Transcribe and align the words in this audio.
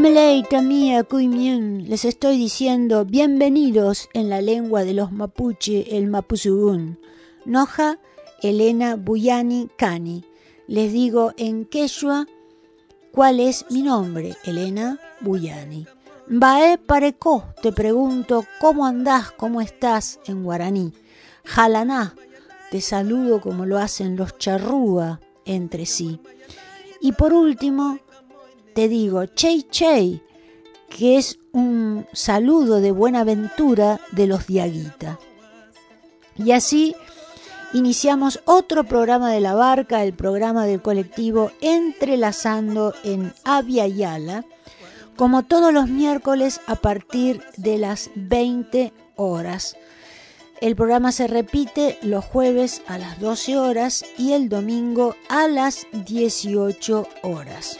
Kumeleita 0.00 0.62
mía 0.62 1.06
les 1.10 2.06
estoy 2.06 2.38
diciendo 2.38 3.04
bienvenidos 3.04 4.08
en 4.14 4.30
la 4.30 4.40
lengua 4.40 4.82
de 4.82 4.94
los 4.94 5.12
mapuche, 5.12 5.98
el 5.98 6.06
mapuzugún. 6.06 6.98
Noja 7.44 7.98
Elena 8.40 8.96
Buyani 8.96 9.68
Cani. 9.76 10.24
Les 10.66 10.90
digo 10.90 11.34
en 11.36 11.66
quechua 11.66 12.26
cuál 13.12 13.40
es 13.40 13.66
mi 13.68 13.82
nombre, 13.82 14.38
Elena 14.44 14.98
Buyani. 15.20 15.86
Bae 16.26 16.78
pareco, 16.78 17.44
te 17.60 17.70
pregunto 17.70 18.46
cómo 18.58 18.86
andás, 18.86 19.32
cómo 19.32 19.60
estás 19.60 20.18
en 20.24 20.44
guaraní. 20.44 20.94
Jalaná, 21.44 22.14
te 22.70 22.80
saludo 22.80 23.42
como 23.42 23.66
lo 23.66 23.76
hacen 23.76 24.16
los 24.16 24.38
charrúa 24.38 25.20
entre 25.44 25.84
sí. 25.84 26.22
Y 27.02 27.12
por 27.12 27.34
último, 27.34 27.98
te 28.80 28.88
digo 28.88 29.26
Chey 29.26 29.66
Chey, 29.70 30.22
que 30.88 31.18
es 31.18 31.38
un 31.52 32.06
saludo 32.14 32.80
de 32.80 32.92
buena 32.92 33.24
ventura 33.24 34.00
de 34.12 34.26
los 34.26 34.46
Diaguita. 34.46 35.18
Y 36.34 36.52
así 36.52 36.96
iniciamos 37.74 38.40
otro 38.46 38.84
programa 38.84 39.30
de 39.32 39.42
la 39.42 39.52
barca, 39.52 40.02
el 40.02 40.14
programa 40.14 40.64
del 40.64 40.80
colectivo 40.80 41.52
Entrelazando 41.60 42.94
en 43.04 43.34
Avia 43.44 43.86
Yala, 43.86 44.46
como 45.14 45.42
todos 45.42 45.74
los 45.74 45.86
miércoles 45.86 46.62
a 46.66 46.76
partir 46.76 47.42
de 47.58 47.76
las 47.76 48.10
20 48.14 48.94
horas. 49.16 49.76
El 50.62 50.74
programa 50.74 51.12
se 51.12 51.26
repite 51.26 51.98
los 52.00 52.24
jueves 52.24 52.80
a 52.86 52.96
las 52.96 53.20
12 53.20 53.58
horas 53.58 54.06
y 54.16 54.32
el 54.32 54.48
domingo 54.48 55.16
a 55.28 55.48
las 55.48 55.86
18 55.92 57.06
horas. 57.24 57.76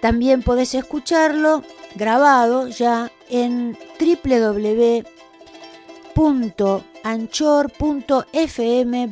También 0.00 0.42
podés 0.42 0.74
escucharlo 0.74 1.62
grabado 1.94 2.68
ya 2.68 3.10
en 3.28 3.76
www.anchor.fm 3.98 5.04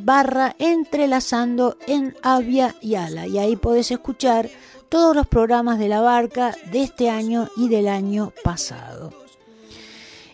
barra 0.02 0.54
entrelazando 0.58 1.76
en 1.86 2.14
Avia 2.22 2.74
y 2.80 2.94
Ala. 2.94 3.26
Y 3.26 3.38
ahí 3.38 3.56
podés 3.56 3.90
escuchar 3.90 4.48
todos 4.88 5.16
los 5.16 5.26
programas 5.26 5.78
de 5.78 5.88
la 5.88 6.00
barca 6.00 6.54
de 6.70 6.82
este 6.82 7.10
año 7.10 7.48
y 7.56 7.68
del 7.68 7.88
año 7.88 8.32
pasado. 8.44 9.12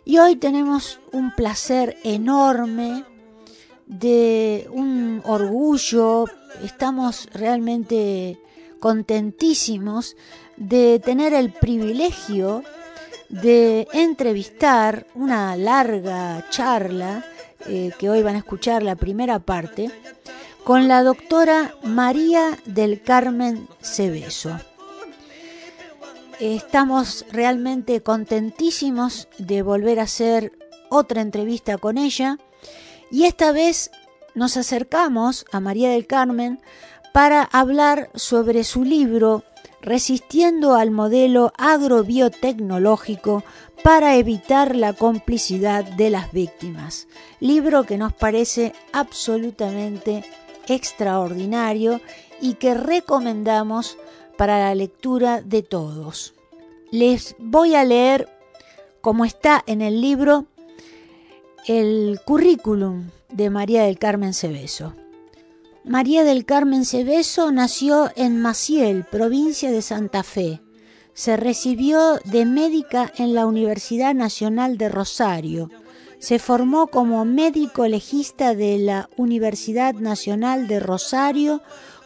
Y 0.05 0.19
hoy 0.19 0.37
tenemos 0.37 1.01
un 1.13 1.35
placer 1.35 1.97
enorme, 2.03 3.05
de 3.87 4.69
un 4.73 5.23
orgullo, 5.25 6.25
estamos 6.63 7.29
realmente 7.33 8.41
contentísimos 8.83 10.17
de 10.57 10.99
tener 10.99 11.35
el 11.35 11.53
privilegio 11.53 12.65
de 13.29 13.87
entrevistar 13.93 15.07
una 15.15 15.55
larga 15.55 16.45
charla, 16.51 17.25
eh, 17.69 17.93
que 17.97 18.11
hoy 18.11 18.25
van 18.25 18.35
a 18.35 18.39
escuchar 18.39 18.83
la 18.83 18.97
primera 18.97 19.39
parte, 19.39 19.89
con 20.65 20.89
la 20.89 21.05
doctora 21.05 21.77
María 21.85 22.59
del 22.65 23.03
Carmen 23.03 23.69
Cebeso. 23.81 24.59
Estamos 26.41 27.25
realmente 27.31 28.03
contentísimos 28.03 29.29
de 29.39 29.63
volver 29.63 30.01
a 30.01 30.05
hacer 30.11 30.59
otra 30.91 31.21
entrevista 31.21 31.79
con 31.79 31.99
ella 31.99 32.37
y 33.13 33.27
esta 33.27 33.53
vez 33.53 33.93
nos 34.35 34.57
acercamos 34.57 35.45
a 35.53 35.61
María 35.61 35.91
del 35.91 36.09
Carmen 36.09 36.61
para 37.13 37.43
hablar 37.43 38.11
sobre 38.15 38.65
su 38.65 38.85
libro 38.85 39.45
Resistiendo 39.83 40.77
al 40.77 40.93
modelo 40.93 41.53
agrobiotecnológico 41.59 43.43
para 43.83 44.15
evitar 44.15 44.77
la 44.77 44.93
complicidad 44.93 45.85
de 45.85 46.09
las 46.09 46.31
víctimas. 46.31 47.09
Libro 47.41 47.83
que 47.83 47.99
nos 47.99 48.13
parece 48.13 48.75
absolutamente 48.93 50.25
extraordinario 50.69 52.01
y 52.41 52.55
que 52.55 52.75
recomendamos 52.75 53.99
para 54.37 54.61
la 54.61 54.75
lectura 54.77 55.43
de 55.43 55.63
todos. 55.63 56.35
Les 56.93 57.35
voy 57.39 57.75
a 57.75 57.85
leer, 57.85 58.29
como 59.01 59.25
está 59.25 59.65
en 59.67 59.83
el 59.83 60.01
libro, 60.01 60.47
el 61.67 62.21
currículum 62.25 63.11
de 63.31 63.51
María 63.51 63.83
del 63.83 63.99
Carmen 63.99 64.33
Cebeso. 64.33 64.95
María 65.85 66.23
del 66.23 66.45
Carmen 66.45 66.85
Cebeso 66.85 67.51
nació 67.51 68.13
en 68.15 68.41
Maciel, 68.41 69.05
provincia 69.05 69.73
de 69.73 69.83
Santa 69.83 70.23
Fe. 70.23 70.61
Se 71.13 71.37
recibió 71.37 72.19
de 72.25 72.45
médica 72.45 73.13
en 73.17 73.35
la 73.35 73.47
Universidad 73.47 74.15
Nacional 74.15 74.79
de 74.79 74.89
Rosario. 74.89 75.71
Se 76.21 76.39
formó 76.39 76.87
como 76.87 77.25
médico 77.25 77.89
legista 77.89 78.55
de 78.55 78.79
la 78.79 79.11
Universidad 79.17 79.95
Nacional 79.95 80.69
de 80.69 80.79
Rosario, 80.79 81.63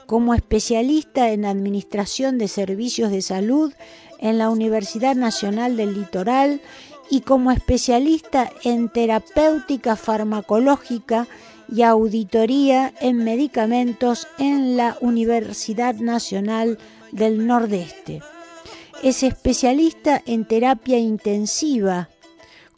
como 0.06 0.32
especialista 0.32 1.30
en 1.30 1.44
Administración 1.44 2.38
de 2.38 2.48
Servicios 2.48 3.10
de 3.10 3.20
Salud 3.20 3.74
en 4.18 4.38
la 4.38 4.48
Universidad 4.48 5.16
Nacional 5.16 5.76
del 5.76 5.92
Litoral 5.92 6.62
y 7.10 7.20
como 7.20 7.52
especialista 7.52 8.50
en 8.64 8.88
terapéutica 8.88 9.96
farmacológica 9.96 11.28
y 11.68 11.82
auditoría 11.82 12.92
en 13.00 13.18
medicamentos 13.18 14.26
en 14.38 14.76
la 14.76 14.96
Universidad 15.00 15.94
Nacional 15.96 16.78
del 17.12 17.46
Nordeste. 17.46 18.22
Es 19.02 19.22
especialista 19.22 20.22
en 20.26 20.44
terapia 20.44 20.98
intensiva, 20.98 22.08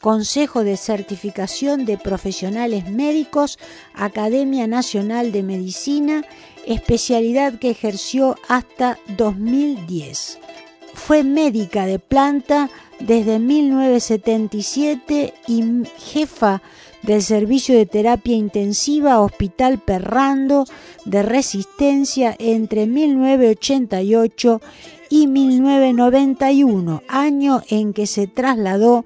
Consejo 0.01 0.63
de 0.63 0.77
Certificación 0.77 1.85
de 1.85 1.97
Profesionales 1.97 2.89
Médicos, 2.89 3.59
Academia 3.93 4.65
Nacional 4.65 5.33
de 5.33 5.43
Medicina, 5.43 6.23
especialidad 6.65 7.59
que 7.59 7.69
ejerció 7.71 8.37
hasta 8.47 8.97
2010. 9.17 10.39
Fue 10.93 11.23
médica 11.23 11.85
de 11.85 11.99
planta 11.99 12.69
desde 12.99 13.39
1977 13.39 15.33
y 15.47 15.63
jefa 15.97 16.61
del 17.03 17.21
Servicio 17.21 17.75
de 17.75 17.85
Terapia 17.85 18.35
Intensiva 18.35 19.19
Hospital 19.19 19.77
Perrando 19.79 20.65
de 21.05 21.21
Resistencia 21.23 22.35
entre 22.39 22.87
1988 22.87 24.61
y 25.09 25.27
1991, 25.27 27.03
año 27.07 27.61
en 27.69 27.93
que 27.93 28.05
se 28.05 28.27
trasladó 28.27 29.05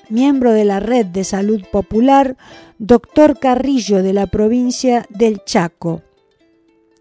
Miembro 0.09 0.53
de 0.53 0.65
la 0.65 0.81
Red 0.81 1.07
de 1.07 1.25
Salud 1.25 1.63
Popular, 1.71 2.37
doctor 2.79 3.39
Carrillo 3.39 4.03
de 4.03 4.13
la 4.13 4.27
provincia 4.27 5.07
del 5.11 5.43
Chaco. 5.45 6.03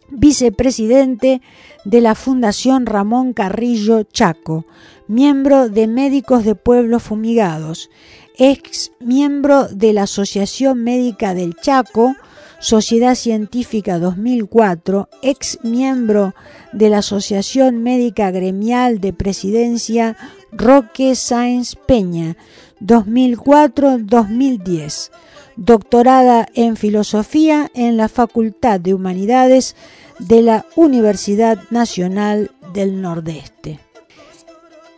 Vicepresidente 0.10 1.42
de 1.84 2.02
la 2.02 2.14
Fundación 2.16 2.86
Ramón 2.86 3.34
Carrillo 3.34 4.04
Chaco, 4.04 4.66
miembro 5.08 5.70
de 5.70 5.88
Médicos 5.88 6.46
de 6.46 6.56
Pueblos 6.56 7.04
Fumigados, 7.04 7.90
ex 8.38 8.92
miembro 9.00 9.68
de 9.68 9.94
la 9.94 10.04
Asociación 10.04 10.84
Médica 10.84 11.34
del 11.34 11.56
Chaco, 11.56 12.16
Sociedad 12.60 13.16
Científica 13.16 13.98
2004, 14.00 15.10
ex 15.22 15.60
miembro 15.64 16.34
de 16.74 16.90
la 16.90 16.98
Asociación 17.00 17.84
Médica 17.84 18.32
Gremial 18.32 19.00
de 19.00 19.14
Presidencia 19.14 20.18
Roque 20.52 21.16
Sáenz 21.16 21.76
Peña 21.76 22.36
2004-2010, 22.82 25.12
doctorada 25.58 26.48
en 26.54 26.78
Filosofía 26.78 27.70
en 27.74 27.98
la 27.98 28.08
Facultad 28.10 28.80
de 28.80 28.94
Humanidades 28.94 29.76
de 30.20 30.42
la 30.42 30.66
Universidad 30.76 31.60
Nacional 31.70 32.52
del 32.74 33.02
Nordeste. 33.02 33.80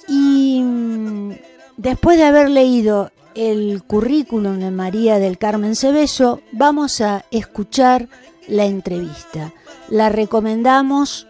Y 0.08 0.62
mm, 0.64 1.34
después 1.78 2.18
de 2.18 2.24
haber 2.24 2.50
leído 2.50 3.12
el 3.38 3.84
currículum 3.84 4.58
de 4.60 4.72
María 4.72 5.20
del 5.20 5.38
Carmen 5.38 5.76
Cebeso, 5.76 6.42
vamos 6.52 7.02
a 7.02 7.24
escuchar 7.30 8.10
la 8.48 8.66
entrevista. 8.66 9.54
La 9.90 10.10
recomendamos 10.10 11.28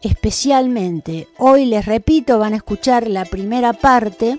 especialmente. 0.00 1.28
Hoy 1.36 1.66
les 1.66 1.84
repito, 1.84 2.38
van 2.38 2.54
a 2.54 2.56
escuchar 2.56 3.08
la 3.08 3.26
primera 3.26 3.74
parte 3.74 4.38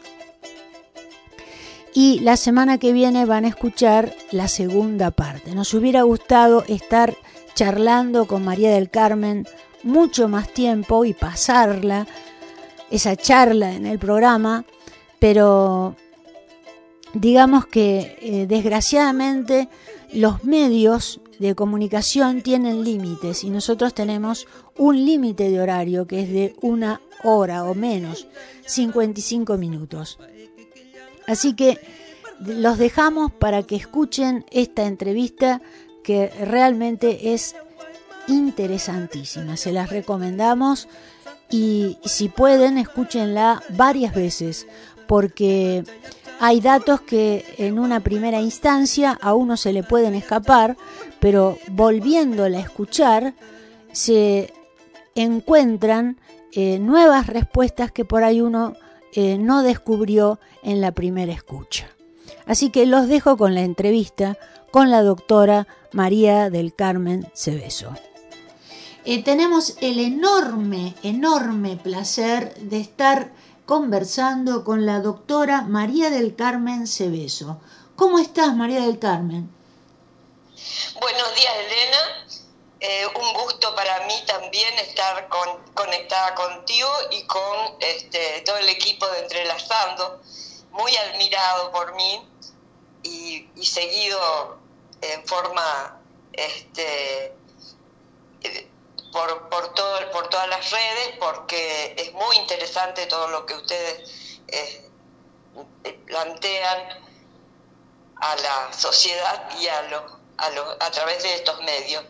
y 1.93 2.19
la 2.21 2.37
semana 2.37 2.79
que 2.79 2.91
viene 2.91 3.25
van 3.25 3.45
a 3.45 3.49
escuchar 3.49 4.15
la 4.31 4.47
segunda 4.47 5.11
parte. 5.11 5.53
Nos 5.53 5.75
hubiera 5.75 6.01
gustado 6.01 6.63
estar 6.67 7.15
charlando 7.53 8.25
con 8.25 8.43
María 8.43 8.71
del 8.71 8.89
Carmen 8.89 9.45
mucho 9.83 10.27
más 10.27 10.49
tiempo 10.49 11.05
y 11.05 11.13
pasarla, 11.13 12.07
esa 12.89 13.15
charla 13.15 13.73
en 13.73 13.85
el 13.85 13.99
programa, 13.99 14.65
pero 15.19 15.95
digamos 17.13 17.65
que 17.65 18.17
eh, 18.21 18.45
desgraciadamente 18.47 19.69
los 20.13 20.43
medios 20.43 21.21
de 21.39 21.55
comunicación 21.55 22.41
tienen 22.41 22.83
límites 22.83 23.43
y 23.43 23.49
nosotros 23.49 23.93
tenemos 23.93 24.47
un 24.77 25.05
límite 25.05 25.49
de 25.49 25.59
horario 25.59 26.05
que 26.05 26.21
es 26.21 26.29
de 26.29 26.55
una 26.61 27.01
hora 27.23 27.63
o 27.63 27.73
menos, 27.73 28.27
55 28.65 29.57
minutos. 29.57 30.19
Así 31.27 31.55
que 31.55 31.79
los 32.39 32.77
dejamos 32.77 33.31
para 33.31 33.63
que 33.63 33.75
escuchen 33.75 34.45
esta 34.51 34.85
entrevista 34.85 35.61
que 36.03 36.29
realmente 36.45 37.33
es 37.33 37.55
interesantísima. 38.27 39.57
Se 39.57 39.71
las 39.71 39.89
recomendamos 39.89 40.87
y 41.49 41.97
si 42.05 42.29
pueden 42.29 42.77
escúchenla 42.77 43.61
varias 43.69 44.13
veces 44.13 44.67
porque 45.07 45.83
hay 46.43 46.59
datos 46.59 47.01
que 47.01 47.45
en 47.59 47.77
una 47.77 47.99
primera 47.99 48.41
instancia 48.41 49.11
a 49.21 49.35
uno 49.35 49.57
se 49.57 49.73
le 49.73 49.83
pueden 49.83 50.15
escapar, 50.15 50.75
pero 51.19 51.59
volviéndola 51.69 52.57
a 52.57 52.61
escuchar 52.61 53.35
se 53.91 54.51
encuentran 55.13 56.19
eh, 56.51 56.79
nuevas 56.79 57.27
respuestas 57.27 57.91
que 57.91 58.05
por 58.05 58.23
ahí 58.23 58.41
uno 58.41 58.73
eh, 59.13 59.37
no 59.37 59.61
descubrió 59.61 60.39
en 60.63 60.81
la 60.81 60.93
primera 60.93 61.31
escucha. 61.31 61.85
Así 62.47 62.71
que 62.71 62.87
los 62.87 63.07
dejo 63.07 63.37
con 63.37 63.53
la 63.53 63.61
entrevista 63.61 64.35
con 64.71 64.89
la 64.89 65.03
doctora 65.03 65.67
María 65.93 66.49
del 66.49 66.73
Carmen 66.73 67.27
Cebeso. 67.35 67.93
Eh, 69.05 69.23
tenemos 69.23 69.77
el 69.79 69.99
enorme, 69.99 70.95
enorme 71.03 71.77
placer 71.77 72.55
de 72.55 72.79
estar 72.79 73.31
conversando 73.71 74.65
con 74.65 74.85
la 74.85 74.99
doctora 74.99 75.61
María 75.61 76.09
del 76.09 76.35
Carmen 76.35 76.87
Cebeso. 76.87 77.61
¿Cómo 77.95 78.19
estás, 78.19 78.53
María 78.53 78.81
del 78.81 78.99
Carmen? 78.99 79.49
Buenos 80.99 81.35
días, 81.35 81.53
Elena. 81.55 82.27
Eh, 82.81 83.07
un 83.15 83.33
gusto 83.33 83.73
para 83.73 84.05
mí 84.07 84.13
también 84.27 84.77
estar 84.79 85.29
conectada 85.73 86.35
contigo 86.35 86.89
y 87.11 87.23
con 87.27 87.77
este, 87.79 88.41
todo 88.45 88.57
el 88.57 88.67
equipo 88.67 89.07
de 89.07 89.19
Entrelazando, 89.19 90.21
muy 90.71 90.93
admirado 90.97 91.71
por 91.71 91.95
mí 91.95 92.27
y, 93.03 93.47
seguido 93.63 94.59
en 94.99 95.25
forma 95.25 95.97
este, 96.33 97.33
por, 99.11 99.49
por, 99.49 99.73
todo, 99.73 100.11
por 100.11 100.27
todas 100.29 100.47
las 100.49 100.71
redes, 100.71 101.17
porque 101.19 101.95
es 101.97 102.13
muy 102.13 102.35
interesante 102.37 103.05
todo 103.07 103.27
lo 103.29 103.45
que 103.45 103.55
ustedes 103.55 104.39
eh, 104.47 104.89
plantean 106.05 106.79
a 108.15 108.35
la 108.35 108.73
sociedad 108.73 109.49
y 109.59 109.67
a, 109.67 109.81
lo, 109.89 109.97
a, 110.37 110.49
lo, 110.51 110.71
a 110.71 110.91
través 110.91 111.23
de 111.23 111.35
estos 111.35 111.59
medios. 111.63 112.03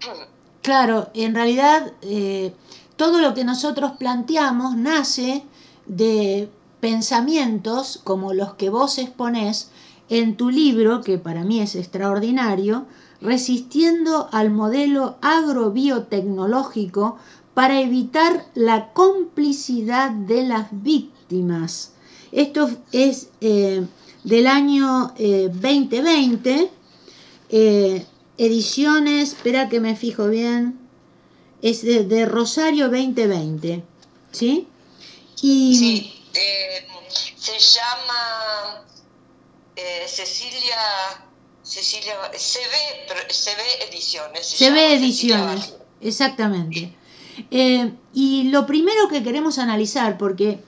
Claro, 0.62 1.08
en 1.14 1.34
realidad 1.34 1.94
eh, 2.02 2.54
todo 2.96 3.20
lo 3.20 3.32
que 3.32 3.44
nosotros 3.44 3.92
planteamos 3.98 4.76
nace 4.76 5.42
de 5.86 6.50
pensamientos 6.80 7.98
como 8.04 8.34
los 8.34 8.54
que 8.54 8.68
vos 8.68 8.98
exponés 8.98 9.70
en 10.10 10.36
tu 10.36 10.50
libro, 10.50 11.00
que 11.00 11.16
para 11.18 11.44
mí 11.44 11.60
es 11.60 11.76
extraordinario, 11.76 12.86
resistiendo 13.20 14.28
al 14.32 14.50
modelo 14.50 15.16
agrobiotecnológico 15.22 17.16
para 17.54 17.80
evitar 17.80 18.46
la 18.54 18.92
complicidad 18.92 20.10
de 20.10 20.42
las 20.42 20.68
víctimas. 20.70 21.92
Esto 22.32 22.70
es 22.92 23.28
eh, 23.40 23.86
del 24.24 24.46
año 24.46 25.14
2020, 25.16 26.50
eh, 26.54 26.70
eh, 27.50 28.06
ediciones, 28.36 29.32
espera 29.34 29.68
que 29.68 29.80
me 29.80 29.96
fijo 29.96 30.28
bien, 30.28 30.78
es 31.62 31.82
de, 31.82 32.26
Rosario 32.26 32.86
2020, 32.88 33.84
¿sí? 34.32 34.66
Y, 35.42 35.76
sí, 35.76 36.12
se 37.36 37.58
llama 37.58 38.84
Cecilia 40.06 40.76
Cecilia, 41.62 42.14
se 42.36 42.58
ve 43.54 43.88
Ediciones. 43.88 44.46
Se, 44.46 44.70
ve 44.70 44.94
Ediciones, 44.94 45.74
exactamente. 46.00 46.96
Eh, 47.50 47.92
y 48.12 48.44
lo 48.44 48.66
primero 48.66 49.08
que 49.08 49.22
queremos 49.22 49.58
analizar, 49.58 50.18
porque 50.18 50.58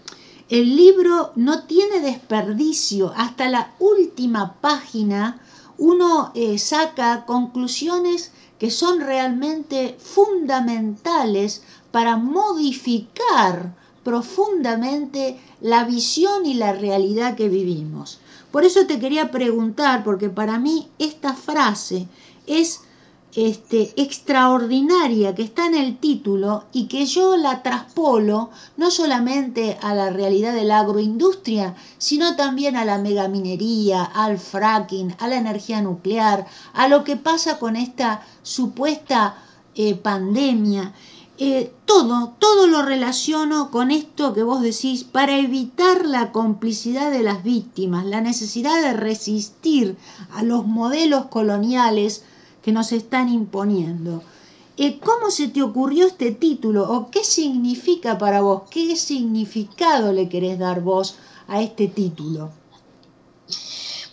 el 0.49 0.77
libro 0.77 1.33
no 1.35 1.65
tiene 1.65 2.01
desperdicio. 2.01 3.13
Hasta 3.17 3.49
la 3.49 3.75
última 3.79 4.61
página 4.61 5.41
uno 5.79 6.31
eh, 6.35 6.59
saca 6.59 7.25
conclusiones 7.27 8.33
que 8.59 8.71
son 8.71 9.01
realmente 9.01 9.97
fundamentales 9.99 11.63
para 11.91 12.17
modificar 12.17 13.75
profundamente 14.05 15.41
la 15.61 15.85
visión 15.85 16.47
y 16.47 16.55
la 16.55 16.73
realidad 16.73 17.35
que 17.35 17.49
vivimos. 17.49 18.21
Por 18.53 18.65
eso 18.65 18.87
te 18.87 19.01
quería 19.01 19.31
preguntar, 19.31 20.05
porque 20.05 20.29
para 20.29 20.59
mí 20.59 20.89
esta 20.99 21.35
frase 21.35 22.07
es 22.47 22.83
este, 23.35 23.95
extraordinaria 23.97 25.35
que 25.35 25.43
está 25.43 25.67
en 25.67 25.75
el 25.75 25.97
título 25.97 26.65
y 26.71 26.87
que 26.87 27.07
yo 27.07 27.39
la 27.39 27.63
traspolo 27.63 28.51
no 28.77 28.91
solamente 28.91 29.79
a 29.81 29.95
la 29.95 30.11
realidad 30.11 30.55
de 30.55 30.65
la 30.65 30.81
agroindustria, 30.81 31.75
sino 31.97 32.37
también 32.37 32.77
a 32.77 32.85
la 32.85 32.99
megaminería, 32.99 34.05
al 34.05 34.39
fracking, 34.39 35.17
a 35.19 35.29
la 35.29 35.37
energía 35.37 35.81
nuclear, 35.81 36.47
a 36.75 36.89
lo 36.89 37.05
que 37.05 37.17
pasa 37.17 37.59
con 37.59 37.77
esta 37.77 38.23
supuesta 38.43 39.35
eh, 39.75 39.95
pandemia. 39.95 40.93
Eh, 41.45 41.73
todo, 41.87 42.37
todo 42.39 42.69
lo 42.69 42.83
relaciono 42.83 43.73
con 43.73 43.91
esto 43.91 44.33
que 44.33 44.45
vos 44.45 44.63
decís 44.63 45.03
para 45.03 45.37
evitar 45.39 46.07
la 46.07 46.31
complicidad 46.31 47.11
de 47.11 47.25
las 47.25 47.43
víctimas, 47.43 48.05
la 48.05 48.21
necesidad 48.21 48.81
de 48.81 48.93
resistir 48.93 49.97
a 50.35 50.45
los 50.45 50.67
modelos 50.67 51.27
coloniales 51.27 52.23
que 52.63 52.71
nos 52.71 52.93
están 52.93 53.29
imponiendo. 53.29 54.23
Eh, 54.77 55.01
¿Cómo 55.01 55.33
se 55.33 55.49
te 55.49 55.63
ocurrió 55.63 56.07
este 56.07 56.31
título 56.31 56.85
o 56.85 57.11
qué 57.11 57.25
significa 57.25 58.19
para 58.19 58.41
vos? 58.41 58.63
¿Qué 58.71 58.95
significado 58.95 60.13
le 60.13 60.29
querés 60.29 60.61
dar 60.61 60.81
vos 60.81 61.17
a 61.49 61.61
este 61.61 61.89
título? 61.89 62.53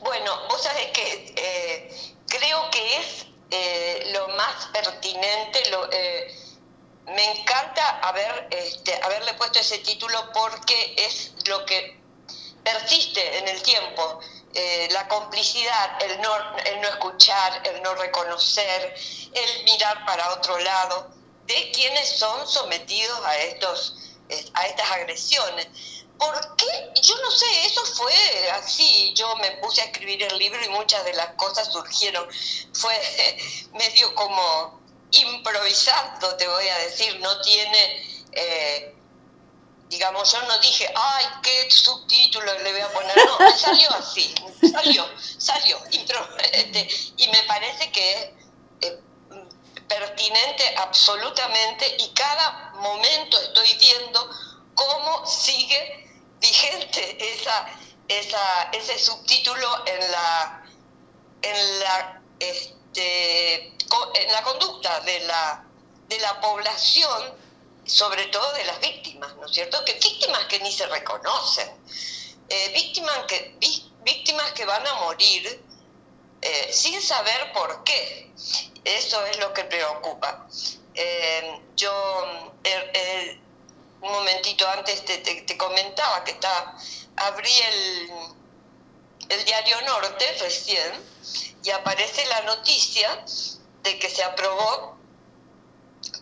Bueno, 0.02 0.32
vos 0.50 0.64
sabés 0.64 0.88
que 0.88 1.36
eh, 1.38 1.92
creo 2.26 2.58
que 2.72 2.98
es 2.98 3.28
eh, 3.52 4.14
lo 4.14 4.36
más 4.36 4.66
pertinente, 4.74 5.60
me 7.16 7.40
encanta 7.40 8.00
haber, 8.00 8.48
este, 8.52 9.00
haberle 9.04 9.34
puesto 9.34 9.60
ese 9.60 9.80
título 9.80 10.32
porque 10.34 10.96
es 10.98 11.34
lo 11.48 11.66
que 11.66 12.00
persiste 12.64 13.38
en 13.38 13.48
el 13.48 13.62
tiempo 13.64 14.20
eh, 14.54 14.88
la 14.92 15.08
complicidad, 15.08 16.02
el 16.02 16.20
no, 16.22 16.36
el 16.66 16.82
no 16.82 16.88
escuchar, 16.88 17.62
el 17.68 17.84
no 17.84 17.94
reconocer, 17.96 18.96
el 19.34 19.64
mirar 19.64 20.04
para 20.06 20.34
otro 20.34 20.58
lado, 20.58 21.12
de 21.46 21.72
quienes 21.72 22.18
son 22.18 22.48
sometidos 22.48 23.26
a, 23.26 23.38
estos, 23.38 23.96
eh, 24.30 24.46
a 24.56 24.66
estas 24.68 24.90
agresiones. 24.92 25.68
¿Por 26.18 26.56
qué? 26.58 26.92
Yo 27.02 27.16
no 27.22 27.32
sé, 27.32 27.66
eso 27.66 27.86
fue 27.86 28.52
así. 28.54 29.14
Yo 29.16 29.36
me 29.38 29.52
puse 29.58 29.82
a 29.82 29.86
escribir 29.86 30.22
el 30.24 30.38
libro 30.38 30.64
y 30.66 30.70
muchas 30.70 31.06
de 31.06 31.14
las 31.14 31.34
cosas 31.36 31.72
surgieron. 31.72 32.28
Fue 32.74 32.94
medio 33.74 34.14
como 34.16 34.79
improvisando, 35.12 36.36
te 36.36 36.48
voy 36.48 36.68
a 36.68 36.78
decir, 36.80 37.20
no 37.20 37.42
tiene 37.42 38.10
eh, 38.32 38.96
digamos, 39.90 40.32
yo 40.32 40.42
no 40.44 40.58
dije, 40.60 40.92
ay, 40.96 41.26
qué 41.42 41.70
subtítulo 41.72 42.54
le 42.60 42.72
voy 42.72 42.82
a 42.82 42.94
poner, 42.94 43.18
no, 43.18 43.58
salió 43.58 43.92
así, 43.96 44.36
salió, 44.72 45.06
salió, 45.38 45.82
y 47.18 47.28
me 47.28 47.44
parece 47.44 47.92
que 47.92 48.14
es 48.14 48.30
eh, 48.82 49.00
pertinente 49.88 50.76
absolutamente 50.78 51.96
y 51.98 52.10
cada 52.10 52.72
momento 52.76 53.42
estoy 53.42 53.74
viendo 53.80 54.30
cómo 54.76 55.26
sigue 55.26 56.08
vigente 56.40 57.18
esa, 57.34 57.68
esa, 58.08 58.70
ese 58.72 59.00
subtítulo 59.00 59.88
en 59.88 60.12
la, 60.12 60.64
en 61.42 61.80
la, 61.80 62.22
este, 62.40 62.79
en 62.96 64.32
la 64.32 64.44
conducta 64.44 65.00
de 65.02 65.20
la, 65.22 65.64
de 66.08 66.20
la 66.20 66.40
población 66.42 67.40
sobre 67.90 68.28
todo 68.28 68.54
de 68.54 68.66
las 68.66 68.80
víctimas, 68.80 69.36
¿no 69.38 69.48
es 69.48 69.52
cierto? 69.52 69.84
Que 69.84 69.94
víctimas 69.94 70.46
que 70.46 70.60
ni 70.60 70.72
se 70.72 70.86
reconocen, 70.86 71.70
eh, 72.48 72.72
víctimas, 72.74 73.18
que, 73.28 73.56
víctimas 74.04 74.52
que 74.54 74.66
van 74.66 74.86
a 74.86 74.94
morir 74.96 75.64
eh, 76.42 76.70
sin 76.72 77.02
saber 77.02 77.52
por 77.54 77.84
qué. 77.84 78.32
Eso 78.86 79.26
es 79.26 79.40
lo 79.40 79.54
que 79.54 79.64
preocupa. 79.66 80.48
Eh, 80.94 81.62
yo 81.76 81.92
un 84.02 84.12
momentito 84.12 84.68
antes 84.70 85.04
te, 85.04 85.58
comentaba 85.58 86.24
que 86.24 86.32
está, 86.32 86.78
abrí 87.18 87.52
el, 87.52 88.12
el 89.30 89.46
diario 89.46 89.82
Norte 89.82 90.26
recién 90.40 90.92
y 91.64 91.70
aparece 91.72 92.26
la 92.26 92.42
noticia 92.42 93.26
de 93.84 94.00
que 94.00 94.10
se 94.10 94.24
aprobó 94.24 94.98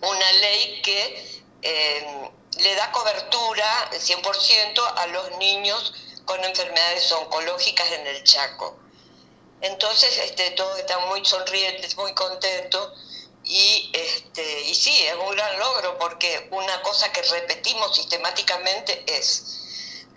una 0.02 0.32
ley 0.34 0.82
que 0.82 1.42
eh, 1.62 2.30
le 2.60 2.76
da 2.76 2.92
cobertura 2.92 3.92
100% 3.92 4.94
a 4.98 5.08
los 5.08 5.38
niños 5.38 5.94
con 6.26 6.44
enfermedades 6.44 7.12
oncológicas 7.12 7.92
en 7.92 8.08
el 8.08 8.24
Chaco. 8.24 8.78
Entonces, 9.62 10.18
este, 10.18 10.52
todos 10.52 10.78
están 10.80 11.08
muy 11.08 11.26
sonrientes, 11.26 11.96
muy 11.98 12.14
contentos. 12.14 12.94
Y, 13.44 13.92
este, 13.94 14.62
y 14.62 14.76
sí, 14.76 14.92
es 15.08 15.16
un 15.16 15.32
gran 15.32 15.58
logro 15.58 15.98
porque 15.98 16.50
una 16.52 16.82
cosa 16.82 17.12
que 17.14 17.22
repetimos 17.22 17.96
sistemáticamente 17.96 19.04
es, 19.08 19.57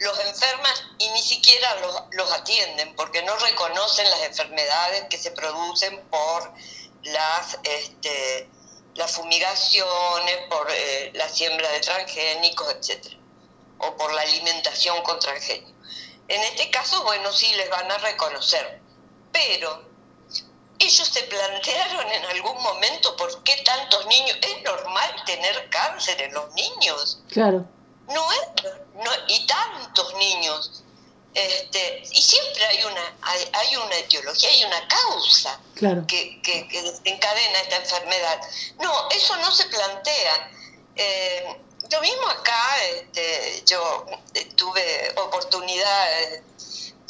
los 0.00 0.18
enfermas 0.20 0.84
y 0.98 1.08
ni 1.10 1.22
siquiera 1.22 1.74
los, 1.76 2.02
los 2.12 2.32
atienden 2.32 2.94
porque 2.96 3.22
no 3.22 3.36
reconocen 3.36 4.08
las 4.10 4.22
enfermedades 4.22 5.04
que 5.08 5.18
se 5.18 5.30
producen 5.30 6.00
por 6.10 6.52
las... 7.04 7.58
Este, 7.62 8.48
las 8.94 9.12
fumigaciones, 9.12 10.36
por 10.48 10.66
eh, 10.70 11.10
la 11.14 11.28
siembra 11.28 11.70
de 11.70 11.80
transgénicos, 11.80 12.74
etc. 12.74 13.14
O 13.78 13.96
por 13.96 14.12
la 14.12 14.22
alimentación 14.22 15.02
con 15.02 15.18
transgénicos. 15.18 15.72
En 16.28 16.42
este 16.42 16.70
caso, 16.70 17.02
bueno, 17.04 17.32
sí 17.32 17.52
les 17.54 17.68
van 17.70 17.90
a 17.90 17.98
reconocer. 17.98 18.80
Pero 19.32 19.84
ellos 20.78 21.08
se 21.08 21.22
plantearon 21.24 22.12
en 22.12 22.24
algún 22.26 22.62
momento 22.62 23.16
por 23.16 23.42
qué 23.42 23.56
tantos 23.64 24.06
niños. 24.06 24.38
Es 24.42 24.62
normal 24.62 25.24
tener 25.24 25.68
cáncer 25.70 26.20
en 26.22 26.34
los 26.34 26.52
niños. 26.54 27.22
Claro. 27.30 27.66
No 28.10 28.32
es, 28.32 28.64
no, 28.94 29.10
y 29.28 29.46
tantos 29.46 30.14
niños. 30.14 30.84
Este, 31.32 32.02
y 32.10 32.20
siempre 32.22 32.64
hay 32.66 32.82
una, 32.82 33.16
hay, 33.52 33.76
una 33.76 33.96
etiología, 33.96 34.48
hay 34.48 34.64
una 34.64 34.88
causa 34.88 35.60
que, 36.08 36.42
que, 36.42 36.82
desencadena 36.82 37.60
esta 37.60 37.76
enfermedad. 37.76 38.40
No, 38.80 39.08
eso 39.10 39.36
no 39.36 39.52
se 39.52 39.64
plantea. 39.66 40.50
Eh, 40.96 41.56
lo 41.90 42.00
mismo 42.00 42.26
acá, 42.28 42.84
este, 42.96 43.62
yo 43.66 44.06
tuve 44.56 45.14
oportunidad 45.16 46.08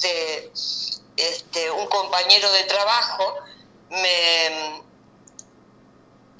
de 0.02 0.52
este, 1.16 1.70
un 1.70 1.86
compañero 1.86 2.50
de 2.52 2.64
trabajo 2.64 3.34
me, 3.90 4.82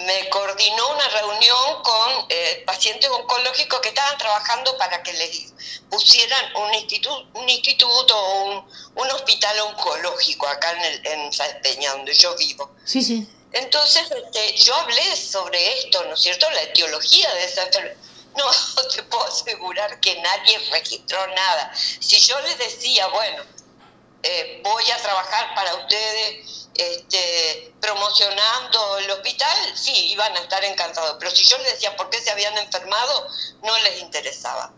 me 0.00 0.28
coordinó 0.30 0.88
una 0.90 1.09
reunión 1.09 1.83
con 1.83 2.26
eh, 2.28 2.62
pacientes 2.66 3.11
oncológicos 3.11 3.80
que 3.80 3.88
estaban 3.90 4.16
trabajando 4.19 4.76
para 4.78 5.02
que 5.02 5.12
les 5.12 5.52
pusieran 5.90 6.57
un 6.57 6.75
instituto, 6.75 7.26
un 7.35 7.49
instituto 7.49 8.16
o 8.16 8.64
un, 8.95 9.11
hospital 9.11 9.59
oncológico 9.61 10.47
acá 10.47 10.73
en, 10.73 10.83
el, 10.83 11.07
en 11.07 11.30
Peña, 11.62 11.92
donde 11.92 12.14
yo 12.14 12.35
vivo. 12.37 12.71
Sí, 12.85 13.02
sí. 13.02 13.28
Entonces 13.52 14.11
este, 14.11 14.57
yo 14.57 14.75
hablé 14.76 15.16
sobre 15.16 15.78
esto, 15.78 16.04
¿no 16.04 16.14
es 16.14 16.21
cierto? 16.21 16.49
La 16.50 16.62
etiología 16.62 17.33
de 17.35 17.45
esa 17.45 17.62
enfermedad. 17.64 17.97
No 18.37 18.49
te 18.95 19.02
puedo 19.02 19.25
asegurar 19.25 19.99
que 19.99 20.14
nadie 20.23 20.57
registró 20.71 21.26
nada. 21.35 21.73
Si 21.75 22.16
yo 22.21 22.40
les 22.42 22.59
decía, 22.59 23.09
bueno, 23.09 23.42
eh, 24.23 24.61
voy 24.62 24.88
a 24.88 24.97
trabajar 24.99 25.52
para 25.57 25.75
ustedes 25.75 26.69
este, 26.80 27.75
promocionando 27.78 28.99
el 28.99 29.10
hospital, 29.10 29.76
sí, 29.76 30.12
iban 30.12 30.34
a 30.34 30.40
estar 30.40 30.64
encantados. 30.64 31.16
Pero 31.18 31.30
si 31.30 31.44
yo 31.44 31.58
les 31.58 31.75
decía 31.75 31.94
por 31.94 32.08
qué 32.08 32.18
se 32.20 32.30
habían 32.30 32.56
enfermado, 32.56 33.28
no 33.62 33.78
les 33.80 34.00
interesaba. 34.00 34.72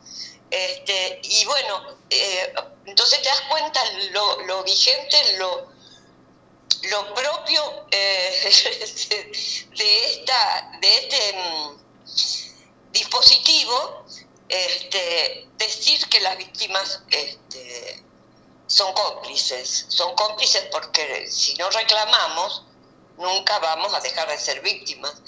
Este, 0.51 1.21
y 1.23 1.45
bueno, 1.45 1.97
eh, 2.11 2.55
entonces 2.87 3.23
te 3.23 3.29
das 3.29 3.43
cuenta 3.43 3.81
lo, 4.47 4.65
vigente, 4.65 5.39
lo, 5.39 5.73
lo 6.91 7.15
propio 7.15 7.87
eh, 7.91 8.53
de, 9.77 10.05
esta, 10.07 10.79
de 10.81 10.99
este 10.99 11.33
mm, 11.35 12.93
dispositivo, 12.93 14.05
este, 14.49 15.49
decir 15.57 16.07
que 16.09 16.21
las 16.21 16.37
víctimas 16.37 17.01
son 18.67 18.93
cómplices, 18.95 19.87
son 19.89 20.15
cómplices 20.15 20.67
porque 20.73 21.27
si 21.31 21.55
no 21.57 21.69
reclamamos, 21.71 22.65
nunca 23.19 23.59
vamos 23.59 23.95
a 23.95 24.01
dejar 24.01 24.29
de 24.29 24.39
ser 24.39 24.63
víctimas. 24.63 25.23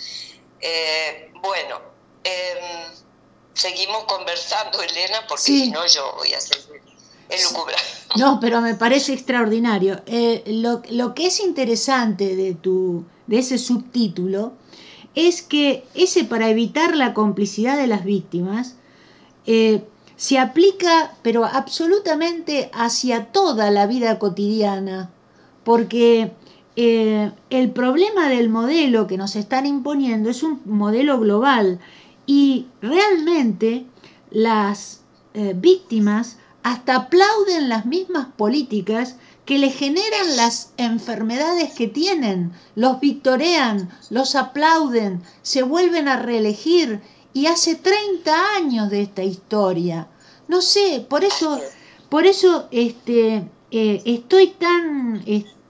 Eh, 0.61 1.31
bueno, 1.43 1.81
em, 2.25 2.93
seguimos 3.53 4.05
conversando, 4.05 4.81
Elena, 4.83 5.27
porque 5.29 5.43
si 5.43 5.71
no 5.71 5.87
yo 5.87 6.15
voy 6.17 6.33
a 6.33 6.41
seguir 6.41 6.83
elucubrando. 7.29 7.83
No, 8.17 8.39
pero 8.41 8.61
me 8.61 8.75
parece 8.75 9.13
extraordinario. 9.13 10.03
Eh, 10.07 10.43
lo, 10.47 10.83
lo, 10.91 11.15
que 11.15 11.27
es 11.27 11.41
interesante 11.41 12.37
de, 12.37 12.55
tu, 12.55 13.05
de 13.27 13.39
ese 13.39 13.59
subtítulo 13.59 14.53
es 15.15 15.43
que 15.43 15.85
ese 15.95 16.25
para 16.25 16.49
evitar 16.49 16.97
la 16.97 17.15
complicidad 17.15 17.77
de 17.77 17.87
las 17.87 18.05
víctimas 18.05 18.75
eh, 19.47 19.85
se 20.17 20.39
aplica 20.39 21.13
pero 21.23 21.45
absolutamente 21.45 22.71
hacia 22.73 23.27
toda 23.27 23.71
la 23.71 23.87
vida 23.87 24.19
cotidiana, 24.19 25.11
porque 25.65 26.33
eh, 26.77 27.33
el 27.51 27.71
problema 27.71 28.29
del 28.29 28.49
modelo 28.49 29.07
que 29.07 29.17
nos 29.17 29.37
están 29.37 29.67
imponiendo 29.67 30.31
es 30.31 30.43
un 30.43 30.61
modelo 30.65 31.19
global 31.19 31.79
y 32.27 32.67
realmente 32.81 33.87
las 34.31 35.03
eh, 35.35 35.55
víctimas 35.57 36.39
hasta 36.63 36.97
aplauden 36.97 37.69
las 37.69 37.87
mismas 37.87 38.27
políticas 38.37 39.17
que 39.45 39.59
le 39.59 39.71
generan 39.71 40.37
las 40.37 40.73
enfermedades 40.79 41.75
que 41.75 41.87
tienen, 41.87 42.53
los 42.75 43.01
victorean, 43.01 43.91
los 44.09 44.35
aplauden, 44.35 45.23
se 45.43 45.63
vuelven 45.63 46.09
a 46.09 46.17
reelegir 46.17 47.03
y 47.35 47.47
hace 47.47 47.75
30 47.75 48.55
años 48.57 48.89
de 48.89 49.03
esta 49.03 49.23
historia. 49.23 50.07
No 50.49 50.63
sé, 50.63 51.05
por 51.07 51.25
eso, 51.25 51.61
por 52.09 52.27
eso 52.27 52.69
este, 52.71 53.45
eh, 53.71 54.03
estoy 54.05 54.49
tan 54.49 55.23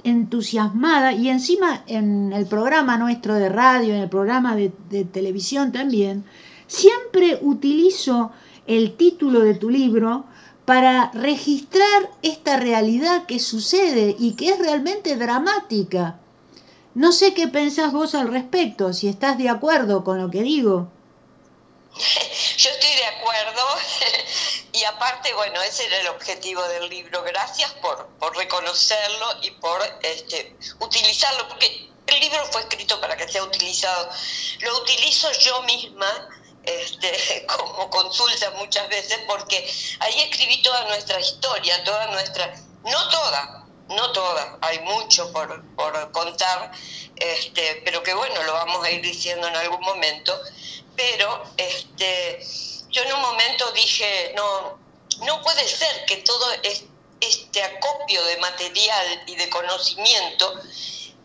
entusiasmada 0.05 1.13
y 1.15 1.31
encima 1.31 1.83
en 1.87 2.35
el 2.35 2.47
programa 2.47 2.99
nuestro 2.99 3.35
de 3.35 3.49
radio, 3.49 3.95
en 3.95 4.03
el 4.03 4.11
programa 4.11 4.55
de, 4.55 4.73
de 4.91 5.05
televisión 5.05 5.73
también, 5.73 6.25
siempre 6.67 7.39
utilizo 7.41 8.31
el 8.67 8.95
título 8.97 9.41
de 9.41 9.55
tu 9.55 9.71
libro 9.71 10.27
para 10.67 11.11
registrar 11.13 12.11
esta 12.23 12.59
realidad 12.59 13.25
que 13.27 13.39
sucede 13.39 14.15
y 14.19 14.33
que 14.33 14.51
es 14.51 14.59
realmente 14.59 15.17
dramática. 15.17 16.19
No 16.95 17.13
sé 17.13 17.35
qué 17.35 17.49
pensás 17.49 17.93
vos 17.93 18.15
al 18.15 18.29
respecto, 18.29 18.93
si 18.93 19.09
estás 19.09 19.39
de 19.39 19.49
acuerdo 19.49 20.05
con 20.05 20.19
lo 20.19 20.31
que 20.31 20.43
digo. 20.43 20.89
Yo 22.57 22.71
estoy 22.71 22.97
de 22.97 23.07
acuerdo 23.07 23.63
y 24.73 24.85
aparte, 24.85 25.33
bueno, 25.35 25.63
ese 25.63 25.87
era 25.87 26.01
el 26.01 26.09
objetivo 26.09 26.63
del 26.69 26.89
libro. 26.89 27.23
Gracias 27.23 27.71
por, 27.75 28.09
por 28.19 28.37
reconocerlo 28.37 29.39
y 29.43 29.51
por 29.53 29.81
este, 30.03 30.57
utilizarlo, 30.81 31.49
porque 31.49 31.89
el 32.07 32.21
libro 32.21 32.45
fue 32.47 32.63
escrito 32.63 33.01
para 33.01 33.17
que 33.17 33.29
sea 33.29 33.45
utilizado. 33.45 34.11
Lo 34.61 34.79
utilizo 34.79 35.31
yo 35.33 35.63
misma 35.63 36.29
este, 36.65 37.47
como 37.59 37.91
consulta 37.91 38.51
muchas 38.53 38.89
veces, 38.89 39.19
porque 39.27 39.73
ahí 40.01 40.21
escribí 40.23 40.63
toda 40.63 40.85
nuestra 40.87 41.21
historia, 41.21 41.83
toda 41.85 42.07
nuestra, 42.09 42.55
no 42.85 43.09
toda, 43.09 43.64
no 43.95 44.13
toda, 44.13 44.59
hay 44.61 44.79
mucho 44.81 45.33
por, 45.33 45.65
por 45.75 46.13
contar, 46.13 46.73
este, 47.17 47.83
pero 47.85 48.03
que 48.03 48.15
bueno, 48.15 48.43
lo 48.43 48.53
vamos 48.53 48.85
a 48.85 48.91
ir 48.91 49.03
diciendo 49.03 49.47
en 49.49 49.57
algún 49.57 49.81
momento, 49.81 50.39
pero 50.97 51.45
este, 51.57 52.41
yo 52.91 53.03
en 53.03 53.13
un 53.13 53.21
momento 53.21 53.71
dije, 53.73 54.33
no, 54.37 54.79
no 55.25 55.43
puede 55.43 55.67
ser 55.69 56.05
que 56.07 56.19
todo 56.19 56.47
este 57.21 57.63
acopio 57.63 58.25
de 58.25 58.37
material 58.39 59.23
y 59.27 59.37
de 59.37 59.49
conocimiento 59.49 60.61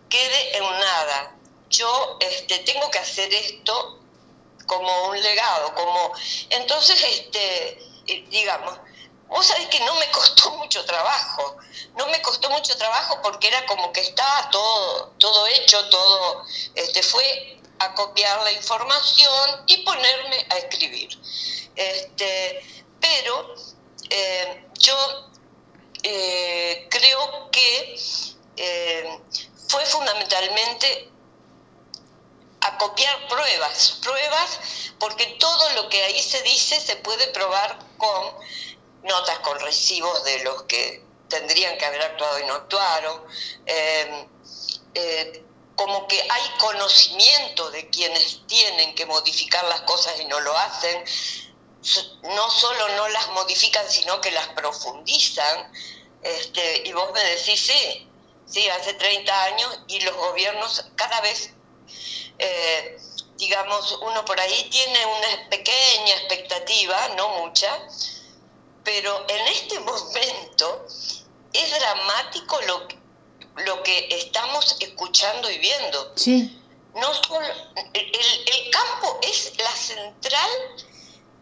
quede 0.09 0.57
en 0.57 0.63
nada. 0.63 1.35
Yo 1.69 2.17
este, 2.19 2.59
tengo 2.59 2.89
que 2.89 2.99
hacer 2.99 3.31
esto 3.33 3.99
como 4.65 5.09
un 5.09 5.21
legado, 5.21 5.73
como 5.75 6.13
entonces 6.49 7.03
este 7.03 7.89
eh, 8.09 8.25
digamos, 8.31 8.75
vos 9.29 9.45
sabés 9.45 9.67
que 9.67 9.79
no 9.81 9.95
me 9.95 10.09
costó 10.11 10.51
mucho 10.57 10.83
trabajo, 10.85 11.57
no 11.95 12.07
me 12.07 12.21
costó 12.21 12.49
mucho 12.49 12.75
trabajo 12.77 13.19
porque 13.21 13.47
era 13.47 13.65
como 13.65 13.91
que 13.93 14.01
estaba 14.01 14.49
todo, 14.49 15.13
todo 15.17 15.47
hecho, 15.47 15.87
todo, 15.89 16.43
este 16.75 17.01
fue 17.03 17.59
a 17.79 17.93
copiar 17.93 18.41
la 18.43 18.51
información 18.51 19.63
y 19.67 19.77
ponerme 19.77 20.45
a 20.49 20.57
escribir. 20.57 21.09
Este, 21.75 22.83
pero 22.99 23.55
eh, 24.09 24.67
yo 24.79 25.31
eh, 26.03 26.87
creo 26.89 27.49
que 27.51 27.95
fue 29.69 29.85
fundamentalmente 29.85 31.09
a 32.61 32.77
copiar 32.77 33.27
pruebas, 33.27 33.99
pruebas 34.01 34.59
porque 34.99 35.25
todo 35.39 35.69
lo 35.75 35.89
que 35.89 36.03
ahí 36.03 36.21
se 36.21 36.41
dice 36.41 36.79
se 36.81 36.97
puede 36.97 37.27
probar 37.27 37.79
con 37.97 38.35
notas 39.03 39.39
con 39.39 39.59
recibos 39.59 40.23
de 40.23 40.43
los 40.43 40.63
que 40.63 41.03
tendrían 41.29 41.77
que 41.77 41.85
haber 41.85 42.01
actuado 42.01 42.39
y 42.39 42.45
no 42.45 42.55
actuaron, 42.55 43.23
em, 43.65 44.27
eh, 44.95 45.43
como 45.75 46.07
que 46.07 46.21
hay 46.21 46.49
conocimiento 46.59 47.71
de 47.71 47.89
quienes 47.89 48.45
tienen 48.47 48.95
que 48.95 49.05
modificar 49.05 49.63
las 49.65 49.81
cosas 49.81 50.19
y 50.19 50.25
no 50.25 50.39
lo 50.41 50.57
hacen, 50.57 51.05
no 52.23 52.49
solo 52.49 52.89
no 52.97 53.07
las 53.09 53.29
modifican, 53.29 53.89
sino 53.89 54.19
que 54.19 54.31
las 54.31 54.47
profundizan, 54.49 55.71
este, 56.21 56.83
y 56.85 56.91
vos 56.91 57.11
me 57.13 57.23
decís, 57.23 57.61
sí, 57.61 58.09
sí, 58.45 58.67
hace 58.69 58.93
30 58.93 59.43
años 59.43 59.79
y 59.87 60.01
los 60.01 60.15
gobiernos 60.15 60.85
cada 60.95 61.21
vez 61.21 61.51
eh, 62.39 62.97
digamos, 63.37 63.99
uno 64.01 64.23
por 64.25 64.39
ahí 64.39 64.67
tiene 64.69 65.05
una 65.05 65.49
pequeña 65.49 66.15
expectativa, 66.15 67.09
no 67.17 67.29
mucha, 67.39 67.69
pero 68.89 69.23
en 69.27 69.47
este 69.49 69.79
momento 69.81 70.87
es 71.53 71.79
dramático 71.79 72.59
lo, 72.61 72.87
lo 73.65 73.83
que 73.83 74.07
estamos 74.09 74.75
escuchando 74.79 75.49
y 75.51 75.59
viendo. 75.59 76.11
Sí. 76.15 76.59
No 76.95 77.11
el, 77.93 78.03
el 78.03 78.71
campo 78.71 79.19
es 79.21 79.53
la 79.59 79.75
central 79.75 80.49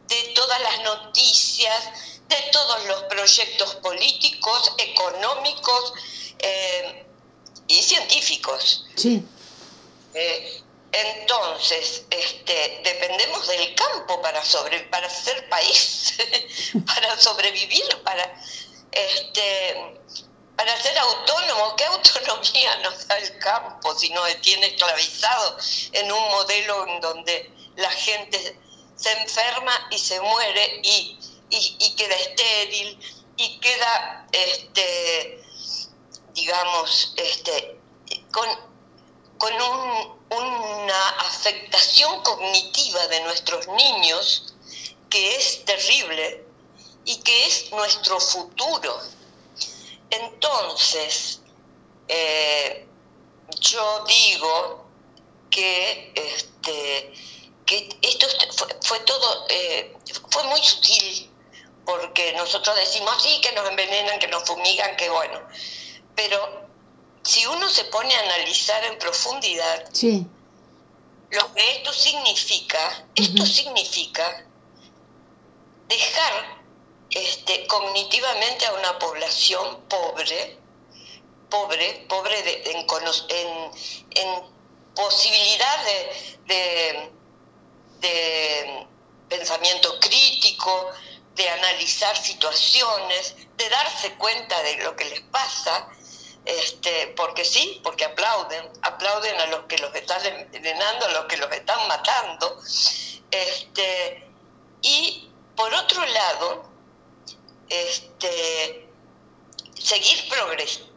de 0.09 0.33
todas 0.35 0.59
las 0.59 0.83
noticias, 0.83 1.89
de 2.27 2.35
todos 2.51 2.85
los 2.85 3.03
proyectos 3.03 3.75
políticos, 3.75 4.73
económicos 4.77 5.93
eh, 6.39 7.05
y 7.69 7.81
científicos. 7.81 8.85
Sí. 8.95 9.25
Eh, 10.13 10.63
entonces, 10.91 12.05
este, 12.09 12.81
dependemos 12.83 13.47
del 13.47 13.75
campo 13.75 14.21
para, 14.21 14.43
sobre, 14.43 14.79
para 14.85 15.09
ser 15.09 15.47
país, 15.49 16.13
para 16.85 17.19
sobrevivir, 17.19 17.85
para, 18.03 18.41
este, 18.91 19.99
para 20.55 20.81
ser 20.81 20.97
autónomo. 20.97 21.75
¿Qué 21.75 21.85
autonomía 21.85 22.77
nos 22.77 23.07
da 23.07 23.17
el 23.17 23.37
campo 23.39 23.93
si 23.95 24.09
nos 24.11 24.41
tiene 24.41 24.67
esclavizado 24.67 25.57
en 25.91 26.11
un 26.11 26.29
modelo 26.29 26.87
en 26.87 27.01
donde 27.01 27.51
la 27.75 27.91
gente 27.91 28.57
se 28.95 29.11
enferma 29.11 29.87
y 29.91 29.97
se 29.97 30.19
muere 30.21 30.79
y, 30.83 31.19
y, 31.49 31.95
queda 31.95 32.15
estéril 32.15 32.99
y 33.35 33.59
queda, 33.59 34.27
este, 34.31 35.41
digamos, 36.33 37.13
este, 37.17 37.79
con, 38.31 38.49
con 39.37 39.53
un 39.61 40.16
una 40.29 41.09
afectación 41.19 42.21
cognitiva 42.21 43.07
de 43.07 43.21
nuestros 43.21 43.67
niños 43.67 44.53
que 45.09 45.35
es 45.35 45.63
terrible 45.65 46.45
y 47.05 47.17
que 47.21 47.45
es 47.45 47.71
nuestro 47.71 48.19
futuro. 48.19 48.99
Entonces, 50.09 51.39
eh, 52.07 52.85
yo 53.59 54.03
digo 54.05 54.85
que, 55.49 56.11
este, 56.15 57.13
que 57.65 57.89
esto 58.01 58.27
fue, 58.81 58.99
todo, 59.01 59.45
eh, 59.49 59.95
fue 60.29 60.43
muy 60.43 60.61
sutil, 60.61 61.31
porque 61.85 62.33
nosotros 62.33 62.75
decimos, 62.75 63.21
sí, 63.23 63.39
que 63.41 63.53
nos 63.53 63.67
envenenan, 63.69 64.19
que 64.19 64.27
nos 64.27 64.43
fumigan, 64.43 64.95
que 64.97 65.09
bueno, 65.09 65.39
pero 66.15 66.66
si 67.27 67.45
uno 67.45 67.69
se 67.69 67.83
pone 67.85 68.15
a 68.15 68.19
analizar 68.21 68.85
en 68.85 68.97
profundidad 68.97 69.89
lo 71.29 71.53
que 71.53 71.71
esto 71.75 71.91
significa, 71.91 73.05
esto 73.15 73.45
significa 73.45 74.45
dejar 75.89 76.63
este, 77.09 77.67
cognitivamente 77.67 78.65
a 78.65 78.73
una 78.75 78.97
población 78.97 79.81
pobre, 79.89 80.57
pobre, 81.49 82.05
pobre 82.07 82.63
en, 82.71 82.87
posibilidad 84.95 85.85
de, 86.45 87.11
de 87.99 88.87
pensamiento 89.27 89.99
crítico, 89.99 90.91
de 91.35 91.49
analizar 91.49 92.15
situaciones, 92.17 93.35
de 93.57 93.69
darse 93.69 94.13
cuenta 94.15 94.63
de 94.63 94.77
lo 94.77 94.95
que 94.95 95.05
les 95.05 95.21
pasa 95.21 95.89
este, 96.47 97.13
porque 97.17 97.43
sí, 97.43 97.81
porque 97.83 98.05
aplauden, 98.05 98.69
aplauden 98.81 99.37
a 99.41 99.47
los 99.47 99.65
que 99.65 99.77
los 99.79 99.93
están 99.93 100.25
envenenando, 100.25 101.05
a 101.05 101.11
los 101.11 101.25
que 101.25 101.35
los 101.35 101.51
están 101.51 101.85
matando. 101.89 102.57
Este, 103.29 104.23
Y 104.81 105.29
por 105.57 105.73
otro 105.73 106.05
lado, 106.05 106.69
este, 107.67 108.87
seguir 109.77 110.29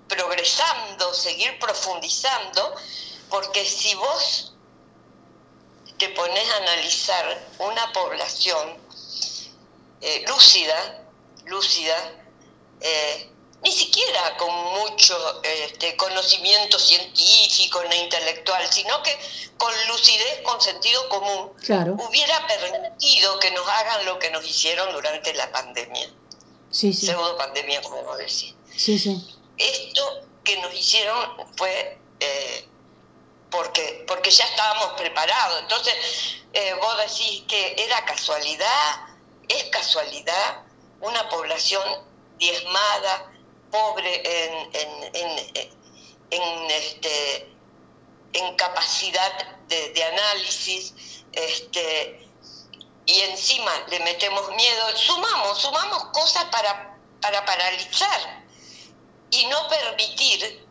progresando, 0.06 1.14
seguir 1.14 1.58
profundizando, 1.58 2.76
porque 3.28 3.64
si 3.64 3.92
vos 3.96 4.54
te 5.98 6.10
pones 6.10 6.48
a 6.48 6.56
analizar 6.58 7.48
una 7.58 7.92
población 7.92 8.78
eh, 10.00 10.24
lúcida, 10.28 11.02
lúcida, 11.46 11.96
eh, 12.80 13.30
ni 13.62 13.73
siquiera 13.73 14.37
con 14.37 14.51
mucho 14.55 15.42
este, 15.42 15.96
conocimiento 15.96 16.79
científico 16.79 17.83
ni 17.90 17.96
intelectual, 17.96 18.66
sino 18.73 19.03
que 19.03 19.16
con 19.59 19.73
lucidez, 19.88 20.40
con 20.42 20.61
sentido 20.61 21.09
común, 21.09 21.53
hubiera 22.09 22.46
permitido 22.46 23.38
que 23.38 23.51
nos 23.51 23.68
hagan 23.68 24.07
lo 24.07 24.18
que 24.18 24.31
nos 24.31 24.46
hicieron 24.49 24.92
durante 24.92 25.35
la 25.35 25.51
pandemia. 25.53 26.11
Sí, 26.70 26.92
sí. 26.92 27.07
Pseudo 27.07 27.37
pandemia, 27.37 27.83
como 27.83 28.16
decir. 28.16 28.55
Sí, 28.75 28.99
sí. 28.99 29.37
Esto 29.59 30.23
que 30.44 30.57
nos 30.59 30.73
hicieron 30.75 31.46
fue 31.57 31.99
eh, 32.20 32.68
porque, 33.51 34.05
porque 34.07 34.31
ya 34.31 34.44
estábamos 34.44 34.92
preparados. 34.99 35.61
Entonces, 35.61 35.94
eh, 36.53 36.75
vos 36.81 36.96
decís 36.99 37.42
que 37.49 37.75
era 37.77 38.05
casualidad, 38.05 39.07
es 39.49 39.64
casualidad 39.64 40.62
una 41.01 41.29
población 41.29 41.83
diezmada, 42.38 43.33
pobre 43.70 44.22
en, 44.24 44.70
en, 46.30 46.70
este, 46.70 47.48
en 48.33 48.56
capacidad 48.56 49.59
de, 49.68 50.04
análisis, 50.04 50.94
este, 51.33 52.26
y 53.06 53.20
encima 53.20 53.72
le 53.88 54.00
metemos 54.00 54.48
miedo, 54.54 54.96
sumamos, 54.96 55.59
sumamos 55.59 56.04
cosas 56.12 56.44
para, 56.46 56.96
para 57.20 57.44
paralizar 57.44 58.44
y 59.30 59.46
no 59.46 59.68
permitir 59.68 60.66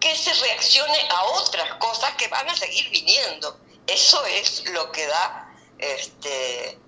que 0.00 0.14
se 0.14 0.32
reaccione 0.34 1.08
a 1.08 1.24
otras 1.24 1.74
cosas 1.74 2.14
que 2.16 2.28
van 2.28 2.48
a 2.48 2.56
seguir 2.56 2.90
viniendo. 2.90 3.58
Eso 3.86 4.24
es 4.26 4.64
lo 4.70 4.92
que 4.92 5.06
da, 5.06 5.54
este, 5.78 6.78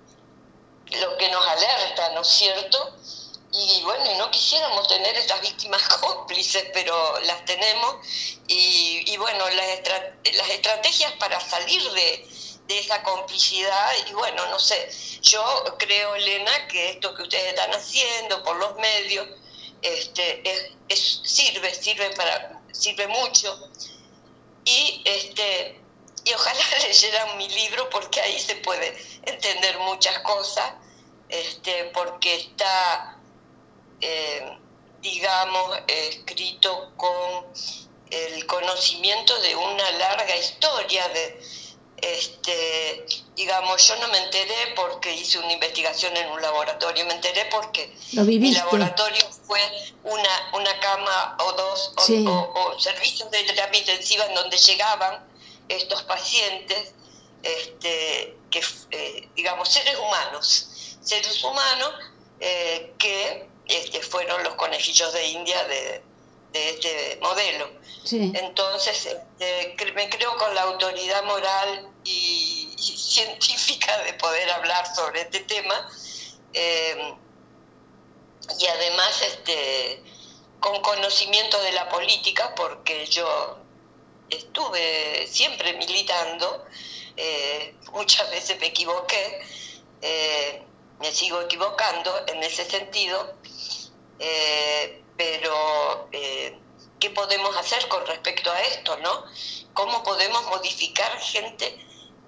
lo 0.91 1.17
que 1.17 1.29
nos 1.29 1.45
alerta, 1.47 2.09
¿no 2.13 2.21
es 2.21 2.27
cierto? 2.27 2.95
Y 3.51 3.81
bueno, 3.83 4.15
no 4.17 4.29
quisiéramos 4.29 4.87
tener 4.87 5.15
estas 5.15 5.41
víctimas 5.41 5.81
cómplices, 6.01 6.65
pero 6.73 7.19
las 7.21 7.45
tenemos. 7.45 7.95
Y, 8.47 9.15
bueno, 9.17 9.49
las, 9.49 10.35
las 10.35 10.49
estrategias 10.49 11.13
para 11.13 11.39
salir 11.39 11.81
de, 11.91 12.27
esa 12.67 13.01
complicidad, 13.01 13.91
y 14.09 14.13
bueno, 14.13 14.45
no 14.47 14.59
sé, 14.59 14.89
yo 15.21 15.63
creo, 15.79 16.15
Elena, 16.15 16.67
que 16.67 16.89
esto 16.89 17.15
que 17.15 17.23
ustedes 17.23 17.53
están 17.53 17.73
haciendo 17.73 18.43
por 18.43 18.57
los 18.57 18.75
medios, 18.75 19.25
este, 19.81 20.43
es, 20.89 21.21
sirve, 21.23 21.73
sirve 21.73 22.09
para, 22.11 22.61
sirve 22.73 23.07
mucho. 23.07 23.71
Y 24.65 25.01
este, 25.05 25.79
y 26.25 26.33
ojalá 26.33 26.59
leyeran 26.87 27.37
mi 27.37 27.47
libro 27.47 27.89
porque 27.89 28.19
ahí 28.19 28.37
se 28.37 28.55
puede 28.57 28.97
entender 29.23 29.79
muchas 29.79 30.19
cosas, 30.19 30.73
este, 31.29 31.85
porque 31.93 32.35
está 32.35 33.16
eh, 34.01 34.57
digamos, 35.01 35.79
escrito 35.87 36.91
con 36.97 37.45
el 38.09 38.45
conocimiento 38.45 39.39
de 39.41 39.55
una 39.55 39.91
larga 39.91 40.35
historia 40.35 41.07
de, 41.09 41.41
este, 41.97 43.05
digamos, 43.35 43.87
yo 43.87 43.95
no 43.97 44.07
me 44.09 44.19
enteré 44.19 44.73
porque 44.75 45.13
hice 45.13 45.39
una 45.39 45.51
investigación 45.51 46.15
en 46.15 46.29
un 46.29 46.41
laboratorio, 46.41 47.05
me 47.05 47.13
enteré 47.13 47.45
porque 47.45 47.91
mi 48.13 48.51
laboratorio 48.51 49.29
fue 49.45 49.59
una, 50.03 50.51
una 50.53 50.79
cama 50.79 51.37
o 51.39 51.51
dos 51.53 51.93
o, 51.97 52.79
servicios 52.79 53.29
de 53.31 53.43
terapia 53.43 53.79
intensiva 53.79 54.25
en 54.25 54.35
donde 54.35 54.57
llegaban 54.57 55.27
estos 55.69 56.03
pacientes, 56.03 56.93
este, 57.43 58.37
que, 58.51 58.63
eh, 58.91 59.29
digamos, 59.35 59.67
seres 59.69 59.97
humanos, 59.97 60.97
seres 61.01 61.43
humanos 61.43 61.93
eh, 62.39 62.93
que 62.99 63.47
este, 63.67 64.01
fueron 64.01 64.43
los 64.43 64.55
conejillos 64.55 65.13
de 65.13 65.27
India 65.27 65.63
de, 65.65 66.03
este 66.53 67.19
modelo. 67.21 67.69
Entonces, 68.09 69.05
este, 69.05 69.91
me 69.93 70.09
creo 70.09 70.35
con 70.37 70.55
la 70.55 70.61
autoridad 70.63 71.23
moral 71.25 71.91
y, 72.03 72.73
científica 72.77 73.97
de 74.03 74.13
poder 74.13 74.49
hablar 74.51 74.85
sobre 74.95 75.21
este 75.21 75.41
tema. 75.41 75.89
Em, 76.53 77.15
y 78.59 78.67
además 78.67 79.21
este, 79.21 80.01
con 80.59 80.81
conocimiento 80.81 81.61
de 81.61 81.71
la 81.73 81.89
política, 81.89 82.55
porque 82.55 83.05
yo 83.07 83.57
estuve 84.29 85.27
siempre 85.27 85.73
militando, 85.73 86.65
eh, 87.15 87.75
muchas 87.91 88.29
veces 88.31 88.59
me 88.59 88.67
equivoqué, 88.67 89.41
eh, 90.01 90.63
me 90.99 91.11
sigo 91.11 91.41
equivocando 91.41 92.11
en 92.27 92.43
ese 92.43 92.65
sentido, 92.65 93.33
eh, 94.19 95.03
pero 95.15 96.07
eh, 96.11 96.57
¿qué 96.99 97.09
podemos 97.11 97.55
hacer 97.57 97.87
con 97.87 98.05
respecto 98.07 98.51
a 98.51 98.59
esto? 98.61 98.97
¿no? 98.97 99.23
¿Cómo 99.73 100.03
podemos 100.03 100.43
modificar 100.47 101.11
gente 101.19 101.77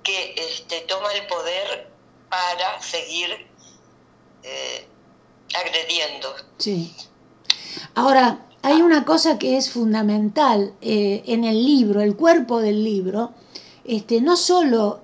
que 0.03 0.35
este, 0.37 0.81
toma 0.81 1.11
el 1.13 1.25
poder 1.27 1.89
para 2.29 2.81
seguir 2.81 3.47
eh, 4.43 4.87
agrediendo? 5.55 6.35
Sí. 6.57 6.95
Ahora, 7.95 8.45
hay 8.61 8.81
una 8.81 9.05
cosa 9.05 9.39
que 9.39 9.57
es 9.57 9.71
fundamental 9.71 10.73
en 10.81 11.45
el 11.45 11.65
libro, 11.65 12.01
el 12.01 12.15
cuerpo 12.15 12.59
del 12.59 12.83
libro, 12.83 13.31
este, 13.85 14.19
no 14.19 14.35
solo 14.35 15.01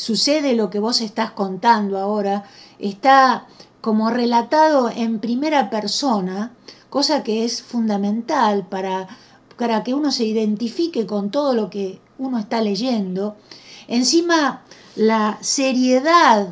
sucede 0.00 0.54
lo 0.54 0.70
que 0.70 0.78
vos 0.78 1.02
estás 1.02 1.32
contando 1.32 1.98
ahora, 1.98 2.44
está 2.78 3.46
como 3.82 4.08
relatado 4.08 4.88
en 4.88 5.18
primera 5.18 5.68
persona, 5.68 6.52
cosa 6.88 7.22
que 7.22 7.44
es 7.44 7.62
fundamental 7.62 8.66
para, 8.66 9.08
para 9.58 9.84
que 9.84 9.92
uno 9.92 10.10
se 10.10 10.24
identifique 10.24 11.06
con 11.06 11.30
todo 11.30 11.52
lo 11.52 11.68
que 11.68 12.00
uno 12.16 12.38
está 12.38 12.62
leyendo. 12.62 13.36
Encima, 13.88 14.62
la 14.96 15.36
seriedad 15.42 16.48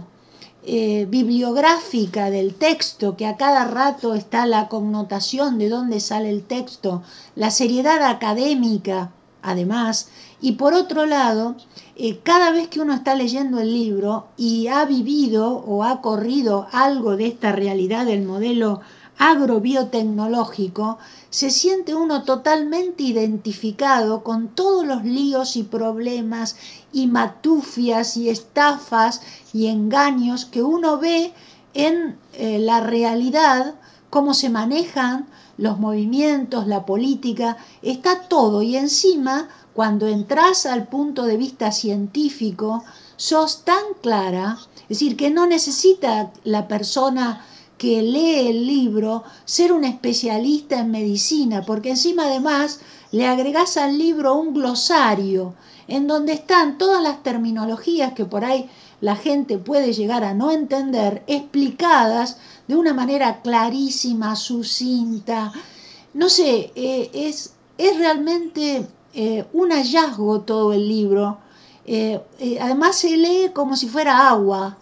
eh, 0.62 1.06
bibliográfica 1.08 2.28
del 2.28 2.54
texto, 2.54 3.16
que 3.16 3.24
a 3.26 3.38
cada 3.38 3.64
rato 3.64 4.12
está 4.12 4.44
la 4.44 4.68
connotación 4.68 5.58
de 5.58 5.70
dónde 5.70 6.00
sale 6.00 6.28
el 6.28 6.42
texto, 6.42 7.02
la 7.34 7.50
seriedad 7.50 8.02
académica, 8.02 9.11
además, 9.40 10.11
y 10.42 10.52
por 10.52 10.74
otro 10.74 11.06
lado, 11.06 11.56
eh, 12.00 12.20
cada 12.22 12.52
vez 12.52 12.68
que 12.68 12.80
uno 12.80 12.94
está 12.94 13.16
leyendo 13.16 13.58
el 13.58 13.72
libro 13.72 14.28
y 14.37 14.68
ha 14.68 14.84
vivido 14.84 15.48
o 15.56 15.82
ha 15.82 16.00
corrido 16.00 16.68
algo 16.70 17.16
de 17.16 17.26
esta 17.26 17.50
realidad 17.50 18.06
del 18.06 18.22
modelo 18.22 18.80
agrobiotecnológico, 19.18 20.98
se 21.30 21.50
siente 21.50 21.96
uno 21.96 22.22
totalmente 22.22 23.02
identificado 23.02 24.22
con 24.22 24.46
todos 24.46 24.87
los 24.87 25.04
líos 25.04 25.56
y 25.56 25.64
problemas 25.64 26.56
y 26.92 27.08
matufias 27.08 28.16
y 28.16 28.28
estafas 28.28 29.20
y 29.52 29.66
engaños 29.66 30.44
que 30.44 30.62
uno 30.62 30.98
ve 30.98 31.32
en 31.74 32.16
eh, 32.34 32.61
la 32.61 32.80
realidad, 32.80 33.74
cómo 34.08 34.34
se 34.34 34.50
manejan 34.50 35.26
los 35.56 35.80
movimientos, 35.80 36.68
la 36.68 36.87
política, 36.87 37.56
está 37.82 38.20
todo 38.28 38.62
y 38.62 38.76
encima 38.76 39.48
cuando 39.79 40.09
entras 40.09 40.67
al 40.67 40.88
punto 40.88 41.25
de 41.25 41.37
vista 41.37 41.71
científico, 41.71 42.83
sos 43.14 43.62
tan 43.64 43.85
clara, 44.03 44.59
es 44.83 44.88
decir, 44.88 45.17
que 45.17 45.31
no 45.31 45.47
necesita 45.47 46.33
la 46.43 46.67
persona 46.67 47.47
que 47.77 48.03
lee 48.03 48.49
el 48.49 48.67
libro 48.67 49.23
ser 49.45 49.73
un 49.73 49.85
especialista 49.85 50.81
en 50.81 50.91
medicina, 50.91 51.62
porque 51.64 51.91
encima 51.91 52.25
además 52.25 52.81
le 53.12 53.29
agregás 53.29 53.77
al 53.77 53.97
libro 53.99 54.35
un 54.35 54.53
glosario 54.53 55.55
en 55.87 56.09
donde 56.09 56.33
están 56.33 56.77
todas 56.77 57.01
las 57.01 57.23
terminologías 57.23 58.14
que 58.14 58.25
por 58.25 58.45
ahí 58.45 58.69
la 59.01 59.14
gente 59.14 59.59
puede 59.59 59.93
llegar 59.93 60.25
a 60.25 60.35
no 60.35 60.51
entender, 60.51 61.23
explicadas 61.29 62.38
de 62.67 62.75
una 62.75 62.95
manera 62.95 63.43
clarísima, 63.43 64.35
sucinta. 64.35 65.53
No 66.14 66.29
sé, 66.29 66.73
eh, 66.75 67.11
es, 67.14 67.53
es 67.79 67.97
realmente 67.97 68.88
eh, 69.14 69.47
un 69.53 69.71
hallazgo 69.71 70.40
todo 70.40 70.73
el 70.73 70.88
libro. 70.88 71.38
Eh, 71.87 72.21
eh, 72.38 72.59
además 72.61 72.97
se 72.97 73.16
lee 73.16 73.51
como 73.55 73.77
si 73.77 73.88
fuera 73.88 74.29
agua. 74.29 74.77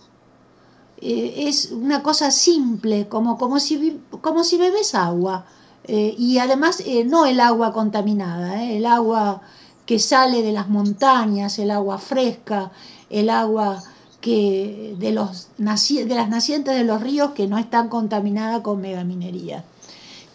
es 1.01 1.71
una 1.73 2.03
cosa 2.03 2.31
simple, 2.31 3.07
como, 3.09 3.37
como, 3.39 3.61
si, 3.61 4.01
como 4.23 4.45
si 4.45 4.57
bebes 4.57 4.95
agua. 4.95 5.45
y 5.89 6.39
además 6.39 6.83
no 7.07 7.27
el 7.27 7.39
agua 7.41 7.73
contaminada, 7.73 8.65
el 8.65 8.87
agua 8.87 9.43
que 9.87 9.99
sale 9.99 10.43
de 10.43 10.53
las 10.53 10.69
montañas, 10.69 11.59
el 11.59 11.71
agua 11.71 11.99
fresca, 11.99 12.73
el 13.11 13.31
agua 13.31 13.83
que 14.21 14.97
de, 14.99 15.13
los, 15.13 15.49
de 15.59 16.15
las 16.15 16.29
nacientes 16.29 16.75
de 16.75 16.83
los 16.83 17.01
ríos 17.01 17.31
que 17.33 17.47
no 17.47 17.59
están 17.59 17.89
contaminadas 17.89 18.63
con 18.63 18.81
megaminería. 18.81 19.65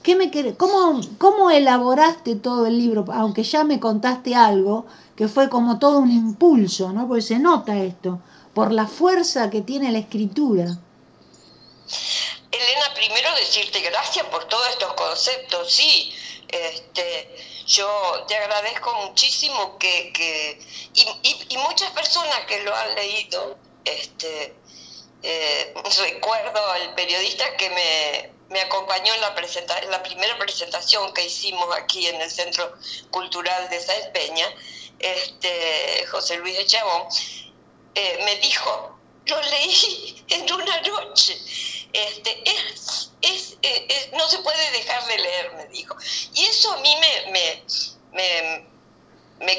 ¿Qué 0.04 0.16
me 0.16 0.32
cómo, 0.56 1.00
¿Cómo 1.20 1.52
elaboraste 1.52 2.36
todo 2.36 2.66
el 2.66 2.78
libro? 2.78 3.06
Aunque 3.14 3.44
ya 3.44 3.64
me 3.64 3.80
contaste 3.80 4.34
algo, 4.34 4.86
que 5.16 5.28
fue 5.28 5.50
como 5.50 5.78
todo 5.78 6.00
un 6.00 6.12
impulso, 6.12 6.92
¿no? 6.92 7.08
Porque 7.08 7.22
se 7.22 7.38
nota 7.38 7.78
esto, 7.78 8.20
por 8.56 8.72
la 8.72 8.88
fuerza 8.88 9.52
que 9.52 9.62
tiene 9.62 9.92
la 9.92 10.00
escritura. 10.00 10.64
Elena, 12.52 12.94
primero 12.96 13.30
decirte 13.36 13.80
gracias 13.82 14.26
por 14.28 14.46
todos 14.46 14.68
estos 14.70 14.94
conceptos, 14.94 15.72
sí. 15.72 16.14
Este, 16.48 17.36
yo 17.68 17.88
te 18.28 18.36
agradezco 18.36 18.94
muchísimo 19.08 19.78
que, 19.78 20.12
que 20.14 20.60
y, 20.94 21.58
muchas 21.58 21.92
personas 21.92 22.40
que 22.48 22.64
lo 22.64 22.76
han 22.76 22.96
leído, 22.96 23.58
este, 23.86 24.54
eh, 25.22 25.74
recuerdo 26.02 26.72
al 26.72 26.96
periodista 26.96 27.56
que 27.56 27.70
me, 27.70 28.41
me 28.52 28.62
acompañó 28.62 29.14
en 29.14 29.22
la, 29.22 29.34
primera 30.04 30.38
presentación 30.38 31.14
que 31.14 31.26
hicimos 31.26 31.74
aquí 31.76 32.08
en 32.08 32.20
el 32.20 32.30
Centro 32.30 32.74
Cultural 33.10 33.70
de 33.70 33.80
Sáenz 33.80 34.08
Peña, 34.08 34.46
este, 35.00 36.06
José 36.12 36.36
Luis 36.38 36.58
de 36.58 36.66
eh, 37.96 38.20
me 38.26 38.36
dijo, 38.38 39.00
lo 39.26 39.42
leí 39.42 40.26
en 40.30 40.52
una 40.52 40.82
noche, 40.82 41.40
este, 41.94 42.44
es, 42.46 43.12
es, 43.22 43.58
eh, 43.62 44.12
no 44.14 44.28
se 44.28 44.40
puede 44.40 44.72
dejar 44.72 45.06
de 45.08 45.18
leer, 45.18 45.54
me 45.54 45.68
dijo. 45.68 45.96
Y 46.34 46.44
eso 46.44 46.74
a 46.74 46.78
mí 46.78 46.94
me, 47.32 47.64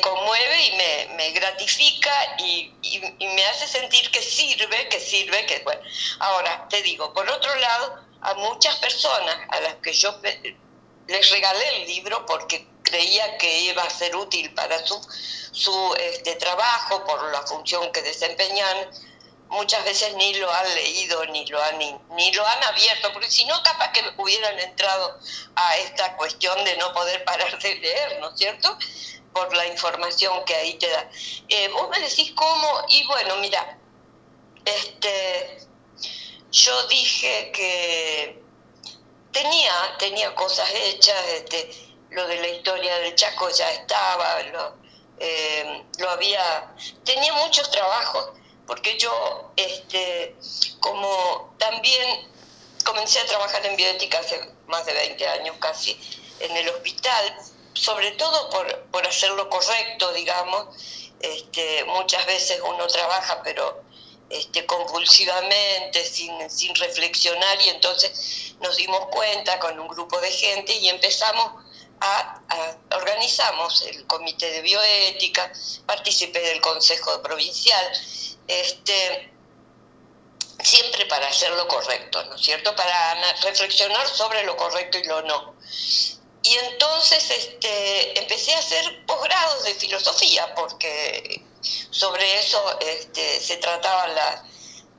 conmueve 0.00 0.66
y 0.66 0.72
me, 1.16 1.31
gratifica 1.31 2.37
y, 2.38 2.74
y, 2.83 3.02
y, 3.18 3.26
me 3.28 3.44
hace 3.46 3.66
sentir 3.66 4.11
que 4.11 4.20
sirve, 4.20 4.88
que 4.88 5.00
sirve, 5.00 5.46
que 5.46 5.61
bueno. 5.61 5.81
Ahora, 6.18 6.68
te 6.68 6.83
digo, 6.83 7.14
por 7.14 7.31
otro 7.31 7.55
lado, 7.57 8.12
a 8.22 8.35
muchas 8.35 8.76
personas 8.76 9.37
a 9.48 9.61
las 9.61 9.74
que 9.76 9.92
yo 9.92 10.14
les 11.08 11.30
regalé 11.30 11.82
el 11.82 11.88
libro 11.88 12.24
porque 12.26 12.66
creía 12.82 13.38
que 13.38 13.61
iba 13.61 13.82
a 13.82 13.90
ser 13.90 14.14
útil 14.16 14.52
para 14.54 14.85
su, 14.87 15.00
su 15.52 15.94
este, 15.98 16.37
trabajo, 16.37 17.04
por 17.04 17.30
la 17.32 17.42
función 17.42 17.90
que 17.92 18.02
desempeñan, 18.02 18.90
muchas 19.52 19.85
veces 19.85 20.14
ni 20.14 20.35
lo 20.35 20.50
han 20.50 20.74
leído 20.74 21.24
ni 21.26 21.44
lo 21.46 21.62
han 21.62 21.78
ni, 21.78 22.32
lo 22.32 22.46
han 22.46 22.64
abierto 22.64 23.12
porque 23.12 23.30
si 23.30 23.44
no 23.44 23.62
capaz 23.62 23.92
que 23.92 24.02
hubieran 24.16 24.58
entrado 24.58 25.18
a 25.54 25.76
esta 25.76 26.16
cuestión 26.16 26.64
de 26.64 26.76
no 26.78 26.92
poder 26.94 27.22
parar 27.26 27.58
de 27.58 27.74
leer 27.76 28.18
no 28.20 28.30
es 28.30 28.38
cierto 28.38 28.76
por 29.35 29.54
la 29.54 29.66
información 29.66 30.44
que 30.44 30.54
ahí 30.54 30.74
te 30.74 30.88
da. 30.90 31.11
Eh, 31.48 31.68
vos 31.68 31.88
me 31.88 32.00
decís 32.00 32.32
cómo 32.35 32.85
y 32.88 33.06
bueno 33.06 33.37
mira 33.37 33.78
este 34.64 35.58
yo 36.53 36.87
dije 36.87 37.51
que 37.53 38.43
tenía, 39.33 39.97
tenía 39.99 40.35
cosas 40.35 40.69
hechas, 40.75 41.17
este, 41.35 41.71
lo 42.11 42.27
de 42.27 42.37
la 42.37 42.49
historia 42.49 42.99
del 42.99 43.15
Chaco 43.15 43.49
ya 43.49 43.71
estaba, 43.73 44.43
lo, 44.43 44.77
eh, 45.19 45.83
lo 45.99 46.11
había, 46.11 46.75
tenía 47.05 47.33
muchos 47.33 47.71
trabajos, 47.71 48.33
porque 48.67 48.99
yo, 48.99 49.51
este, 49.57 50.37
como 50.81 51.55
también 51.59 52.31
comencé 52.85 53.21
a 53.21 53.27
trabajar 53.27 53.65
en 53.65 53.77
bioética 53.77 54.19
hace 54.19 54.38
más 54.67 54.85
de 54.85 54.93
20 54.93 55.27
años 55.29 55.57
casi, 55.59 55.99
en 56.41 56.55
el 56.55 56.69
hospital, 56.69 57.38
sobre 57.73 58.11
todo 58.12 58.51
por, 58.51 58.79
por 58.91 59.07
hacer 59.07 59.31
lo 59.31 59.49
correcto, 59.49 60.12
digamos, 60.12 60.77
este, 61.21 61.85
muchas 61.85 62.27
veces 62.27 62.61
uno 62.62 62.87
trabaja, 62.88 63.41
pero 63.43 63.83
este, 64.33 64.64
compulsivamente, 64.66 66.05
sin, 66.05 66.51
sin 66.51 66.75
reflexionar, 66.75 67.61
y 67.62 67.68
entonces 67.68 68.55
nos 68.61 68.77
dimos 68.77 69.07
cuenta 69.11 69.59
con 69.59 69.79
un 69.79 69.88
grupo 69.88 70.18
de 70.21 70.31
gente 70.31 70.73
y 70.75 70.88
empezamos 70.88 71.62
a, 72.01 72.40
organizamos 72.97 73.83
el 73.83 74.07
comité 74.07 74.51
de 74.51 74.62
bioética, 74.62 75.53
participé 75.87 76.40
del 76.40 76.61
consejo 76.61 77.23
provincial, 77.23 77.92
este, 78.49 79.31
siempre 80.62 81.07
para 81.07 81.29
hacer 81.29 81.51
lo 81.53 81.68
correcto, 81.68 82.25
¿no 82.25 82.37
es 82.37 82.42
cierto? 82.42 82.75
Para 82.75 83.35
reflexionar 83.42 84.09
sobre 84.09 84.45
lo 84.45 84.57
correcto 84.57 84.99
y 84.99 85.05
lo 85.05 85.23
no. 85.23 85.55
Y 86.42 86.55
entonces 86.55 87.31
este, 87.31 88.18
empecé 88.18 88.55
a 88.55 88.59
hacer 88.59 89.05
posgrados 89.07 89.64
de 89.64 89.75
filosofía, 89.75 90.55
porque 90.55 91.42
sobre 91.62 92.38
eso 92.38 92.79
este, 92.81 93.40
se 93.40 93.57
trataba 93.59 94.09
la, 94.09 94.44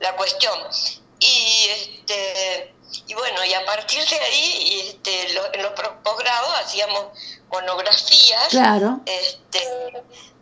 la 0.00 0.16
cuestión. 0.16 0.58
Y, 1.20 1.66
este, 1.70 2.74
y 3.06 3.14
bueno, 3.14 3.44
y 3.44 3.54
a 3.54 3.64
partir 3.64 4.06
de 4.06 4.16
ahí, 4.16 4.80
este, 4.88 5.30
en 5.54 5.62
los 5.62 5.72
posgrados 6.02 6.54
hacíamos 6.60 7.06
monografías 7.50 8.52
este, 9.06 9.62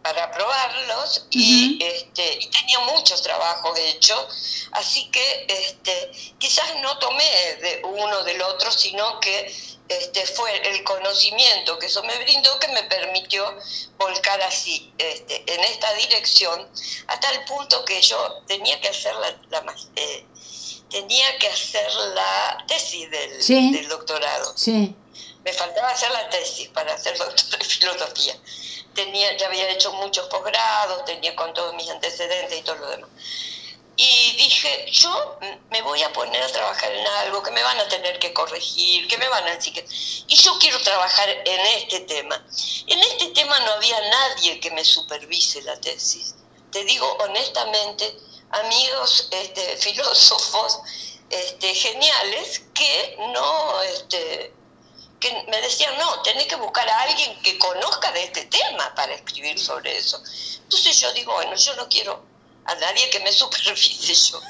para 0.03 0.31
probarlos 0.33 1.27
y, 1.31 1.79
este, 1.83 2.39
y 2.41 2.51
tenía 2.51 2.81
muchos 2.81 3.23
trabajos 3.23 3.79
hechos, 3.79 4.69
así 4.73 5.09
que 5.11 5.47
este, 5.49 6.11
quizás 6.39 6.75
no 6.81 6.99
tomé 6.99 7.25
de 7.61 7.83
uno 7.85 8.23
del 8.25 8.43
otro, 8.43 8.71
sino 8.73 9.21
que 9.21 9.55
este, 9.99 10.27
fue 10.27 10.55
el 10.69 10.85
conocimiento 10.85 11.79
que 11.79 11.87
eso 11.87 12.03
me 12.05 12.17
brindó 12.23 12.59
que 12.59 12.69
me 12.69 12.83
permitió 12.85 13.45
volcar 13.99 14.41
así, 14.43 14.93
este, 14.99 15.43
en 15.53 15.65
esta 15.65 15.93
dirección, 15.95 16.69
hasta 17.07 17.31
el 17.31 17.45
punto 17.45 17.85
que 17.85 18.01
yo 18.01 18.43
tenía 18.47 18.81
que 18.81 18.89
hacer 18.89 19.15
la, 19.17 19.65
eh, 19.97 20.25
tenía 20.91 21.39
que 21.39 21.49
hacer 21.49 21.93
la 22.15 22.65
tesis 22.67 23.11
del, 23.11 23.73
del 23.73 23.89
doctorado. 23.89 24.53
Sí. 24.57 24.95
Me 25.45 25.53
faltaba 25.53 25.91
hacer 25.91 26.11
la 26.13 26.29
tesis 26.31 26.69
para 26.69 26.95
hacer 26.95 27.17
doctor 27.19 27.59
de 27.59 27.65
filosofía. 27.65 28.37
Tenía, 28.95 29.37
ya 29.39 29.47
había 29.47 29.71
hecho 29.71 29.93
muchos 29.95 30.29
posgrados, 30.29 31.05
tenía 31.07 31.35
con 31.35 31.55
todos 31.55 31.75
mis 31.75 31.89
antecedentes 31.89 32.59
y 32.59 32.63
todo 32.63 32.77
lo 32.77 32.91
demás 32.91 33.11
y 34.05 34.33
dije, 34.33 34.87
yo 34.91 35.39
me 35.71 35.81
voy 35.83 36.03
a 36.03 36.13
poner 36.13 36.43
a 36.43 36.49
trabajar 36.49 36.91
en 36.91 37.07
algo 37.07 37.41
que 37.41 37.53
me 37.53 37.63
van 37.63 37.79
a 37.79 37.87
tener 37.87 38.19
que 38.19 38.33
corregir, 38.33 39.07
que 39.07 39.17
me 39.17 39.29
van 39.29 39.47
a 39.47 39.55
decir 39.55 39.73
que... 39.73 39.87
Y 40.27 40.35
yo 40.35 40.59
quiero 40.59 40.81
trabajar 40.83 41.29
en 41.29 41.61
este 41.77 42.01
tema. 42.01 42.45
En 42.89 42.99
este 42.99 43.29
tema 43.29 43.61
no 43.61 43.73
había 43.75 44.01
nadie 44.01 44.59
que 44.59 44.73
me 44.73 44.85
supervise 44.85 45.63
la 45.63 45.81
tesis. 45.81 46.35
Te 46.73 46.83
digo 46.85 47.07
honestamente, 47.21 48.19
amigos 48.51 49.29
este, 49.31 49.77
filósofos 49.87 50.81
este, 51.31 51.73
geniales 51.73 52.63
que 52.75 53.17
no... 53.33 53.83
Este, 53.83 54.53
que 55.21 55.45
me 55.47 55.61
decían, 55.61 55.97
no, 55.99 56.21
tenés 56.23 56.49
que 56.49 56.57
buscar 56.57 56.89
a 56.89 57.03
alguien 57.03 57.41
que 57.43 57.57
conozca 57.57 58.11
de 58.11 58.25
este 58.25 58.47
tema 58.47 58.93
para 58.97 59.15
escribir 59.15 59.57
sobre 59.61 59.97
eso. 59.97 60.21
Entonces 60.65 60.99
yo 60.99 61.13
digo, 61.13 61.33
bueno, 61.35 61.55
yo 61.55 61.77
no 61.77 61.89
quiero 61.89 62.32
a 62.65 62.75
nadie 62.77 63.11
que 63.11 63.21
me 63.21 63.33
supervise 63.41 64.15
yo. 64.15 64.41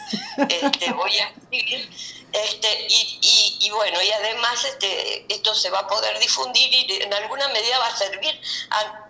Este, 0.48 0.92
voy 0.92 1.18
a 1.18 1.28
escribir, 1.28 1.90
este, 2.32 2.86
y, 2.88 3.58
y, 3.60 3.70
bueno, 3.70 4.00
y 4.02 4.10
además 4.10 4.64
este, 4.64 5.26
esto 5.32 5.54
se 5.54 5.70
va 5.70 5.80
a 5.80 5.86
poder 5.86 6.18
difundir 6.18 6.72
y 6.72 7.02
en 7.02 7.12
alguna 7.12 7.48
medida 7.48 7.78
va 7.78 7.88
a 7.88 7.96
servir 7.96 8.40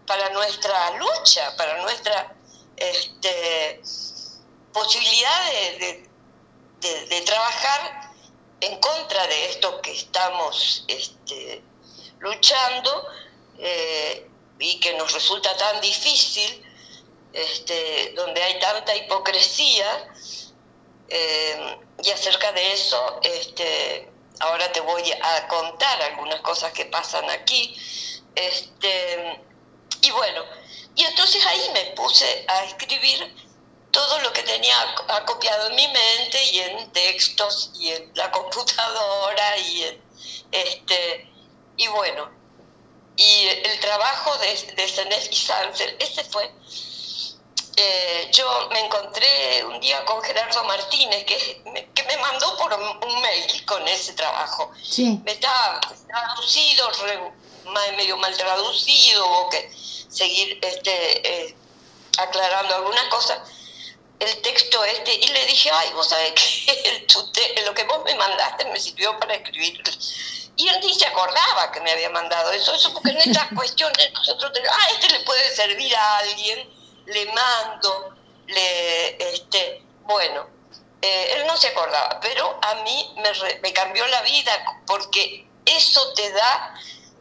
para 0.07 0.29
nuestra 0.31 0.91
lucha, 0.97 1.57
para 1.57 1.81
nuestra 1.83 2.35
este, 2.77 3.81
posibilidad 4.73 5.53
de, 5.79 6.09
trabajar 7.25 8.11
en 8.61 8.79
contra 8.81 9.27
de 9.29 9.51
esto 9.51 9.81
que 9.81 9.93
estamos 9.93 10.85
este, 10.88 11.62
luchando 12.19 13.09
eh, 13.59 14.29
y 14.59 14.81
que 14.81 14.95
nos 14.95 15.12
resulta 15.12 15.57
tan 15.57 15.81
difícil 15.81 16.65
este, 17.33 18.12
donde 18.14 18.42
hay 18.42 18.59
tanta 18.59 18.95
hipocresía, 18.95 20.12
eh, 21.09 21.79
y 22.03 22.11
acerca 22.11 22.53
de 22.53 22.73
eso, 22.73 23.21
este, 23.23 24.11
ahora 24.40 24.71
te 24.73 24.81
voy 24.81 25.12
a 25.12 25.49
contar 25.49 26.03
algunas 26.03 26.40
cosas 26.40 26.73
que 26.73 26.87
pasan 26.87 27.29
aquí. 27.31 27.77
Este, 28.35 29.40
y 30.01 30.11
bueno, 30.11 30.42
y 30.95 31.05
entonces 31.05 31.45
ahí 31.47 31.71
me 31.75 31.85
puse 31.95 32.45
a 32.49 32.64
escribir 32.64 33.35
todo 33.90 34.18
lo 34.21 34.33
que 34.33 34.42
tenía 34.42 34.75
acopiado 35.09 35.68
en 35.68 35.77
mi 35.77 35.87
mente 35.87 36.45
y 36.51 36.59
en 36.61 36.92
textos 36.92 37.71
y 37.75 37.90
en 37.90 38.11
la 38.14 38.31
computadora 38.31 39.59
y 39.59 39.85
en, 39.85 40.03
este 40.51 41.29
y 41.77 41.87
bueno 41.88 42.31
y 43.16 43.49
el 43.49 43.81
trabajo 43.81 44.37
de, 44.38 44.47
de 44.75 45.29
y 45.31 45.37
Sansel 45.37 45.97
ese 46.01 46.25
fue 46.25 46.51
eh, 47.76 48.30
yo 48.32 48.68
me 48.70 48.80
encontré 48.80 49.64
un 49.64 49.80
día 49.80 50.04
con 50.04 50.22
Gerardo 50.22 50.62
Martínez, 50.64 51.24
que 51.24 51.62
me, 51.72 51.87
que 51.92 52.02
me 52.04 52.16
mandó 52.18 52.56
por 52.58 52.72
un, 52.74 53.20
mail 53.22 53.64
con 53.66 53.87
ese 53.88 54.12
trabajo. 54.12 54.70
Me 55.24 55.32
estaba 55.32 55.80
traducido, 56.06 56.90
medio 57.96 58.16
mal 58.18 58.37
traducido, 58.37 59.26
hubo 59.26 59.48
que 59.48 59.70
seguir 60.08 60.58
este, 60.62 61.46
eh, 61.46 61.56
aclarando 62.18 62.74
algunas 62.74 63.04
cosas. 63.06 63.38
el 64.20 64.42
texto 64.42 64.85
este 64.85 65.14
y 65.14 65.26
le 65.28 65.46
dije, 65.46 65.70
ay, 65.70 65.90
vos 65.94 66.08
sabés 66.08 66.32
que 66.32 67.06
lo 67.64 67.74
que 67.74 67.85
vos 67.85 68.04
me 68.04 68.14
mandaste 68.14 68.66
me 68.66 68.78
sirvió 68.78 69.18
para 69.18 69.35
escribir. 69.35 69.82
Y 70.56 70.68
él 70.68 70.80
ni 70.82 70.94
se 70.94 71.06
acordaba 71.06 71.72
que 71.72 71.80
me 71.80 71.92
había 71.92 72.11
mandado 72.11 72.52
eso, 72.52 72.74
eso 72.74 72.92
porque 72.92 73.11
en 73.11 73.30
estas 73.30 73.48
cuestiones 73.56 74.12
nosotros 74.12 74.52
tenemos, 74.52 74.76
ah, 74.78 74.90
este 74.92 75.08
le 75.08 75.20
puede 75.20 75.56
servir 75.56 75.96
a 75.96 76.18
alguien, 76.18 76.82
le 77.07 77.27
mando, 77.27 78.15
le, 78.47 79.35
este, 79.35 79.83
bueno, 80.03 80.47
eh, 81.01 81.35
él 81.37 81.47
no 81.47 81.57
se 81.57 81.69
acordaba, 81.69 82.21
pero 82.21 82.59
a 82.62 82.75
mí 82.83 83.15
me, 83.17 83.59
me, 83.61 83.73
cambió 83.73 84.07
la 84.07 84.23
vida 84.23 84.83
porque 84.87 85.47
eso 85.65 86.12
te 86.15 86.31
da 86.31 86.75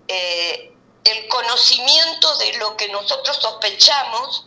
eh, 0.07 0.71
el 1.03 1.27
conocimiento 1.27 2.37
de 2.37 2.53
lo 2.53 2.77
que 2.77 2.89
nosotros 2.89 3.37
sospechamos 3.37 4.45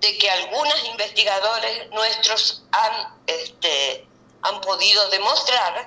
de 0.00 0.16
que 0.18 0.30
algunos 0.30 0.84
investigadores 0.84 1.90
nuestros 1.90 2.62
han, 2.72 3.18
este, 3.26 4.06
han 4.42 4.60
podido 4.60 5.08
demostrar, 5.10 5.84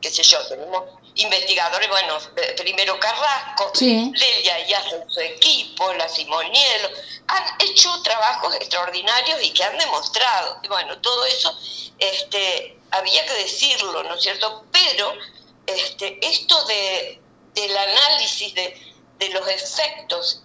qué 0.00 0.10
sé 0.10 0.22
yo, 0.22 0.46
tenemos 0.48 0.84
investigadores, 1.18 1.88
bueno, 1.88 2.18
primero 2.56 2.98
Carrasco, 2.98 3.72
sí. 3.74 4.12
Lelia 4.14 4.60
y 4.60 5.10
su 5.10 5.20
equipo, 5.20 5.92
la 5.94 6.08
Simonielo, 6.08 6.88
han 7.26 7.44
hecho 7.60 7.90
trabajos 8.02 8.54
extraordinarios 8.54 9.42
y 9.42 9.52
que 9.52 9.64
han 9.64 9.76
demostrado, 9.78 10.58
y 10.62 10.68
bueno, 10.68 10.98
todo 11.00 11.24
eso 11.26 11.56
este, 11.98 12.78
había 12.90 13.26
que 13.26 13.34
decirlo, 13.34 14.02
¿no 14.04 14.14
es 14.14 14.22
cierto? 14.22 14.64
Pero 14.72 15.12
este, 15.66 16.18
esto 16.22 16.64
de, 16.66 17.20
del 17.54 17.76
análisis 17.76 18.54
de, 18.54 18.94
de 19.18 19.28
los 19.30 19.46
efectos 19.48 20.42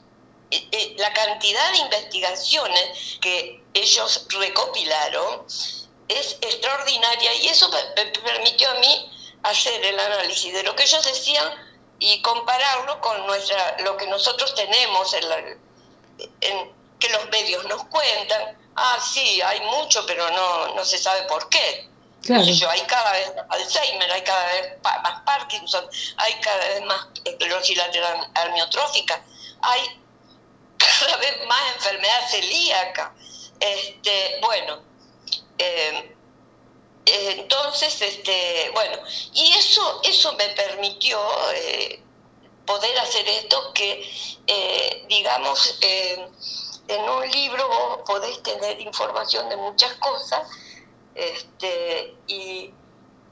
eh, 0.54 0.68
eh, 0.72 0.96
la 1.00 1.12
cantidad 1.14 1.72
de 1.72 1.78
investigaciones 1.80 3.18
que 3.22 3.60
ellos 3.74 4.28
recopilaron 4.30 5.46
es 6.08 6.38
extraordinaria 6.42 7.34
y 7.36 7.48
eso 7.48 7.70
me 7.70 8.04
permitió 8.22 8.70
a 8.70 8.76
mí 8.76 9.10
hacer 9.44 9.86
el 9.86 10.00
análisis 10.00 10.54
de 10.54 10.64
lo 10.64 10.76
que 10.76 10.84
ellos 10.84 11.04
decían 11.06 11.48
y 12.00 12.22
compararlo 12.22 13.00
con 13.02 13.26
nuestra, 13.28 13.78
lo 13.80 13.96
que 13.98 14.08
nosotros 14.08 14.54
tenemos, 14.56 15.14
en, 15.14 16.74
que 17.00 17.10
los 17.10 17.30
medios 17.30 17.64
nos 17.66 17.84
cuentan. 17.86 18.58
Ah, 18.76 18.98
sí, 19.02 19.42
hay 19.42 19.60
mucho, 19.62 20.06
pero 20.06 20.30
no, 20.32 20.76
no 20.76 20.84
se 20.84 20.98
sabe 20.98 21.24
por 21.24 21.48
qué. 21.50 21.90
Yo, 22.24 22.70
hay 22.70 22.82
cada 22.82 23.12
vez 23.12 23.36
más 23.36 23.46
Alzheimer, 23.50 24.10
hay 24.10 24.22
cada 24.22 24.46
vez 24.46 24.82
más 24.82 25.22
Parkinson, 25.26 25.86
hay 26.16 26.34
cada 26.40 26.68
vez 26.70 26.82
más 26.86 27.08
esclerosis 27.26 27.78
lateral 27.78 28.32
amniotrófica, 28.36 29.22
hay 29.62 30.02
cada 30.78 31.18
vez 31.18 31.46
más 31.48 31.76
enfermedad 31.76 32.30
celíaca. 32.30 33.14
Este, 33.60 34.40
bueno, 34.42 34.84
eh, 35.58 36.16
entonces, 37.06 38.02
este, 38.02 38.70
bueno, 38.74 38.98
y 39.34 39.52
eso, 39.54 40.02
eso 40.04 40.34
me 40.34 40.50
permitió 40.50 41.20
eh, 41.54 42.02
poder 42.66 42.98
hacer 43.00 43.28
esto 43.28 43.74
que, 43.74 44.10
eh, 44.48 45.06
digamos, 45.10 45.78
en 45.82 47.10
un 47.10 47.32
libro 47.32 47.68
vos 47.68 48.00
podés 48.06 48.42
tener 48.44 48.80
información 48.80 49.50
de 49.50 49.58
muchas 49.58 49.94
cosas, 49.96 50.48
este, 51.16 52.16
y, 52.28 52.74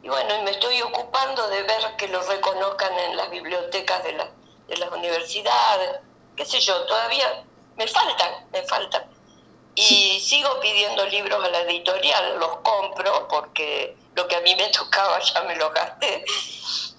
y 0.03 0.09
bueno, 0.09 0.35
y 0.35 0.41
me 0.43 0.51
estoy 0.51 0.81
ocupando 0.81 1.47
de 1.47 1.63
ver 1.63 1.95
que 1.97 2.07
lo 2.07 2.21
reconozcan 2.23 2.97
en 2.99 3.17
las 3.17 3.29
bibliotecas 3.29 4.03
de, 4.03 4.13
la, 4.13 4.29
de 4.67 4.77
las 4.77 4.91
universidades, 4.91 5.99
qué 6.35 6.45
sé 6.45 6.59
yo, 6.59 6.85
todavía 6.85 7.45
me 7.77 7.87
faltan, 7.87 8.49
me 8.51 8.63
faltan. 8.63 9.10
Y 9.75 10.19
sigo 10.19 10.59
pidiendo 10.59 11.05
libros 11.05 11.43
a 11.43 11.49
la 11.49 11.61
editorial, 11.61 12.39
los 12.39 12.57
compro 12.57 13.27
porque 13.29 13.95
lo 14.15 14.27
que 14.27 14.35
a 14.35 14.41
mí 14.41 14.55
me 14.55 14.67
tocaba 14.77 15.19
ya 15.19 15.41
me 15.43 15.55
lo 15.55 15.69
gasté. 15.71 16.25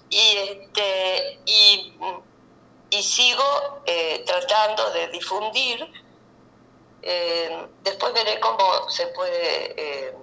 Y, 0.09 0.37
este, 0.37 1.39
y, 1.45 1.93
sigo 3.01 3.81
eh, 3.85 4.23
tratando 4.25 4.89
de 4.91 5.07
difundir. 5.09 6.03
Eh, 7.01 7.67
después 7.81 8.13
veré 8.13 8.39
cómo 8.39 8.89
se 8.89 9.07
puede 9.07 9.73
eh, 9.77 10.15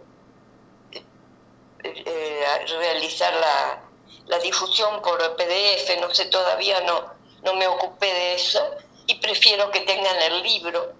realizar 2.79 3.35
la, 3.35 3.83
la 4.27 4.39
difusión 4.39 5.03
por 5.03 5.19
PDF, 5.37 6.01
no 6.01 6.15
sé, 6.15 6.27
todavía 6.27 6.81
no, 6.83 7.13
no 7.43 7.55
me 7.55 7.67
ocupé 7.67 8.07
de 8.07 8.35
eso 8.35 8.61
y 9.07 9.17
prefiero 9.17 9.71
que 9.71 9.81
tengan 9.81 10.17
el 10.23 10.43
libro, 10.43 10.93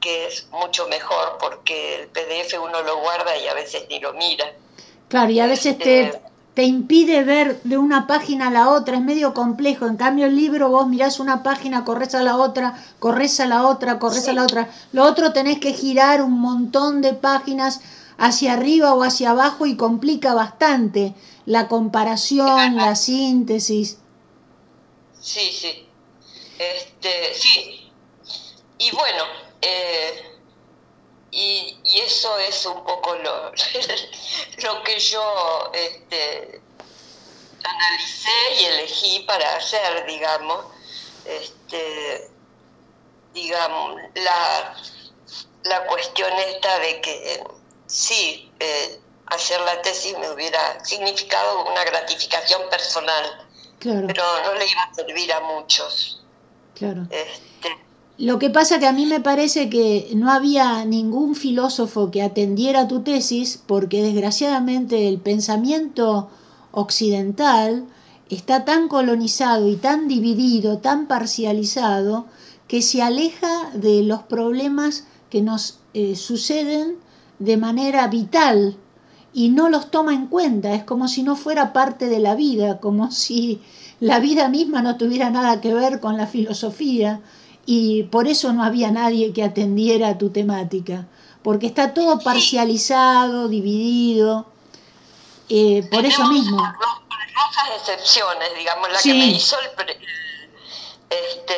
que 0.00 0.26
es 0.26 0.48
mucho 0.50 0.88
mejor 0.88 1.38
porque 1.40 2.02
el 2.02 2.08
PDF 2.08 2.54
uno 2.62 2.82
lo 2.82 3.00
guarda 3.00 3.36
y 3.36 3.46
a 3.48 3.54
veces 3.54 3.86
ni 3.88 4.00
lo 4.00 4.12
mira. 4.14 4.52
Claro, 5.08 5.30
y 5.30 5.40
a 5.40 5.46
veces 5.46 5.78
te, 5.78 6.00
este, 6.02 6.20
te 6.54 6.64
impide 6.64 7.22
ver 7.22 7.62
de 7.62 7.78
una 7.78 8.06
página 8.06 8.48
a 8.48 8.50
la 8.50 8.70
otra, 8.70 8.96
es 8.96 9.02
medio 9.02 9.32
complejo. 9.32 9.86
En 9.86 9.96
cambio, 9.96 10.26
el 10.26 10.34
libro 10.34 10.68
vos 10.68 10.88
mirás 10.88 11.20
una 11.20 11.42
página, 11.42 11.84
corres 11.84 12.16
a 12.16 12.22
la 12.22 12.36
otra, 12.36 12.74
corres 12.98 13.38
a 13.40 13.46
la 13.46 13.66
otra, 13.66 13.98
corres 13.98 14.26
a 14.26 14.32
la 14.32 14.42
otra. 14.42 14.68
Lo 14.92 15.04
otro 15.04 15.32
tenés 15.32 15.60
que 15.60 15.72
girar 15.72 16.20
un 16.20 16.40
montón 16.40 17.00
de 17.00 17.14
páginas 17.14 17.80
hacia 18.18 18.54
arriba 18.54 18.94
o 18.94 19.04
hacia 19.04 19.30
abajo 19.30 19.66
y 19.66 19.76
complica 19.76 20.34
bastante 20.34 21.14
la 21.46 21.68
comparación, 21.68 22.74
la 22.74 22.96
síntesis. 22.96 23.98
Sí, 25.20 25.52
sí. 25.52 25.86
Este, 26.58 27.34
sí. 27.34 27.92
Y 28.78 28.90
bueno, 28.90 29.22
eh, 29.62 30.38
y, 31.30 31.80
eso 32.00 32.38
es 32.38 32.64
un 32.66 32.84
poco 32.84 33.14
lo, 33.16 33.52
lo 34.62 34.82
que 34.82 34.98
yo 34.98 35.70
este, 35.74 36.60
analicé 37.62 38.54
y 38.60 38.64
elegí 38.64 39.20
para 39.26 39.56
hacer, 39.56 40.06
digamos. 40.06 40.64
Este, 41.24 42.30
digamos, 43.34 44.00
la, 44.14 44.74
la 45.64 45.86
cuestión 45.86 46.32
esta 46.38 46.78
de 46.78 47.00
que 47.00 47.44
sí, 47.86 48.50
eh, 48.58 49.00
hacer 49.26 49.60
la 49.60 49.82
tesis 49.82 50.16
me 50.18 50.30
hubiera 50.30 50.82
significado 50.84 51.66
una 51.66 51.84
gratificación 51.84 52.68
personal, 52.70 53.46
pero 53.80 54.24
no 54.44 54.54
le 54.54 54.66
iba 54.66 54.82
a 54.82 54.94
servir 54.94 55.32
a 55.32 55.40
muchos. 55.40 56.24
Claro. 56.74 57.02
Este, 57.10 57.76
Lo 58.18 58.40
que 58.40 58.50
pasa 58.50 58.80
que 58.80 58.88
a 58.88 58.92
mí 58.92 59.06
me 59.06 59.20
parece 59.20 59.70
que 59.70 60.10
no 60.16 60.32
había 60.32 60.84
ningún 60.84 61.36
filósofo 61.36 62.10
que 62.10 62.20
atendiera 62.20 62.88
tu 62.88 63.02
tesis 63.02 63.62
porque 63.64 64.02
desgraciadamente 64.02 65.06
el 65.06 65.20
pensamiento 65.20 66.28
occidental 66.72 67.84
está 68.28 68.64
tan 68.64 68.88
colonizado 68.88 69.68
y 69.68 69.76
tan 69.76 70.08
dividido, 70.08 70.78
tan 70.78 71.06
parcializado, 71.06 72.26
que 72.66 72.82
se 72.82 73.02
aleja 73.02 73.70
de 73.74 74.02
los 74.02 74.22
problemas 74.22 75.04
que 75.30 75.40
nos 75.40 75.78
eh, 75.94 76.16
suceden 76.16 76.96
de 77.38 77.56
manera 77.56 78.08
vital 78.08 78.76
y 79.32 79.50
no 79.50 79.68
los 79.68 79.92
toma 79.92 80.12
en 80.12 80.26
cuenta, 80.26 80.74
es 80.74 80.82
como 80.82 81.06
si 81.06 81.22
no 81.22 81.36
fuera 81.36 81.72
parte 81.72 82.08
de 82.08 82.18
la 82.18 82.34
vida, 82.34 82.80
como 82.80 83.10
si 83.12 83.60
la 84.00 84.18
vida 84.18 84.48
misma 84.48 84.82
no 84.82 84.96
tuviera 84.96 85.30
nada 85.30 85.60
que 85.60 85.72
ver 85.72 86.00
con 86.00 86.16
la 86.16 86.26
filosofía 86.26 87.20
y 87.70 88.04
por 88.04 88.26
eso 88.28 88.54
no 88.54 88.64
había 88.64 88.90
nadie 88.90 89.34
que 89.34 89.44
atendiera 89.44 90.08
a 90.08 90.16
tu 90.16 90.30
temática, 90.30 91.06
porque 91.42 91.66
está 91.66 91.92
todo 91.92 92.18
parcializado, 92.18 93.46
dividido, 93.48 94.46
eh, 95.50 95.86
por 95.90 96.06
eso 96.06 96.24
mismo. 96.28 96.56
Rosas 96.56 97.68
excepciones, 97.76 98.48
digamos, 98.56 98.90
la 98.90 99.02
que 99.02 99.12
me 99.12 99.26
hizo 99.26 99.56
el, 99.60 99.90
este, 101.10 101.54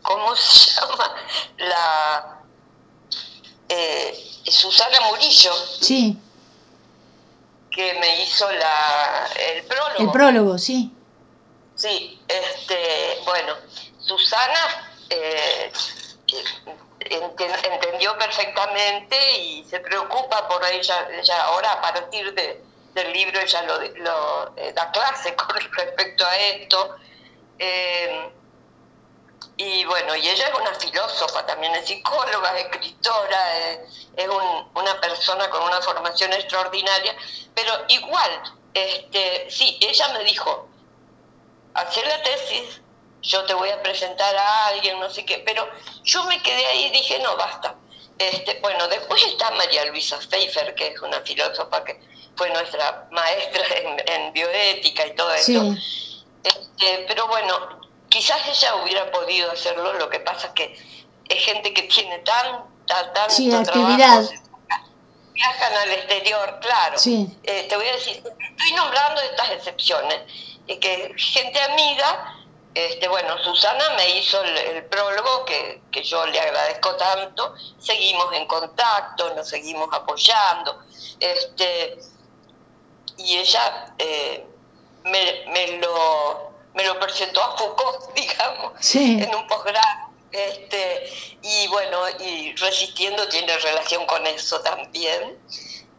¿cómo 0.00 0.34
se 0.34 0.70
llama? 0.80 1.14
La 1.58 2.40
eh, 3.68 4.40
Susana 4.48 4.96
Murillo. 5.10 5.52
Sí 5.82 6.18
que 7.70 7.92
me 7.94 8.22
hizo 8.22 8.50
la, 8.52 9.28
el 9.50 9.64
prólogo. 9.64 9.98
El 9.98 10.10
prólogo, 10.12 10.58
sí. 10.58 10.92
Sí, 11.74 12.20
este, 12.28 13.18
bueno, 13.24 13.54
Susana 14.06 14.92
eh, 15.10 15.72
entendió 17.38 18.16
perfectamente 18.18 19.38
y 19.38 19.64
se 19.64 19.80
preocupa 19.80 20.48
por 20.48 20.64
ella, 20.64 21.08
ella 21.10 21.44
ahora 21.44 21.72
a 21.72 21.80
partir 21.80 22.32
de, 22.34 22.62
del 22.94 23.12
libro 23.12 23.40
ella 23.40 23.62
lo, 23.62 24.56
eh, 24.56 24.72
da 24.72 24.90
clase 24.90 25.34
con 25.36 25.56
respecto 25.56 26.24
a 26.26 26.36
esto. 26.36 26.96
Eh, 27.58 28.30
y 29.56 29.84
bueno, 29.84 30.16
y 30.16 30.28
ella 30.28 30.48
es 30.48 30.54
una 30.54 30.74
filósofa, 30.74 31.46
también 31.46 31.74
es 31.76 31.86
psicóloga, 31.86 32.58
es 32.58 32.64
escritora, 32.64 33.58
es, 34.16 34.28
una 34.74 35.00
persona 35.00 35.48
con 35.48 35.62
una 35.62 35.80
formación 35.80 36.32
extraordinaria, 36.32 37.14
pero 37.54 37.72
igual, 37.86 38.42
este, 38.72 39.48
sí, 39.48 39.78
ella 39.80 40.08
me 40.08 40.24
dijo, 40.24 40.68
hacer 41.74 42.04
la 42.04 42.20
tesis, 42.24 42.80
yo 43.24 43.44
te 43.44 43.54
voy 43.54 43.70
a 43.70 43.82
presentar 43.82 44.36
a 44.36 44.66
alguien, 44.68 45.00
no 45.00 45.10
sé 45.10 45.24
qué, 45.24 45.38
pero 45.44 45.66
yo 46.02 46.24
me 46.24 46.40
quedé 46.42 46.66
ahí 46.66 46.84
y 46.84 46.90
dije, 46.90 47.18
no, 47.20 47.36
basta. 47.36 47.74
Este, 48.18 48.60
bueno, 48.60 48.86
después 48.88 49.24
está 49.26 49.50
María 49.52 49.86
Luisa 49.86 50.18
Pfeiffer, 50.18 50.74
que 50.74 50.88
es 50.88 51.00
una 51.00 51.20
filósofa 51.22 51.82
que 51.84 52.00
fue 52.36 52.50
nuestra 52.50 53.08
maestra 53.10 53.64
en, 54.06 54.32
bioética 54.32 55.06
y 55.06 55.14
todo 55.14 55.32
eso. 55.32 55.74
Este, 56.42 57.04
pero 57.08 57.26
bueno, 57.28 57.80
quizás 58.08 58.46
ella 58.46 58.76
hubiera 58.76 59.10
podido 59.10 59.50
hacerlo, 59.50 59.94
lo 59.94 60.08
que 60.10 60.20
pasa 60.20 60.48
es 60.48 60.52
que 60.52 60.78
es 61.28 61.44
gente 61.44 61.72
que 61.72 61.82
tiene 61.82 62.18
tanta, 62.18 62.66
tanta 62.86 63.30
sí, 63.30 63.52
actividad. 63.52 64.22
viajan 65.32 65.74
al 65.74 65.90
exterior, 65.90 66.58
claro. 66.60 66.96
Eh, 67.42 67.66
te 67.68 67.76
voy 67.76 67.88
a 67.88 67.92
decir, 67.92 68.16
estoy 68.16 68.72
nombrando 68.76 69.20
estas 69.22 69.50
excepciones, 69.50 70.20
y 70.66 70.76
que 70.78 71.14
gente 71.16 71.60
amiga, 71.60 72.43
este, 72.74 73.06
bueno, 73.08 73.38
Susana 73.42 73.90
me 73.96 74.18
hizo 74.18 74.42
el, 74.42 74.84
prólogo 74.86 75.44
que, 75.44 75.80
que, 75.92 76.02
yo 76.02 76.26
le 76.26 76.40
agradezco 76.40 76.96
tanto, 76.96 77.54
seguimos 77.78 78.32
en 78.34 78.46
contacto, 78.46 79.32
nos 79.34 79.48
seguimos 79.48 79.88
apoyando, 79.92 80.82
este, 81.20 81.98
y 83.16 83.36
ella 83.36 83.94
eh, 83.98 84.44
me, 85.04 85.44
me, 85.48 85.78
lo, 85.78 86.50
me 86.74 86.84
lo 86.84 86.98
presentó 86.98 87.42
a 87.42 87.56
Foucault, 87.56 88.12
digamos, 88.14 88.94
en 88.94 89.34
un 89.34 89.46
posgrado. 89.46 90.04
Este, 90.32 91.38
y 91.42 91.68
bueno, 91.68 92.00
y 92.18 92.56
resistiendo 92.56 93.28
tiene 93.28 93.56
relación 93.56 94.04
con 94.06 94.26
eso 94.26 94.60
también. 94.62 95.38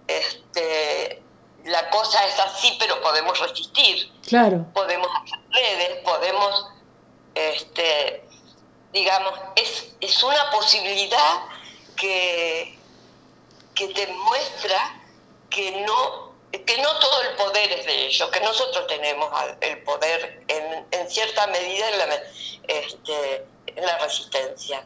Este, 0.08 1.24
la 1.66 1.90
cosa 1.90 2.26
es 2.26 2.40
así, 2.40 2.76
pero 2.80 3.02
podemos 3.02 3.40
resistir. 3.40 4.12
Claro. 4.28 4.66
Podemos 4.74 5.08
hacer 5.24 5.40
redes, 5.52 6.04
podemos, 6.04 6.68
este, 7.34 8.24
digamos, 8.94 9.34
es, 9.56 9.96
es 10.00 10.24
una 10.24 10.52
posibilidad 10.52 11.42
que, 11.96 12.78
que 13.74 13.88
te 13.90 14.08
muestra 14.08 15.02
que 15.50 15.72
no, 15.86 16.34
que 16.52 16.78
no 16.82 17.00
todo 17.00 17.22
el 17.24 17.36
poder 17.36 17.72
es 17.72 17.86
de 17.86 18.06
ellos, 18.08 18.30
que 18.30 18.40
nosotros 18.42 18.86
tenemos 18.88 19.30
el 19.62 19.82
poder 19.84 20.44
en, 20.48 20.86
en 20.92 21.10
cierta 21.10 21.48
medida 21.48 21.90
en 21.90 21.98
la, 21.98 22.24
este, 22.68 23.46
la 23.76 23.98
resistencia. 24.00 24.86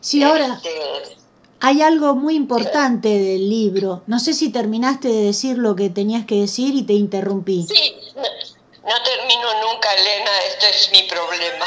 Sí, 0.00 0.22
ahora 0.22 0.58
este, 0.62 1.17
hay 1.60 1.82
algo 1.82 2.14
muy 2.14 2.34
importante 2.34 3.08
del 3.08 3.48
libro. 3.48 4.02
No 4.06 4.20
sé 4.20 4.32
si 4.32 4.50
terminaste 4.50 5.08
de 5.08 5.22
decir 5.24 5.58
lo 5.58 5.74
que 5.74 5.90
tenías 5.90 6.24
que 6.24 6.40
decir 6.40 6.74
y 6.74 6.82
te 6.82 6.92
interrumpí. 6.92 7.66
Sí, 7.68 7.94
no, 8.14 8.94
termino 9.04 9.48
nunca, 9.66 9.92
Elena, 9.94 10.30
esto 10.48 10.66
es 10.70 10.90
mi 10.92 11.02
problema. 11.08 11.64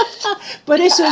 por, 0.66 0.80
eso, 0.80 1.04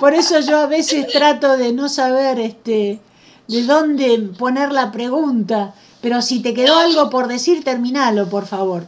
por 0.00 0.14
eso 0.14 0.40
yo 0.40 0.58
a 0.58 0.66
veces 0.66 1.08
trato 1.08 1.56
de 1.56 1.72
no 1.72 1.88
saber 1.88 2.38
este, 2.38 3.00
de 3.48 3.62
dónde 3.62 4.18
poner 4.38 4.72
la 4.72 4.92
pregunta. 4.92 5.74
Pero 6.02 6.20
si 6.20 6.42
te 6.42 6.52
quedó 6.52 6.78
algo 6.78 7.10
por 7.10 7.28
decir, 7.28 7.64
terminalo, 7.64 8.28
por 8.28 8.46
favor. 8.46 8.86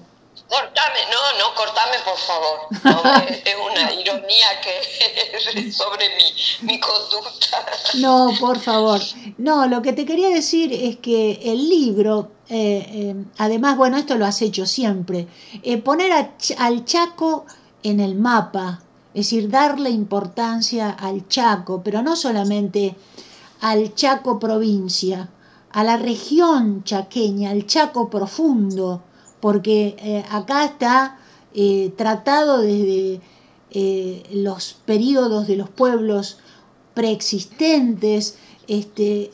Cortame, 0.49 0.99
no, 1.11 1.39
no, 1.39 1.55
cortame 1.55 1.97
por 2.05 2.19
favor. 2.19 3.29
es 3.45 3.55
una 3.55 3.93
ironía 3.93 4.47
que 4.61 5.73
sobre 5.73 6.09
mi, 6.11 6.67
mi, 6.67 6.81
conducta. 6.81 7.65
No, 7.95 8.31
por 8.39 8.59
favor. 8.59 9.01
No, 9.39 9.67
lo 9.67 9.81
que 9.81 9.95
te 9.95 10.05
quería 10.05 10.29
decir 10.29 10.73
es 10.73 10.97
que 10.97 11.41
el 11.45 11.69
libro, 11.69 12.31
eh, 12.49 12.87
eh, 12.93 13.25
además, 13.39 13.77
bueno, 13.79 13.97
esto 13.97 14.17
lo 14.17 14.27
has 14.27 14.43
hecho 14.43 14.67
siempre, 14.67 15.27
eh, 15.63 15.79
poner 15.79 16.13
al 16.59 16.85
Chaco 16.85 17.47
en 17.83 18.01
el 18.01 18.15
mapa, 18.15 18.81
es 19.15 19.31
decir, 19.31 19.49
darle 19.49 19.91
importancia 19.91 20.91
al 20.91 21.27
Chaco, 21.27 21.83
pero 21.83 22.03
no 22.03 22.17
solamente 22.17 22.95
al 23.63 23.95
Chaco 23.95 24.39
provincia, 24.39 25.31
a 25.73 25.83
la 25.83 25.97
región 25.97 26.85
chaqueña, 26.85 27.51
al 27.51 27.67
Chaco 27.67 28.11
profundo 28.11 29.03
porque 29.45 29.95
eh, 29.99 30.25
acá 30.31 30.65
está 30.65 31.19
eh, 31.53 31.93
tratado 31.99 32.63
desde 32.63 33.21
eh, 33.73 34.23
los 34.33 34.73
periodos 34.87 35.47
de 35.47 35.57
los 35.57 35.69
pueblos 35.69 36.39
preexistentes. 36.95 38.39
Este, 38.69 39.31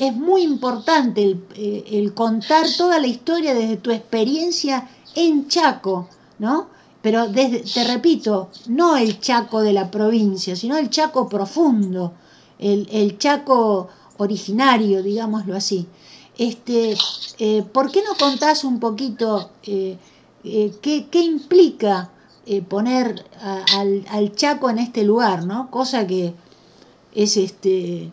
es 0.00 0.16
muy 0.16 0.44
importante 0.44 1.36
el, 1.56 2.14
contar 2.14 2.64
toda 2.78 2.98
la 2.98 3.06
historia 3.06 3.52
desde 3.52 3.76
tu 3.76 3.90
experiencia 3.90 4.88
en 5.14 5.46
Chaco, 5.46 6.08
¿no? 6.38 6.68
Pero 7.02 7.30
te 7.30 7.84
repito, 7.84 8.48
no 8.68 8.96
el 8.96 9.20
Chaco 9.20 9.60
de 9.60 9.74
la 9.74 9.90
provincia, 9.90 10.56
sino 10.56 10.78
el 10.78 10.88
Chaco 10.88 11.28
profundo, 11.28 12.14
el 12.58 13.18
Chaco 13.18 13.90
originario, 14.16 15.02
digámoslo 15.02 15.54
así. 15.54 15.86
Este, 16.36 16.96
eh, 17.38 17.62
¿Por 17.72 17.90
qué 17.92 18.02
no 18.02 18.14
contás 18.18 18.64
un 18.64 18.80
poquito 18.80 19.50
eh, 19.62 19.96
eh, 20.42 20.72
qué, 20.82 21.06
qué, 21.10 21.20
implica 21.20 22.10
poner 22.68 23.24
al, 23.40 24.04
al, 24.10 24.34
Chaco 24.34 24.68
en 24.68 24.78
este 24.78 25.02
lugar, 25.02 25.46
¿no? 25.46 25.70
Cosa 25.70 26.06
que 26.06 26.34
es 27.14 27.38
este 27.38 28.12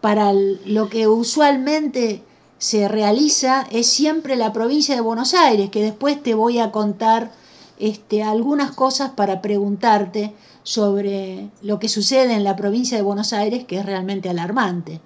para 0.00 0.32
lo 0.32 0.88
que 0.88 1.08
usualmente 1.08 2.22
se 2.58 2.88
realiza 2.88 3.66
es 3.70 3.86
siempre 3.86 4.36
la 4.36 4.52
provincia 4.52 4.94
de 4.94 5.00
Buenos 5.00 5.34
Aires, 5.34 5.70
que 5.70 5.82
después 5.82 6.22
te 6.22 6.34
voy 6.34 6.58
a 6.58 6.70
contar 6.70 7.32
este, 7.78 8.22
algunas 8.22 8.72
cosas 8.72 9.10
para 9.10 9.40
preguntarte 9.40 10.34
sobre 10.62 11.50
lo 11.62 11.78
que 11.78 11.88
sucede 11.88 12.34
en 12.34 12.44
la 12.44 12.56
provincia 12.56 12.96
de 12.96 13.02
Buenos 13.02 13.32
Aires, 13.32 13.64
que 13.64 13.78
es 13.78 13.86
realmente 13.86 14.28
alarmante. 14.28 15.00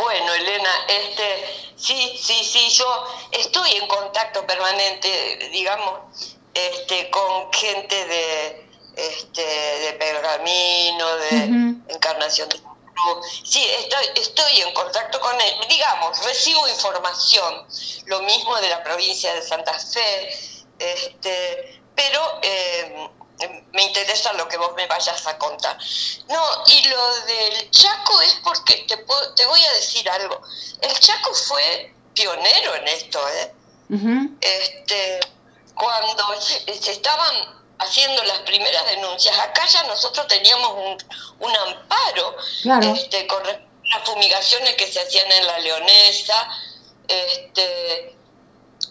Bueno, 0.00 0.32
Elena, 0.32 0.70
este, 0.88 1.72
sí, 1.76 2.18
sí, 2.18 2.42
sí, 2.42 2.70
yo 2.70 3.06
estoy 3.32 3.72
en 3.72 3.86
contacto 3.86 4.46
permanente, 4.46 5.50
digamos, 5.52 6.00
este, 6.54 7.10
con 7.10 7.52
gente 7.52 8.06
de, 8.06 8.66
este, 8.96 9.42
de 9.42 9.92
Pergamino, 9.94 11.16
de 11.16 11.44
Encarnación 11.88 12.48
de 12.48 12.56
Cruz. 12.60 13.42
Sí, 13.44 13.62
estoy, 13.78 14.06
estoy 14.16 14.60
en 14.62 14.72
contacto 14.72 15.20
con 15.20 15.38
él, 15.38 15.54
digamos, 15.68 16.24
recibo 16.24 16.66
información, 16.68 17.66
lo 18.06 18.22
mismo 18.22 18.56
de 18.56 18.68
la 18.68 18.82
provincia 18.82 19.34
de 19.34 19.42
Santa 19.42 19.78
Fe, 19.78 20.34
este, 20.78 21.82
pero 21.94 22.38
eh, 22.42 23.10
me 23.72 23.82
interesa 23.82 24.32
lo 24.34 24.48
que 24.48 24.56
vos 24.56 24.72
me 24.76 24.86
vayas 24.86 25.26
a 25.26 25.38
contar. 25.38 25.78
No, 26.28 26.42
y 26.66 26.88
lo 26.88 27.16
del 27.24 27.70
Chaco 27.70 28.20
es 28.22 28.34
porque 28.44 28.84
te, 28.88 28.96
te 28.96 29.46
voy 29.46 29.64
a 29.64 29.72
decir 29.72 30.08
algo. 30.10 30.40
El 30.80 30.98
Chaco 30.98 31.34
fue 31.34 31.94
pionero 32.14 32.74
en 32.76 32.88
esto, 32.88 33.28
¿eh? 33.28 33.54
este, 34.40 35.20
cuando 35.74 36.40
se, 36.40 36.92
estaban 36.92 37.60
haciendo 37.78 38.22
las 38.24 38.40
primeras 38.40 38.84
denuncias, 38.86 39.36
acá 39.38 39.66
ya 39.66 39.82
nosotros 39.84 40.26
teníamos 40.28 40.72
un, 40.72 41.46
un 41.48 41.56
amparo 41.56 42.36
este, 42.94 43.26
con 43.26 43.42
las 43.44 44.04
fumigaciones 44.04 44.74
que 44.76 44.90
se 44.90 45.00
hacían 45.00 45.30
en 45.32 45.46
la 45.46 45.58
leonesa, 45.58 46.48
este, 47.08 48.16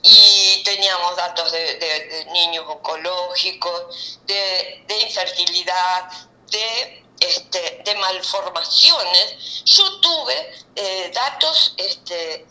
y 0.02 0.64
teníamos 0.64 1.16
datos 1.16 1.52
de, 1.52 2.28
niños 2.32 2.66
oncológicos, 2.68 4.20
de, 4.26 5.00
infertilidad, 5.02 6.10
de, 6.52 7.04
este, 7.20 7.82
de 7.84 7.95
malformaciones. 7.95 9.64
Yo 9.66 10.00
tuve 10.00 10.54
eh, 10.76 11.12
datos 11.14 11.74
este, 11.78 12.45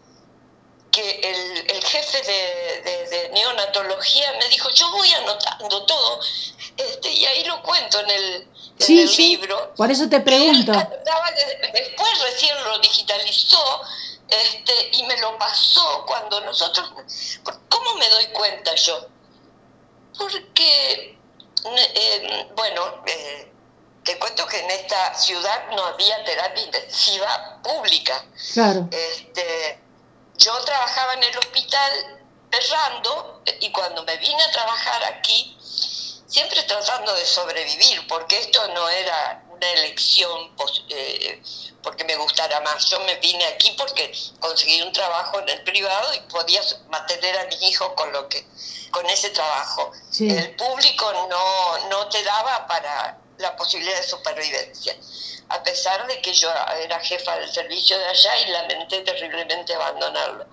que 0.90 1.64
el, 1.68 1.84
jefe 1.84 2.22
de, 2.22 3.30
neonatología 3.32 4.32
me 4.32 4.48
dijo, 4.48 4.68
yo 4.70 4.90
voy 4.90 5.12
anotando 5.12 5.84
todo, 5.86 6.20
este, 6.76 7.10
y 7.10 7.24
ahí 7.24 7.44
lo 7.44 7.62
cuento 7.62 8.00
en 8.00 8.10
el, 8.10 8.48
libro. 9.16 9.74
Por 9.74 9.90
eso 9.90 10.08
te 10.08 10.20
pregunto. 10.20 10.72
después 10.72 12.22
recién 12.22 12.54
lo 12.64 12.78
digitalizó 12.78 13.82
este, 14.28 14.90
y 14.92 15.02
me 15.04 15.16
lo 15.18 15.38
pasó 15.38 16.04
cuando 16.06 16.40
nosotros, 16.42 16.92
¿cómo 17.68 17.94
me 17.94 18.08
doy 18.10 18.26
cuenta 18.28 18.74
yo? 18.74 19.06
Porque, 20.18 21.18
eh, 21.64 22.48
bueno, 22.54 23.02
eh, 23.06 23.52
te 24.04 24.18
cuento 24.18 24.46
que 24.46 24.58
en 24.60 24.70
esta 24.70 25.14
ciudad 25.14 25.70
no 25.70 25.84
había 25.84 26.22
terapia 26.24 26.62
intensiva 26.62 27.58
pública. 27.62 28.24
Claro. 28.52 28.88
Este, 28.90 29.80
yo 30.36 30.52
trabajaba 30.64 31.14
en 31.14 31.24
el 31.24 31.38
hospital 31.38 32.18
errando 32.50 33.42
y 33.60 33.70
cuando 33.72 34.04
me 34.04 34.16
vine 34.18 34.42
a 34.42 34.50
trabajar 34.50 35.04
aquí, 35.04 35.56
siempre 35.60 36.62
tratando 36.64 37.14
de 37.14 37.24
sobrevivir, 37.24 38.06
porque 38.06 38.38
esto 38.38 38.66
no 38.68 38.88
era 38.88 39.42
una 39.58 39.72
elección 39.72 40.50
eh, 40.88 41.42
porque 41.82 42.04
me 42.04 42.16
gustara 42.16 42.60
más. 42.60 42.88
Yo 42.88 43.00
me 43.00 43.16
vine 43.16 43.44
aquí 43.46 43.74
porque 43.76 44.12
conseguí 44.40 44.80
un 44.82 44.92
trabajo 44.92 45.40
en 45.40 45.48
el 45.48 45.62
privado 45.64 46.14
y 46.14 46.20
podía 46.30 46.60
mantener 46.88 47.38
a 47.38 47.44
mi 47.46 47.68
hijo 47.68 47.94
con 47.94 48.12
lo 48.12 48.28
que 48.28 48.46
con 48.90 49.04
ese 49.10 49.30
trabajo. 49.30 49.92
El 50.18 50.56
público 50.56 51.12
no, 51.28 51.88
no 51.88 52.08
te 52.08 52.22
daba 52.22 52.66
para, 52.66 53.18
la 53.38 53.56
posibilidad 53.56 53.96
de 53.96 54.02
supervivencia, 54.02 54.96
a 55.48 55.62
pesar 55.62 56.06
de 56.06 56.20
que 56.20 56.32
yo 56.32 56.50
era 56.80 57.00
jefa 57.00 57.36
del 57.36 57.50
servicio 57.50 57.98
de 57.98 58.06
allá 58.06 58.36
y 58.40 58.50
lamenté 58.50 59.00
terriblemente 59.02 59.74
abandonarlo. 59.74 60.46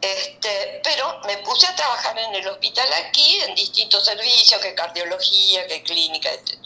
Este, 0.00 0.80
pero 0.84 1.20
me 1.26 1.38
puse 1.38 1.66
a 1.66 1.74
trabajar 1.74 2.16
en 2.18 2.34
el 2.34 2.46
hospital 2.46 2.88
aquí, 3.06 3.40
en 3.40 3.54
distintos 3.54 4.04
servicios, 4.04 4.60
que 4.60 4.74
cardiología, 4.74 5.66
que 5.66 5.82
clínica, 5.82 6.32
etc. 6.32 6.58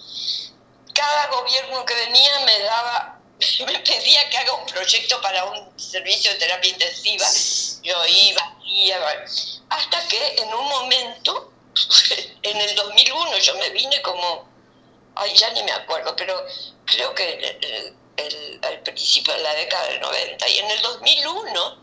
Cada 1.00 1.26
gobierno 1.28 1.82
que 1.86 1.94
venía 1.94 2.40
me 2.40 2.58
daba, 2.58 3.18
me 3.66 3.78
pedía 3.78 4.28
que 4.28 4.36
haga 4.36 4.52
un 4.52 4.66
proyecto 4.66 5.18
para 5.22 5.46
un 5.46 5.80
servicio 5.80 6.30
de 6.32 6.38
terapia 6.38 6.70
intensiva. 6.70 7.26
Yo 7.82 8.06
iba, 8.06 8.56
iba, 8.66 9.12
hasta 9.70 10.08
que 10.08 10.34
en 10.42 10.52
un 10.52 10.68
momento, 10.68 11.52
en 12.42 12.56
el 12.60 12.74
2001, 12.74 13.38
yo 13.38 13.54
me 13.54 13.70
vine 13.70 14.02
como, 14.02 14.46
ay, 15.14 15.34
ya 15.34 15.48
ni 15.50 15.62
me 15.62 15.72
acuerdo, 15.72 16.14
pero 16.16 16.44
creo 16.84 17.14
que 17.14 17.96
al 18.60 18.80
principio 18.80 19.32
de 19.32 19.40
la 19.40 19.54
década 19.54 19.86
del 19.86 20.00
90, 20.00 20.48
y 20.48 20.58
en 20.58 20.70
el 20.70 20.82
2001 20.82 21.78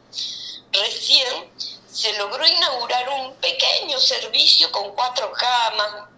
recién 0.74 1.52
se 1.92 2.14
logró 2.20 2.46
inaugurar 2.46 3.10
un 3.10 3.34
pequeño 3.38 4.00
servicio 4.00 4.72
con 4.72 4.94
cuatro 4.94 5.32
camas, 5.32 6.10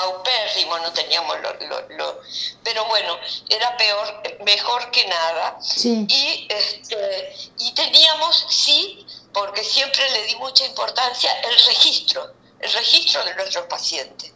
paupérrimo, 0.00 0.78
no 0.78 0.92
teníamos 0.92 1.36
lo, 1.40 2.20
pero 2.62 2.84
bueno, 2.86 3.18
era 3.48 3.76
peor, 3.76 4.22
mejor 4.44 4.90
que 4.90 5.06
nada. 5.06 5.58
Y, 5.84 6.48
este, 6.48 7.36
y 7.58 7.72
teníamos, 7.72 8.46
sí, 8.48 9.06
porque 9.32 9.62
siempre 9.62 10.08
le 10.10 10.24
di 10.24 10.36
mucha 10.36 10.64
importancia, 10.66 11.32
el 11.40 11.64
registro, 11.66 12.32
el 12.60 12.72
registro 12.72 13.24
de 13.24 13.34
nuestros 13.34 13.66
pacientes. 13.66 14.32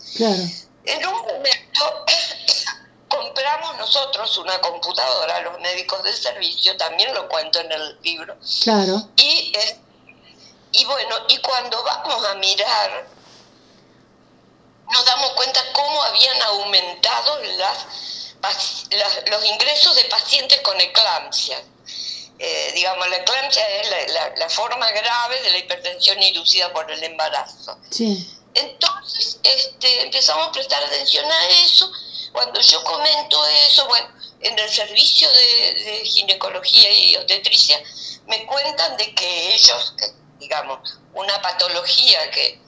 En 0.85 1.07
un 1.07 1.15
momento 1.23 2.05
compramos 3.09 3.79
nosotros 3.79 4.37
una 4.39 4.61
computadora, 4.61 5.41
los 5.41 5.61
médicos 5.61 6.03
del 6.03 6.15
servicio, 6.15 6.77
también 6.77 7.15
lo 7.15 7.29
cuento 7.29 7.61
en 7.61 7.73
el 7.73 7.99
libro. 8.03 8.37
Claro. 8.63 9.09
Y, 9.17 9.53
y 10.73 10.85
bueno, 10.85 11.17
y 11.29 11.39
cuando 11.39 11.83
vamos 11.83 12.25
a 12.27 12.35
mirar, 12.35 13.14
nos 14.91 15.05
damos 15.05 15.31
cuenta 15.33 15.61
cómo 15.73 16.03
habían 16.03 16.43
aumentado 16.43 17.39
las, 17.59 18.87
los 19.31 19.45
ingresos 19.45 19.97
de 19.97 20.05
pacientes 20.05 20.61
con 20.61 20.81
eclampsia. 20.81 21.63
Eh, 22.39 22.73
digamos, 22.75 23.09
la 23.09 23.19
eclampsia 23.19 23.67
es 23.81 24.13
la, 24.37 24.49
forma 24.51 24.91
grave 24.91 25.41
de 25.43 25.51
la 25.51 25.59
hipertensión 25.59 26.21
inducida 26.23 26.73
por 26.73 26.91
el 26.91 27.03
embarazo. 27.03 27.79
Sí. 27.91 28.29
Entonces, 28.55 29.39
este, 29.43 30.03
empezamos 30.03 30.49
a 30.49 30.53
prestar 30.53 30.83
atención 30.85 31.25
a 31.31 31.47
eso 31.49 31.91
cuando 32.35 32.61
yo 32.61 32.83
comento 32.83 33.47
eso, 33.69 33.87
bueno, 33.87 34.09
en 34.41 34.59
el 34.59 34.69
servicio 34.69 35.29
de, 35.31 36.03
ginecología 36.05 36.91
y 36.91 37.17
obstetricia 37.17 37.81
me 38.27 38.45
cuentan 38.45 38.97
de 38.97 39.15
que 39.15 39.55
ellos, 39.55 39.95
digamos, 40.41 40.99
una 41.13 41.41
patología 41.41 42.29
que, 42.33 42.61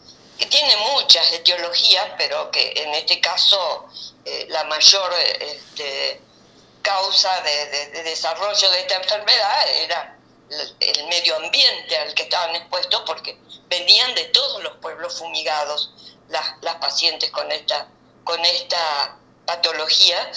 tiene 0.45 0.76
muchas 0.93 1.32
etiologías, 1.32 2.11
pero 2.18 2.51
que 2.51 2.72
en 2.76 2.95
este 2.95 3.20
caso 3.20 3.87
eh, 4.24 4.47
la 4.51 4.64
mayor 4.64 5.12
este, 5.41 6.20
causa 6.82 7.41
de, 7.41 8.03
desarrollo 8.03 8.70
de 8.70 8.80
esta 8.80 8.97
enfermedad 8.97 9.68
era 9.82 10.18
el 10.78 11.07
medio 11.09 11.37
ambiente 11.37 11.99
al 11.99 12.14
que 12.14 12.24
estaban 12.24 12.55
expuestos 12.55 13.03
porque 13.07 13.37
venían 13.68 14.14
de 14.14 14.26
todos 14.26 14.62
los 14.62 14.76
pueblos 14.76 15.18
fumigados 15.18 15.93
las, 16.28 16.55
las 16.61 16.76
pacientes 16.76 17.30
con 17.30 17.51
esta, 17.51 17.89
con 18.24 18.45
esta 18.45 19.16
patología, 19.47 20.30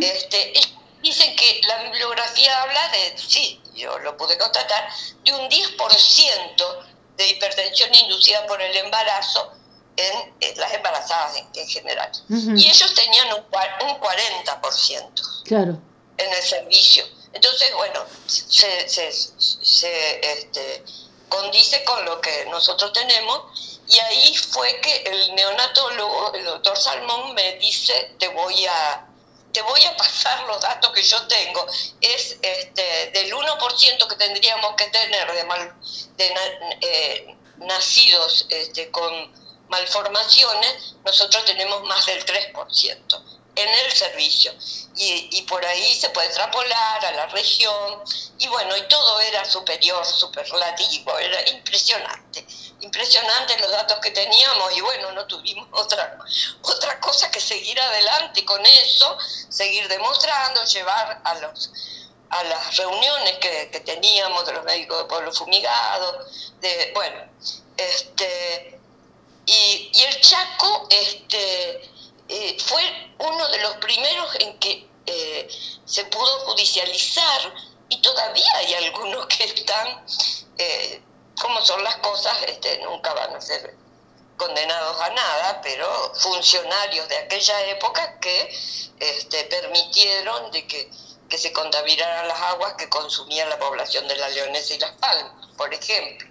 este, 0.00 0.52
dicen 1.02 1.34
que 1.36 1.60
la 1.66 1.82
bibliografía 1.84 2.62
habla 2.62 2.88
de, 2.90 3.18
sí, 3.18 3.60
yo 3.74 3.98
lo 3.98 4.16
pude 4.16 4.36
constatar, 4.38 4.88
de 5.24 5.32
un 5.32 5.48
10% 5.48 6.89
de 7.16 7.28
hipertensión 7.28 7.94
inducida 7.94 8.46
por 8.46 8.60
el 8.60 8.76
embarazo 8.76 9.52
en, 9.96 10.56
las 10.56 10.72
embarazadas 10.72 11.36
en, 11.54 11.68
general. 11.68 12.10
Y 12.28 12.68
ellos 12.68 12.94
tenían 12.94 13.28
un, 13.34 13.44
un 13.88 14.00
40% 14.00 15.42
claro. 15.44 15.78
en 16.16 16.32
el 16.32 16.42
servicio. 16.42 17.04
Entonces, 17.32 17.72
bueno, 17.74 18.04
se, 18.26 18.88
se, 18.88 19.12
se 19.12 20.32
este, 20.32 20.84
condice 21.28 21.84
con 21.84 22.04
lo 22.04 22.20
que 22.20 22.46
nosotros 22.46 22.92
tenemos 22.92 23.70
y 23.90 23.98
ahí 23.98 24.36
fue 24.36 24.80
que 24.80 25.02
el 25.04 25.34
neonatólogo, 25.34 26.32
el 26.34 26.44
doctor 26.44 26.76
Salmón, 26.78 27.34
me 27.34 27.56
dice, 27.56 28.14
te 28.18 28.28
voy 28.28 28.64
a, 28.66 29.06
te 29.52 29.62
voy 29.62 29.84
a 29.84 29.96
pasar 29.96 30.46
los 30.46 30.60
datos 30.60 30.92
que 30.92 31.02
yo 31.02 31.26
tengo. 31.26 31.66
Es 32.00 32.36
este, 32.42 33.10
del 33.12 33.32
1% 33.32 34.08
que 34.08 34.16
tendríamos 34.16 34.74
que 34.76 34.86
tener 34.86 35.32
de, 35.32 35.44
mal, 35.44 35.74
de 36.16 36.34
eh, 36.80 37.36
nacidos 37.58 38.46
este, 38.50 38.90
con 38.90 39.32
malformaciones, 39.68 40.96
nosotros 41.04 41.44
tenemos 41.44 41.82
más 41.84 42.04
del 42.06 42.24
3% 42.24 43.39
en 43.56 43.68
el 43.68 43.92
servicio. 43.92 44.52
Y, 44.96 45.28
y, 45.32 45.42
por 45.42 45.64
ahí 45.64 45.94
se 45.94 46.10
puede 46.10 46.26
extrapolar 46.26 47.04
a 47.04 47.12
la 47.12 47.26
región. 47.26 48.02
Y 48.38 48.48
bueno, 48.48 48.76
y 48.76 48.82
todo 48.88 49.20
era 49.20 49.44
superior, 49.44 50.04
superlativo, 50.04 51.18
era 51.18 51.48
impresionante 51.50 52.46
impresionantes 52.80 53.60
los 53.60 53.70
datos 53.70 53.98
que 54.00 54.10
teníamos 54.10 54.76
y 54.76 54.80
bueno, 54.80 55.12
no 55.12 55.26
tuvimos 55.26 55.68
otra, 55.72 56.18
otra 56.62 57.00
cosa 57.00 57.30
que 57.30 57.40
seguir 57.40 57.80
adelante 57.80 58.44
con 58.44 58.64
eso, 58.64 59.16
seguir 59.48 59.86
demostrando, 59.88 60.64
llevar 60.64 61.20
a 61.24 61.34
los 61.36 61.70
a 62.30 62.44
las 62.44 62.76
reuniones 62.76 63.38
que, 63.38 63.82
teníamos 63.84 64.46
de 64.46 64.52
los 64.52 64.64
médicos 64.64 64.98
de 64.98 65.04
pueblo 65.06 65.32
fumigado, 65.32 66.24
de, 66.60 66.92
bueno, 66.94 67.24
este, 67.76 68.78
y, 69.46 69.90
el 70.04 70.20
Chaco 70.20 70.86
este, 70.90 71.89
eh, 72.32 72.56
fue 72.64 72.82
uno 73.18 73.48
de 73.48 73.58
los 73.58 73.76
primeros 73.78 74.36
en 74.36 74.56
que 74.60 74.88
eh, 75.04 75.48
se 75.84 76.04
pudo 76.04 76.46
judicializar 76.46 77.54
y 77.88 78.00
todavía 78.00 78.56
hay 78.56 78.74
algunos 78.74 79.26
que 79.26 79.42
están 79.44 80.06
eh, 80.56 81.02
como 81.40 81.60
son 81.62 81.82
las 81.82 81.96
cosas, 81.96 82.36
este, 82.46 82.78
nunca 82.78 83.12
van 83.14 83.34
a 83.34 83.40
ser 83.40 83.74
condenados 84.36 85.00
a 85.00 85.10
nada, 85.10 85.60
pero 85.60 86.14
funcionarios 86.14 87.08
de 87.08 87.16
aquella 87.16 87.66
época 87.66 88.20
que 88.20 88.54
este, 89.00 89.44
permitieron 89.44 90.52
de 90.52 90.66
que, 90.68 90.90
se 91.36 91.52
contaminaran 91.52 92.26
las 92.26 92.40
aguas 92.40 92.74
que 92.74 92.88
consumía 92.88 93.46
la 93.46 93.58
población 93.58 94.06
de 94.08 94.16
la 94.16 94.28
Leonesa 94.30 94.74
y 94.74 94.78
Las 94.78 94.92
Palmas, 94.92 95.48
por 95.56 95.72
ejemplo. 95.72 96.28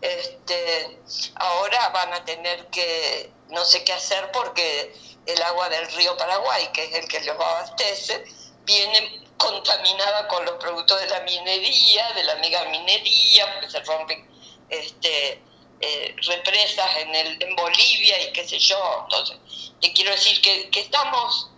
Este, 0.00 0.98
ahora 1.36 1.90
van 1.90 2.12
a 2.14 2.24
tener 2.24 2.66
que, 2.68 3.30
no 3.48 3.64
sé 3.66 3.84
qué 3.84 3.92
hacer 3.92 4.32
porque 4.32 4.94
el 5.26 5.42
agua 5.42 5.68
del 5.68 5.90
río 5.92 6.16
Paraguay, 6.16 6.68
que 6.72 6.84
es 6.84 6.94
el 6.94 7.08
que 7.08 7.20
los 7.20 7.36
abastece, 7.36 8.24
viene 8.64 9.24
contaminada 9.36 10.28
con 10.28 10.44
los 10.44 10.54
productos 10.56 11.00
de 11.00 11.08
la 11.08 11.20
minería, 11.20 12.12
de 12.12 12.24
la 12.24 12.36
mega 12.36 12.64
minería, 12.66 13.52
porque 13.52 13.70
se 13.70 13.80
rompen 13.80 14.28
este, 14.68 15.42
eh, 15.80 16.16
represas 16.26 16.96
en, 16.98 17.14
el, 17.14 17.42
en 17.42 17.56
Bolivia 17.56 18.22
y 18.22 18.32
qué 18.32 18.46
sé 18.46 18.58
yo. 18.58 19.00
Entonces, 19.04 19.36
te 19.80 19.92
quiero 19.92 20.12
decir 20.12 20.40
que, 20.40 20.80
estamos 20.80 21.50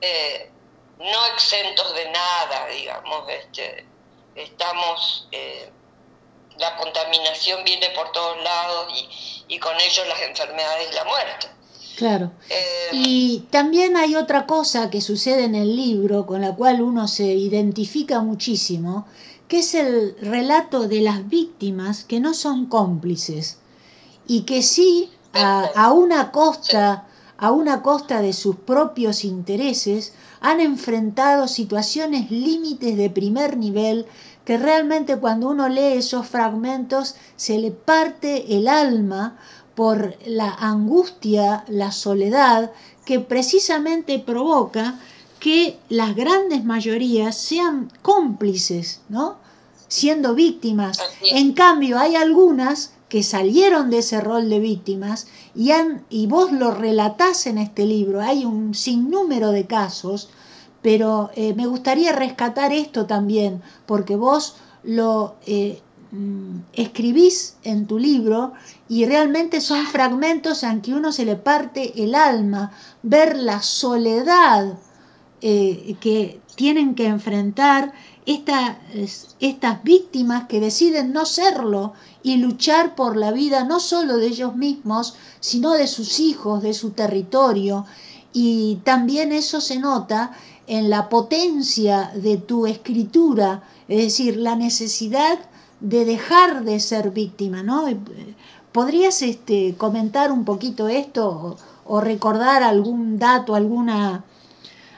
eh, 0.00 0.50
no 0.98 1.26
exentos 1.26 1.94
de 1.94 2.10
nada, 2.10 2.66
digamos, 2.68 3.28
este, 3.28 3.86
estamos, 4.34 5.28
eh, 5.32 5.70
la 6.58 6.76
contaminación 6.76 7.64
viene 7.64 7.90
por 7.90 8.12
todos 8.12 8.42
lados 8.42 8.92
y, 8.94 9.44
y 9.48 9.58
con 9.58 9.78
ello 9.78 10.04
las 10.06 10.20
enfermedades 10.22 10.90
y 10.90 10.94
la 10.94 11.04
muerte. 11.04 11.55
Claro. 11.96 12.32
Eh, 12.50 12.90
y 12.92 13.46
también 13.50 13.96
hay 13.96 14.16
otra 14.16 14.46
cosa 14.46 14.90
que 14.90 15.00
sucede 15.00 15.44
en 15.44 15.54
el 15.54 15.74
libro 15.74 16.26
con 16.26 16.42
la 16.42 16.54
cual 16.54 16.82
uno 16.82 17.08
se 17.08 17.34
identifica 17.34 18.20
muchísimo, 18.20 19.06
que 19.48 19.60
es 19.60 19.74
el 19.74 20.14
relato 20.20 20.88
de 20.88 21.00
las 21.00 21.28
víctimas 21.28 22.04
que 22.04 22.20
no 22.20 22.34
son 22.34 22.66
cómplices 22.66 23.58
y 24.26 24.42
que 24.42 24.62
sí 24.62 25.10
a, 25.32 25.92
una 25.92 26.32
costa 26.32 27.06
a 27.38 27.50
una 27.50 27.82
costa 27.82 28.22
de 28.22 28.32
sus 28.32 28.56
propios 28.56 29.24
intereses 29.24 30.14
han 30.40 30.60
enfrentado 30.60 31.48
situaciones 31.48 32.30
límites 32.30 32.96
de 32.96 33.10
primer 33.10 33.58
nivel 33.58 34.06
que 34.46 34.56
realmente 34.56 35.18
cuando 35.18 35.50
uno 35.50 35.68
lee 35.68 35.98
esos 35.98 36.26
fragmentos 36.26 37.16
se 37.36 37.58
le 37.58 37.72
parte 37.72 38.56
el 38.56 38.68
alma 38.68 39.38
por 39.76 40.16
la 40.24 40.52
angustia, 40.52 41.64
la 41.68 41.92
soledad 41.92 42.72
que 43.04 43.20
precisamente 43.20 44.18
provoca 44.18 44.98
que 45.38 45.78
las 45.90 46.16
grandes 46.16 46.64
mayorías 46.64 47.36
sean 47.36 47.92
cómplices, 48.02 49.02
¿no? 49.08 49.36
Siendo 49.86 50.34
víctimas. 50.34 50.98
En 51.22 51.52
cambio, 51.52 51.98
hay 51.98 52.16
algunas 52.16 52.94
que 53.08 53.22
salieron 53.22 53.90
de 53.90 53.98
ese 53.98 54.20
rol 54.20 54.48
de 54.48 54.58
víctimas 54.58 55.28
y, 55.54 55.70
han, 55.70 56.04
y 56.10 56.26
vos 56.26 56.50
lo 56.50 56.72
relatás 56.72 57.46
en 57.46 57.58
este 57.58 57.84
libro. 57.84 58.20
Hay 58.20 58.44
un 58.44 58.74
sinnúmero 58.74 59.52
de 59.52 59.66
casos, 59.66 60.30
pero 60.82 61.30
eh, 61.36 61.54
me 61.54 61.66
gustaría 61.66 62.12
rescatar 62.12 62.72
esto 62.72 63.06
también, 63.06 63.62
porque 63.84 64.16
vos 64.16 64.56
lo 64.82 65.36
eh, 65.46 65.82
escribís 66.72 67.56
en 67.62 67.86
tu 67.86 67.98
libro 67.98 68.52
y 68.88 69.06
realmente 69.06 69.60
son 69.60 69.86
fragmentos 69.86 70.62
en 70.62 70.80
que 70.80 70.94
uno 70.94 71.12
se 71.12 71.24
le 71.24 71.36
parte 71.36 72.02
el 72.02 72.14
alma, 72.14 72.72
ver 73.02 73.36
la 73.36 73.62
soledad 73.62 74.78
eh, 75.42 75.96
que 76.00 76.40
tienen 76.54 76.94
que 76.94 77.06
enfrentar 77.06 77.92
estas 78.24 79.82
víctimas 79.84 80.48
que 80.48 80.60
deciden 80.60 81.12
no 81.12 81.26
serlo 81.26 81.92
y 82.22 82.38
luchar 82.38 82.94
por 82.94 83.16
la 83.16 83.30
vida 83.30 83.64
no 83.64 83.78
solo 83.78 84.16
de 84.16 84.26
ellos 84.26 84.56
mismos, 84.56 85.14
sino 85.38 85.72
de 85.72 85.86
sus 85.86 86.18
hijos, 86.18 86.62
de 86.62 86.74
su 86.74 86.90
territorio. 86.90 87.84
Y 88.32 88.80
también 88.84 89.30
eso 89.32 89.60
se 89.60 89.78
nota 89.78 90.32
en 90.66 90.90
la 90.90 91.08
potencia 91.08 92.10
de 92.14 92.36
tu 92.36 92.66
escritura, 92.66 93.62
es 93.86 93.98
decir, 93.98 94.36
la 94.36 94.56
necesidad 94.56 95.38
de 95.80 96.04
dejar 96.04 96.64
de 96.64 96.80
ser 96.80 97.10
víctima, 97.10 97.62
¿no? 97.62 97.88
Eh, 97.88 97.96
¿Podrías 98.72 99.22
este, 99.22 99.74
comentar 99.76 100.32
un 100.32 100.44
poquito 100.44 100.88
esto 100.88 101.56
o, 101.84 102.00
recordar 102.00 102.62
algún 102.62 103.18
dato, 103.18 103.54
alguna, 103.54 104.24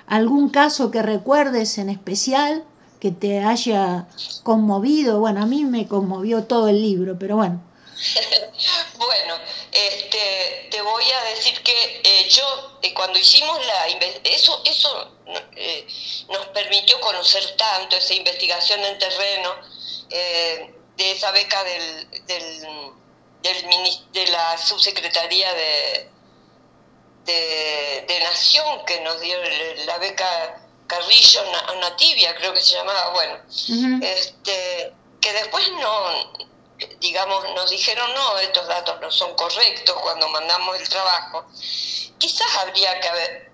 algún 0.06 0.48
caso 0.48 0.90
que 0.90 1.02
recuerdes 1.02 1.78
en 1.78 1.90
especial? 1.90 2.64
que 3.00 3.12
te 3.12 3.38
haya 3.38 4.08
conmovido. 4.42 5.20
Bueno, 5.20 5.42
a 5.42 5.46
mí 5.46 5.64
me 5.64 5.86
conmovió 5.86 6.42
todo 6.42 6.66
el 6.66 6.82
libro, 6.82 7.16
pero 7.16 7.36
bueno. 7.36 7.62
bueno, 8.98 9.34
este, 9.70 10.68
te 10.68 10.82
voy 10.82 11.04
a 11.04 11.24
decir 11.30 11.62
que 11.62 12.00
eh, 12.04 12.28
yo 12.28 12.42
eh, 12.82 12.92
cuando 12.92 13.20
hicimos 13.20 13.56
la 13.66 13.86
eso 14.24 14.60
eso 14.64 15.12
nos 16.28 16.46
permitió 16.48 16.98
conocer 17.00 17.54
tanto 17.56 17.96
esa 17.96 18.14
investigación 18.14 18.82
en 18.84 18.98
terreno 18.98 19.77
de 20.08 21.12
esa 21.12 21.30
beca 21.30 21.62
del, 21.64 22.10
del, 22.26 22.60
del, 23.42 24.12
de 24.12 24.26
la 24.28 24.58
subsecretaría 24.58 25.52
de, 25.54 26.10
de, 27.24 28.04
de 28.08 28.20
Nación 28.20 28.84
que 28.86 29.00
nos 29.00 29.20
dio 29.20 29.36
la 29.86 29.98
beca 29.98 30.60
Carrillo 30.88 31.42
Nativia, 31.80 32.34
creo 32.36 32.54
que 32.54 32.62
se 32.62 32.74
llamaba, 32.74 33.10
bueno, 33.10 33.38
este, 34.02 34.92
que 35.20 35.32
después 35.34 35.70
no, 35.72 36.32
digamos, 36.98 37.44
nos 37.54 37.70
dijeron, 37.70 38.12
no, 38.14 38.38
estos 38.38 38.66
datos 38.66 38.98
no 39.00 39.10
son 39.10 39.34
correctos 39.34 39.94
cuando 40.00 40.28
mandamos 40.28 40.80
el 40.80 40.88
trabajo. 40.88 41.46
Quizás 42.18 42.56
habría 42.56 42.98
que 43.00 43.08
haber, 43.08 43.47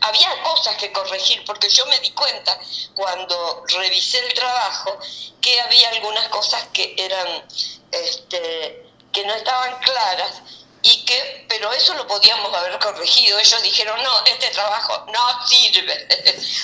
había 0.00 0.42
cosas 0.42 0.76
que 0.76 0.92
corregir, 0.92 1.44
porque 1.44 1.68
yo 1.68 1.86
me 1.86 1.98
di 2.00 2.10
cuenta 2.12 2.58
cuando 2.94 3.64
revisé 3.66 4.18
el 4.26 4.34
trabajo 4.34 4.98
que 5.40 5.60
había 5.60 5.88
algunas 5.90 6.28
cosas 6.28 6.66
que 6.72 6.94
eran, 6.96 7.44
este, 7.90 8.86
que 9.12 9.24
no 9.24 9.34
estaban 9.34 9.78
claras 9.80 10.42
y 10.82 11.04
que, 11.04 11.46
pero 11.48 11.72
eso 11.72 11.94
lo 11.94 12.06
podíamos 12.06 12.54
haber 12.54 12.78
corregido. 12.78 13.38
Ellos 13.38 13.62
dijeron, 13.62 14.02
no, 14.02 14.24
este 14.26 14.48
trabajo 14.50 15.06
no 15.12 15.46
sirve. 15.46 16.08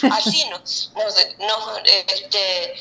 Así 0.13 0.45
nos, 0.47 0.91
nos, 1.39 1.81
este, 1.85 2.75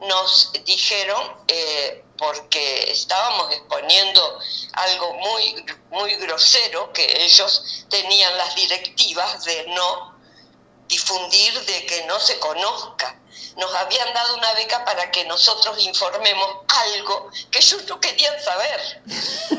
nos 0.00 0.52
dijeron, 0.64 1.36
eh, 1.48 2.04
porque 2.18 2.90
estábamos 2.90 3.52
exponiendo 3.52 4.38
algo 4.72 5.14
muy, 5.14 5.66
muy 5.90 6.14
grosero, 6.16 6.92
que 6.92 7.24
ellos 7.24 7.84
tenían 7.88 8.36
las 8.38 8.54
directivas 8.54 9.44
de 9.44 9.66
no 9.68 10.14
difundir, 10.88 11.60
de 11.64 11.86
que 11.86 12.04
no 12.04 12.20
se 12.20 12.38
conozca 12.38 13.18
nos 13.56 13.72
habían 13.74 14.12
dado 14.12 14.34
una 14.36 14.52
beca 14.54 14.84
para 14.84 15.10
que 15.10 15.24
nosotros 15.24 15.78
informemos 15.84 16.48
algo 16.68 17.30
que 17.50 17.58
ellos 17.58 17.84
no 17.88 18.00
querían 18.00 18.34
saber. 18.42 19.02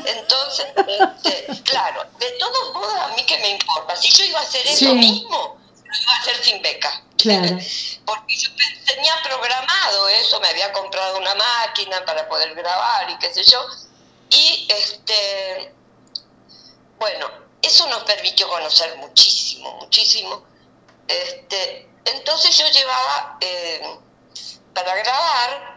Entonces, 0.04 0.66
este, 0.76 1.62
claro, 1.62 2.04
de 2.18 2.30
todos 2.32 2.74
modos, 2.74 2.94
a 2.94 3.08
mí 3.08 3.24
que 3.24 3.38
me 3.38 3.50
importa, 3.50 3.96
si 3.96 4.10
yo 4.10 4.24
iba 4.24 4.40
a 4.40 4.42
hacer 4.42 4.66
eso 4.66 4.94
mismo, 4.94 5.58
lo 5.82 6.00
iba 6.00 6.12
a 6.12 6.20
hacer 6.20 6.44
sin 6.44 6.60
beca. 6.62 7.02
Claro. 7.18 7.58
Porque 8.06 8.36
yo 8.36 8.50
tenía 8.86 9.14
programado 9.22 10.08
eso, 10.08 10.40
me 10.40 10.48
había 10.48 10.72
comprado 10.72 11.18
una 11.18 11.34
máquina 11.34 12.04
para 12.04 12.28
poder 12.28 12.54
grabar 12.54 13.10
y 13.10 13.18
qué 13.18 13.32
sé 13.32 13.44
yo. 13.44 13.64
Y 14.30 14.66
este, 14.70 15.74
bueno, 16.98 17.30
eso 17.62 17.86
nos 17.88 18.04
permitió 18.04 18.48
conocer 18.48 18.96
muchísimo, 18.96 19.72
muchísimo. 19.76 20.44
Este, 21.08 21.88
entonces 22.04 22.56
yo 22.56 22.68
llevaba 22.68 23.38
eh, 23.40 23.98
para 24.74 24.94
grabar 24.96 25.76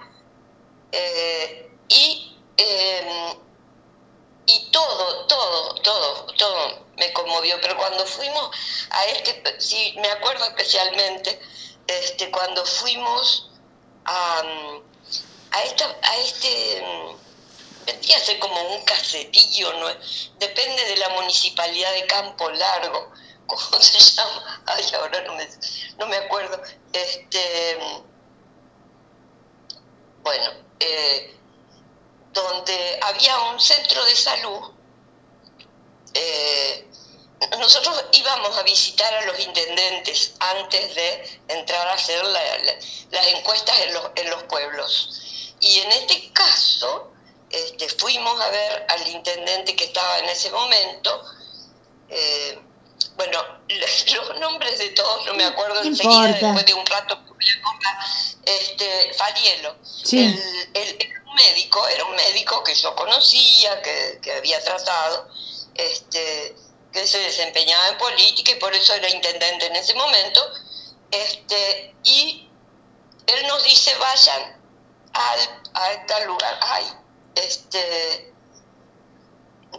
eh, 0.91 1.71
y, 1.87 2.37
em, 2.57 3.37
y 4.45 4.71
todo, 4.71 5.25
todo, 5.27 5.75
todo, 5.75 6.25
todo 6.35 6.88
me 6.99 7.11
conmovió. 7.13 7.59
Pero 7.61 7.77
cuando 7.77 8.05
fuimos 8.05 8.55
a 8.91 9.05
este, 9.05 9.59
sí, 9.59 9.95
me 9.99 10.09
acuerdo 10.09 10.45
especialmente, 10.45 11.39
este, 11.87 12.29
cuando 12.29 12.65
fuimos 12.65 13.49
a, 14.05 14.43
a, 15.51 15.63
esta, 15.63 15.97
a 16.03 16.17
este 16.17 16.83
vendría 17.85 18.17
a 18.17 18.19
ser 18.19 18.39
como 18.39 18.61
un 18.75 18.83
casetillo, 18.83 19.73
¿no? 19.73 19.87
depende 20.37 20.85
de 20.85 20.97
la 20.97 21.09
municipalidad 21.09 21.91
de 21.93 22.05
Campo 22.05 22.49
Largo, 22.51 23.11
¿cómo 23.47 23.81
se 23.81 23.99
llama? 23.99 24.61
Ay, 24.67 24.85
ahora 24.93 25.21
no 25.21 25.35
me, 25.35 25.49
no 25.97 26.07
me 26.07 26.17
acuerdo. 26.17 26.61
Este, 26.93 27.79
bueno, 30.21 30.51
eh, 30.79 31.35
donde 32.31 32.99
había 33.01 33.39
un 33.51 33.59
centro 33.59 34.03
de 34.05 34.15
salud, 34.15 34.71
eh, 36.13 36.88
nosotros 37.57 38.05
íbamos 38.13 38.57
a 38.57 38.63
visitar 38.63 39.13
a 39.13 39.25
los 39.25 39.39
intendentes 39.39 40.33
antes 40.39 40.95
de 40.95 41.39
entrar 41.47 41.87
a 41.87 41.93
hacer 41.93 42.23
las 42.25 43.27
encuestas 43.27 43.79
en 43.81 43.93
los, 43.93 44.11
en 44.15 44.29
los 44.29 44.43
pueblos. 44.43 45.55
Y 45.61 45.79
en 45.79 45.91
este 45.91 46.31
caso, 46.33 47.11
este, 47.49 47.89
fuimos 47.89 48.39
a 48.41 48.49
ver 48.49 48.85
al 48.89 49.07
intendente 49.07 49.75
que 49.75 49.85
estaba 49.85 50.19
en 50.19 50.29
ese 50.29 50.51
momento, 50.51 51.23
eh, 52.09 52.59
bueno, 53.15 53.43
los 53.69 54.39
nombres 54.39 54.77
de 54.79 54.89
todos 54.89 55.25
no 55.25 55.33
me 55.33 55.45
acuerdo 55.45 55.81
enseguida, 55.81 56.27
después 56.27 56.65
de 56.65 56.73
un 56.73 56.85
rato 56.85 57.19
este, 58.45 59.13
Farielo, 59.13 59.75
el, 60.11 61.13
un 61.25 61.35
médico, 61.35 61.87
era 61.87 62.05
un 62.05 62.15
médico 62.15 62.63
que 62.63 62.73
yo 62.73 62.95
conocía, 62.95 63.81
que, 63.81 64.19
que 64.21 64.33
había 64.33 64.61
tratado, 64.63 65.29
este, 65.75 66.55
que 66.91 67.05
se 67.05 67.19
desempeñaba 67.19 67.89
en 67.89 67.97
política 67.97 68.51
y 68.51 68.55
por 68.55 68.73
eso 68.73 68.93
era 68.93 69.09
intendente 69.09 69.67
en 69.67 69.75
ese 69.75 69.93
momento, 69.93 70.41
este, 71.11 71.95
y 72.03 72.49
él 73.27 73.47
nos 73.47 73.63
dice 73.63 73.95
vayan 73.97 74.59
al, 75.13 75.61
a 75.73 76.05
tal 76.07 76.25
lugar, 76.25 76.59
ay, 76.61 76.85
este, 77.35 78.33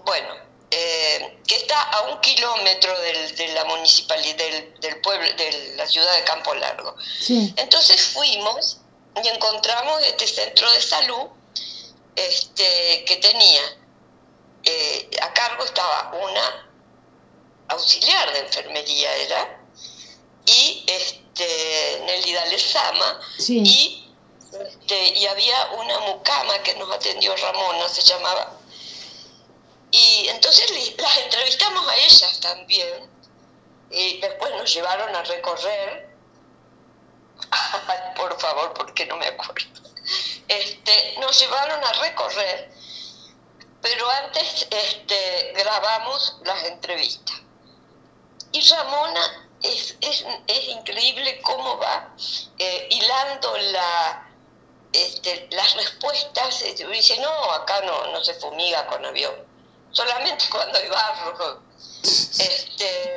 bueno, 0.04 0.34
eh, 0.70 1.38
que 1.46 1.56
está 1.56 1.80
a 1.80 2.02
un 2.12 2.20
kilómetro 2.20 2.96
de 3.00 3.48
la 3.54 3.64
municipalidad, 3.64 4.36
del, 4.36 5.00
pueblo, 5.00 5.26
de 5.36 5.74
la 5.76 5.86
ciudad 5.86 6.14
de 6.14 6.24
Campo 6.24 6.54
Largo. 6.54 6.94
Entonces 7.56 8.00
fuimos 8.00 8.78
y 9.22 9.28
encontramos 9.28 10.00
este 10.06 10.28
centro 10.28 10.70
de 10.70 10.80
salud 10.80 11.26
este, 12.14 13.04
que 13.04 13.16
tenía, 13.16 13.62
eh, 14.62 15.10
a 15.22 15.32
cargo 15.32 15.64
estaba 15.64 16.12
una 16.22 16.69
auxiliar 17.70 18.32
de 18.32 18.38
enfermería, 18.40 19.16
era, 19.16 19.60
y 20.46 20.84
este, 20.86 22.02
Nelly 22.04 22.32
Lezama, 22.50 23.20
y, 23.48 24.12
este, 24.52 25.08
y 25.18 25.26
había 25.26 25.70
una 25.78 25.98
mucama 26.00 26.62
que 26.62 26.74
nos 26.74 26.90
atendió 26.90 27.34
Ramona, 27.36 27.88
se 27.88 28.02
llamaba 28.02 28.60
y 29.90 30.28
entonces 30.28 30.96
las 30.98 31.18
entrevistamos 31.18 31.88
a 31.88 31.96
ellas 31.96 32.40
también. 32.40 33.10
Y 33.90 34.20
después 34.20 34.52
nos 34.52 34.72
llevaron 34.72 35.14
a 35.14 35.22
recorrer. 35.22 36.10
por 38.16 38.38
favor, 38.38 38.72
porque 38.74 39.06
no 39.06 39.16
me 39.16 39.26
acuerdo. 39.26 39.80
Este, 40.46 41.14
nos 41.18 41.38
llevaron 41.40 41.82
a 41.84 41.92
recorrer, 41.94 42.72
pero 43.80 44.10
antes 44.10 44.66
este, 44.70 45.52
grabamos 45.56 46.36
las 46.44 46.64
entrevistas. 46.64 47.36
Y 48.52 48.60
Ramona 48.68 49.48
es, 49.62 49.96
es, 50.00 50.24
es 50.46 50.68
increíble 50.68 51.40
cómo 51.42 51.78
va 51.78 52.08
eh, 52.58 52.88
hilando 52.90 53.56
la, 53.56 54.28
este, 54.92 55.48
las 55.52 55.74
respuestas, 55.74 56.62
este, 56.62 56.86
dice, 56.88 57.18
no, 57.18 57.52
acá 57.52 57.80
no, 57.82 58.06
no 58.08 58.24
se 58.24 58.34
fumiga 58.34 58.86
con 58.86 59.04
avión, 59.04 59.34
solamente 59.92 60.46
cuando 60.50 60.78
hay 60.78 60.88
barro. 60.88 61.62
Este, 62.02 63.16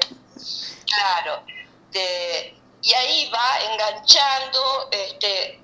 claro, 0.86 1.43
y 2.84 2.93
ahí 2.93 3.29
va 3.29 3.59
enganchando, 3.71 4.89
este, 4.91 5.59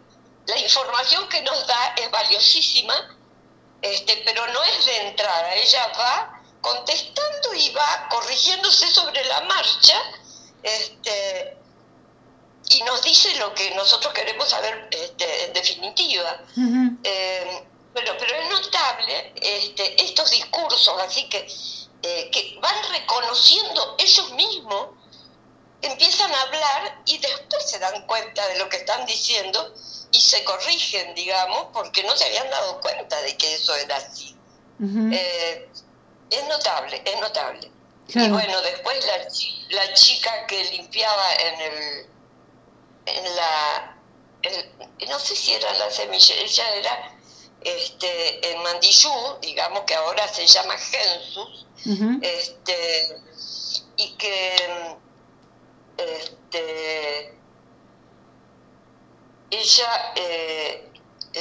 la 0.48 0.58
información 0.58 1.28
que 1.28 1.42
nos 1.42 1.68
da 1.68 1.94
es 1.98 2.10
valiosísima, 2.10 3.18
este, 3.82 4.22
pero 4.26 4.48
no 4.48 4.64
es 4.64 4.86
de 4.86 5.08
entrada, 5.08 5.54
ella 5.54 5.92
va 5.98 6.39
contestando 6.62 7.54
y 7.54 7.72
va 7.72 8.08
corrigiéndose 8.10 8.88
sobre 8.92 9.24
la 9.26 9.42
marcha, 9.42 9.96
este, 10.64 11.58
y 12.70 12.82
nos 12.84 13.02
dice 13.02 13.36
lo 13.38 13.54
que 13.54 13.72
nosotros 13.72 14.14
queremos 14.14 14.50
saber 14.50 14.88
este, 14.92 15.46
en 15.46 15.54
definitiva. 15.54 16.42
Eh, 17.04 17.64
pero, 17.94 18.16
pero 18.18 18.36
es 18.36 18.50
notable 18.50 19.34
este, 19.42 20.04
estos 20.04 20.30
discursos, 20.30 20.96
así 21.02 21.28
que, 21.30 21.48
eh, 22.04 22.30
que 22.32 22.58
van 22.62 22.76
reconociendo 22.92 23.96
ellos 23.98 24.32
mismos, 24.34 24.90
empiezan 25.82 26.32
a 26.32 26.42
hablar 26.42 27.02
y 27.06 27.18
después 27.18 27.70
se 27.70 27.80
dan 27.80 28.06
cuenta 28.06 28.46
de 28.48 28.60
lo 28.60 28.70
que 28.70 28.78
están 28.78 29.06
diciendo 29.06 29.74
y 30.12 30.22
se 30.22 30.44
corrigen, 30.44 31.16
digamos, 31.16 31.68
porque 31.74 32.04
no 32.04 32.16
se 32.16 32.26
habían 32.26 32.50
dado 32.50 32.80
cuenta 32.82 33.20
de 33.22 33.36
que 33.38 33.56
eso 33.56 33.76
era 33.76 33.96
así. 33.98 34.36
Eh, 35.12 35.70
es 36.30 36.48
notable, 36.48 37.02
es 37.06 37.20
notable. 37.20 37.72
Y 38.08 38.30
bueno, 38.30 38.62
después 38.62 39.06
la, 39.06 39.18
la 39.70 39.94
chica 39.94 40.48
que 40.48 40.64
limpiaba 40.66 41.34
en 41.36 41.62
el 41.62 42.10
en 43.06 43.36
la, 43.36 43.96
no 45.08 45.20
sé 45.20 45.36
si 45.36 45.54
era 45.54 45.74
la 45.74 45.90
semilla, 45.90 46.36
ella 46.36 46.76
era 46.76 47.18
este, 47.62 48.52
en 48.52 48.64
Mandillú, 48.64 49.12
digamos 49.42 49.84
que 49.84 49.96
ahora 49.96 50.28
se 50.28 50.46
llama 50.46 50.76
Gensus, 50.78 51.66
este, 52.22 53.18
y 53.98 54.12
que 54.16 54.56
este, 55.98 57.34
ella 59.52 60.14
eh, 60.16 60.89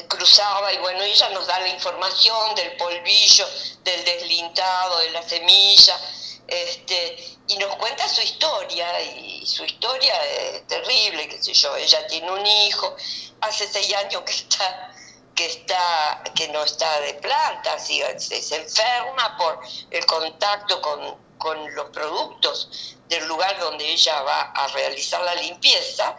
cruzaba 0.09 0.72
y 0.72 0.78
bueno, 0.78 1.03
ella 1.03 1.28
nos 1.30 1.47
da 1.47 1.59
la 1.61 1.68
información 1.68 2.55
del 2.55 2.76
polvillo, 2.76 3.47
del 3.84 4.05
deslintado, 4.05 4.99
de 4.99 5.11
la 5.11 5.22
semilla, 5.22 5.99
este, 6.47 7.39
y 7.47 7.57
nos 7.59 7.76
cuenta 7.76 8.09
su 8.09 8.22
historia, 8.22 9.01
y 9.01 9.47
su 9.47 9.64
historia 9.64 10.14
es 10.24 10.66
terrible, 10.66 11.28
qué 11.28 11.43
sé 11.43 11.53
yo, 11.53 11.76
ella 11.76 12.07
tiene 12.07 12.30
un 12.30 12.47
hijo, 12.47 12.97
hace 13.41 13.68
seis 13.68 13.95
años 13.95 14.22
que 14.22 14.32
está 14.32 14.95
que 15.34 15.47
está 15.47 16.24
que 16.34 16.49
no 16.49 16.64
está 16.64 17.01
de 17.01 17.14
planta, 17.14 17.78
se, 17.78 18.18
se 18.18 18.57
enferma 18.57 19.36
por 19.39 19.61
el 19.91 20.05
contacto 20.05 20.82
con, 20.82 21.16
con, 21.39 21.74
los 21.76 21.91
productos 21.91 22.97
del 23.09 23.24
lugar 23.28 23.57
donde 23.61 23.89
ella 23.89 24.20
va 24.22 24.41
a 24.51 24.66
realizar 24.68 25.22
la 25.22 25.36
limpieza, 25.36 26.16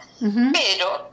pero 0.52 1.10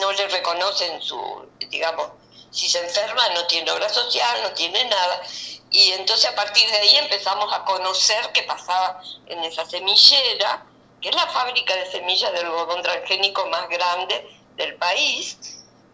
no 0.00 0.12
le 0.12 0.28
reconocen 0.28 1.00
su, 1.02 1.48
digamos, 1.68 2.08
si 2.50 2.68
se 2.68 2.78
enferma 2.78 3.28
no 3.30 3.46
tiene 3.46 3.70
obra 3.70 3.88
social, 3.88 4.42
no 4.42 4.52
tiene 4.52 4.84
nada, 4.84 5.22
y 5.70 5.92
entonces 5.92 6.30
a 6.30 6.34
partir 6.34 6.68
de 6.70 6.76
ahí 6.78 6.96
empezamos 6.96 7.52
a 7.52 7.64
conocer 7.64 8.30
qué 8.32 8.42
pasaba 8.44 9.02
en 9.26 9.44
esa 9.44 9.66
semillera, 9.66 10.64
que 11.00 11.10
es 11.10 11.14
la 11.14 11.26
fábrica 11.26 11.74
de 11.76 11.90
semillas 11.90 12.32
del 12.32 12.46
algodón 12.46 12.82
transgénico 12.82 13.46
más 13.46 13.68
grande 13.68 14.38
del 14.56 14.74
país, 14.76 15.38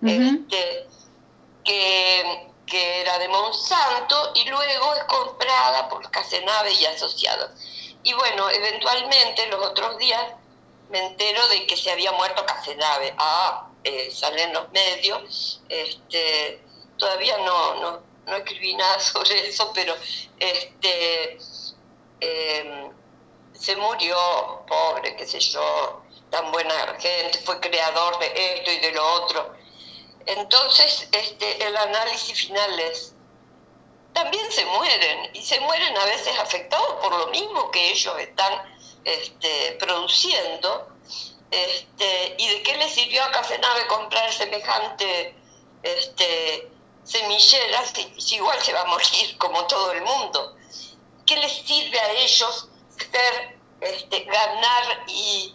este, 0.03 0.87
que, 1.65 2.51
era 3.01 3.19
de 3.19 3.29
Monsanto 3.29 4.33
y 4.35 4.49
luego 4.49 4.95
es 4.95 5.05
comprada 5.05 5.89
por 5.89 6.11
Casenave 6.11 6.73
y 6.73 6.87
asociados. 6.87 7.51
Y 8.03 8.13
bueno, 8.15 8.51
eventualmente 8.51 9.47
los 9.47 9.65
otros 9.65 9.97
días 9.99 10.21
me 10.91 10.99
entero 11.07 11.47
de 11.49 11.67
que 11.67 11.77
se 11.77 11.93
había 11.93 12.11
muerto 12.13 12.45
Casenave. 12.45 13.15
Ah, 13.17 13.69
eh, 13.85 14.11
salen 14.11 14.53
los 14.53 14.71
medios, 14.73 15.63
este, 15.69 16.61
todavía 16.99 17.39
no, 17.39 17.75
no 17.77 18.15
no 18.27 18.37
escribí 18.37 18.75
nada 18.77 18.99
sobre 19.01 19.49
eso, 19.49 19.71
pero 19.75 19.95
este 20.39 21.39
em, 22.21 22.93
se 23.53 23.77
murió, 23.77 24.65
pobre, 24.67 25.17
qué 25.17 25.27
sé 25.27 25.39
yo, 25.41 26.03
tan 26.31 26.51
buena 26.51 26.75
gente, 26.99 27.39
fue 27.39 27.61
creador 27.61 28.19
de 28.19 28.57
esto 28.57 28.71
y 28.71 28.79
de 28.79 28.93
lo 28.93 29.13
otro. 29.15 29.55
Entonces, 30.27 31.09
este, 31.13 31.67
el 31.67 31.77
análisis 31.77 32.47
final 32.47 32.81
es, 32.81 33.15
también 34.13 34.51
se 34.51 34.65
mueren, 34.67 35.31
y 35.35 35.43
se 35.43 35.61
mueren 35.61 35.97
a 35.97 36.05
veces 36.07 36.37
afectados 36.39 36.95
por 37.03 37.17
lo 37.17 37.27
mismo 37.29 37.71
que 37.71 37.91
ellos 37.91 38.19
están 38.19 38.79
este, 39.05 39.77
produciendo. 39.79 40.89
Este, 41.55 42.35
¿Y 42.37 42.49
de 42.49 42.63
qué 42.63 42.77
le 42.77 42.89
sirvió 42.89 43.23
a 43.23 43.31
Casenave 43.31 43.87
comprar 43.87 44.33
semejante 44.33 45.37
este, 45.85 46.69
semilleras, 47.05 47.93
igual 48.33 48.61
se 48.61 48.73
va 48.73 48.81
a 48.81 48.87
morir 48.87 49.39
como 49.39 49.65
todo 49.67 49.93
el 49.93 50.03
mundo. 50.03 50.57
¿Qué 51.27 51.37
les 51.37 51.53
sirve 51.53 52.01
a 52.01 52.13
ellos 52.13 52.69
ser, 52.99 53.59
este, 53.81 54.25
ganar 54.25 55.05
y, 55.07 55.55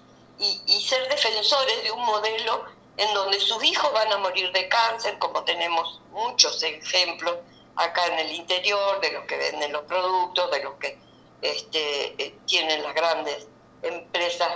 ser 0.87 1.09
defensores 1.09 1.83
de 1.83 1.91
un 1.91 2.03
modelo 2.05 2.65
en 2.97 3.13
donde 3.13 3.39
sus 3.39 3.63
hijos 3.63 3.91
van 3.93 4.11
a 4.11 4.17
morir 4.17 4.51
de 4.53 4.67
cáncer, 4.69 5.19
como 5.19 5.43
tenemos 5.43 5.99
muchos 6.11 6.63
ejemplos 6.63 7.35
acá 7.75 8.05
en 8.07 8.19
el 8.19 8.31
interior, 8.31 8.99
de 9.01 9.11
los 9.11 9.25
que 9.25 9.37
venden 9.37 9.73
los 9.73 9.83
productos, 9.83 10.49
de 10.51 10.63
los 10.63 10.75
que 10.75 10.97
eh, 11.41 12.35
tienen 12.45 12.83
las 12.83 12.95
grandes 12.95 13.47
empresas 13.82 14.49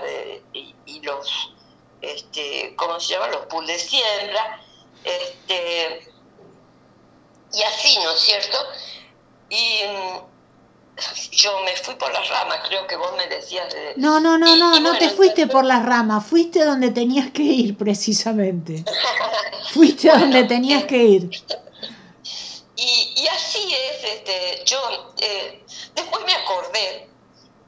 y, 0.53 1.01
los, 1.01 1.53
este, 2.01 2.73
¿cómo 2.75 2.99
se 2.99 3.13
llama? 3.13 3.27
Los 3.27 3.45
pools 3.47 3.67
de 3.67 3.79
siembra. 3.79 4.61
Este, 5.03 6.11
y 7.53 7.61
así, 7.61 7.97
¿no 8.03 8.11
es 8.11 8.19
cierto? 8.19 8.57
Y 9.49 9.81
mm, 9.87 10.33
yo 11.31 11.61
me 11.61 11.75
fui 11.77 11.95
por 11.95 12.11
las 12.13 12.27
ramas, 12.29 12.59
creo 12.67 12.87
que 12.87 12.95
vos 12.95 13.11
me 13.17 13.27
decías 13.27 13.71
de... 13.73 13.93
No, 13.97 14.19
no, 14.19 14.37
no, 14.37 14.55
no, 14.55 14.79
no 14.79 14.97
te 14.97 15.09
fuiste 15.09 15.47
por 15.47 15.65
las 15.65 15.85
ramas, 15.85 16.25
fuiste 16.25 16.63
donde 16.63 16.91
tenías 16.91 17.31
que 17.31 17.43
ir 17.43 17.77
precisamente. 17.77 18.83
fuiste 19.73 20.09
donde 20.09 20.43
tenías 20.43 20.85
que 20.85 20.97
ir. 20.97 21.29
Y, 22.75 23.13
y 23.15 23.27
así 23.27 23.73
es, 23.73 24.03
este, 24.03 24.63
yo 24.65 25.13
eh, 25.19 25.63
después 25.95 26.25
me 26.25 26.33
acordé 26.33 27.12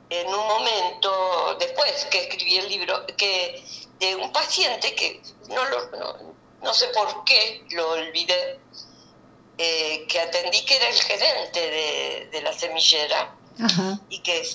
en 0.10 0.28
un 0.28 0.48
momento, 0.48 1.56
después 1.60 2.06
que 2.12 2.28
escribí 2.28 2.58
el 2.58 2.70
libro, 2.70 3.06
que 3.18 3.64
de 4.00 4.16
un 4.16 4.32
paciente 4.32 4.94
que 4.94 5.22
no, 5.50 5.66
lo, 5.66 5.90
no, 5.92 6.36
no 6.62 6.74
sé 6.74 6.88
por 6.90 7.24
qué 7.24 7.64
lo 7.72 7.92
olvidé, 7.92 8.60
eh, 9.58 10.06
que 10.10 10.20
atendí 10.20 10.66
que 10.66 10.76
era 10.76 10.90
el 10.90 11.02
gerente 11.02 12.28
de, 12.32 12.42
la 12.42 12.52
semillera 12.52 13.34
y 14.10 14.20
que 14.20 14.46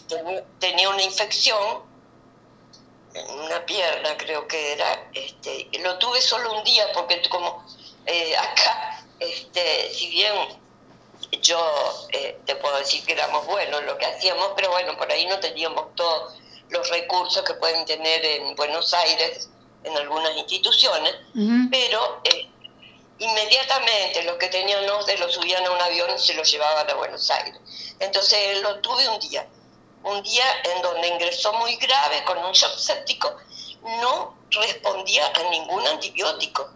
tenía 0.59 0.91
una 0.91 1.03
infección 1.03 1.83
en 3.15 3.31
una 3.31 3.65
pierna, 3.65 4.17
creo 4.19 4.47
que 4.47 4.73
era. 4.73 5.09
Este, 5.15 5.69
lo 5.81 5.99
tuve 5.99 6.21
solo 6.21 6.53
un 6.59 6.65
día 6.65 6.93
porque 6.93 7.23
como 7.31 7.65
eh, 8.05 8.37
acá, 8.37 9.05
este, 9.19 9.91
si 9.95 10.11
bien 10.11 10.35
yo 11.43 12.09
eh, 12.13 12.39
te 12.45 12.57
puedo 12.57 12.77
decir 12.79 13.05
que 13.05 13.13
éramos 13.13 13.47
buenos 13.47 13.81
en 13.81 13.87
lo 13.87 13.99
que 13.99 14.07
hacíamos, 14.07 14.53
pero 14.57 14.71
bueno, 14.71 14.97
por 14.97 15.11
ahí 15.11 15.27
no 15.27 15.39
teníamos 15.41 15.95
todos 15.95 16.35
los 16.69 16.89
recursos 16.91 17.43
que 17.45 17.55
pueden 17.55 17.85
tener 17.85 18.25
en 18.25 18.55
Buenos 18.57 18.93
Aires 18.95 19.49
en 19.85 19.97
algunas 19.97 20.37
instituciones, 20.37 21.15
pero 21.71 22.23
inmediatamente 23.19 24.23
los 24.25 24.37
que 24.37 24.49
tenían 24.49 24.85
de 25.07 25.19
lo 25.19 25.31
subían 25.31 25.65
a 25.67 25.71
un 25.71 25.81
avión 25.81 26.11
y 26.15 26.19
se 26.19 26.35
lo 26.35 26.43
llevaban 26.43 26.89
a 26.89 26.95
Buenos 26.95 27.31
Aires. 27.31 27.61
Entonces 27.99 28.61
lo 28.63 28.81
tuve 28.81 29.09
un 29.09 29.19
día, 29.21 29.47
un 30.03 30.23
día 30.23 30.45
en 30.65 30.83
donde 30.83 31.09
ingresó 31.09 31.53
muy 31.55 31.77
grave 31.77 32.25
con 32.25 32.39
un 32.39 32.53
shock 32.53 32.77
séptico, 32.77 33.37
no 33.83 34.37
respondía 34.51 35.27
a 35.35 35.51
ningún 35.51 35.87
antibiótico. 35.87 36.71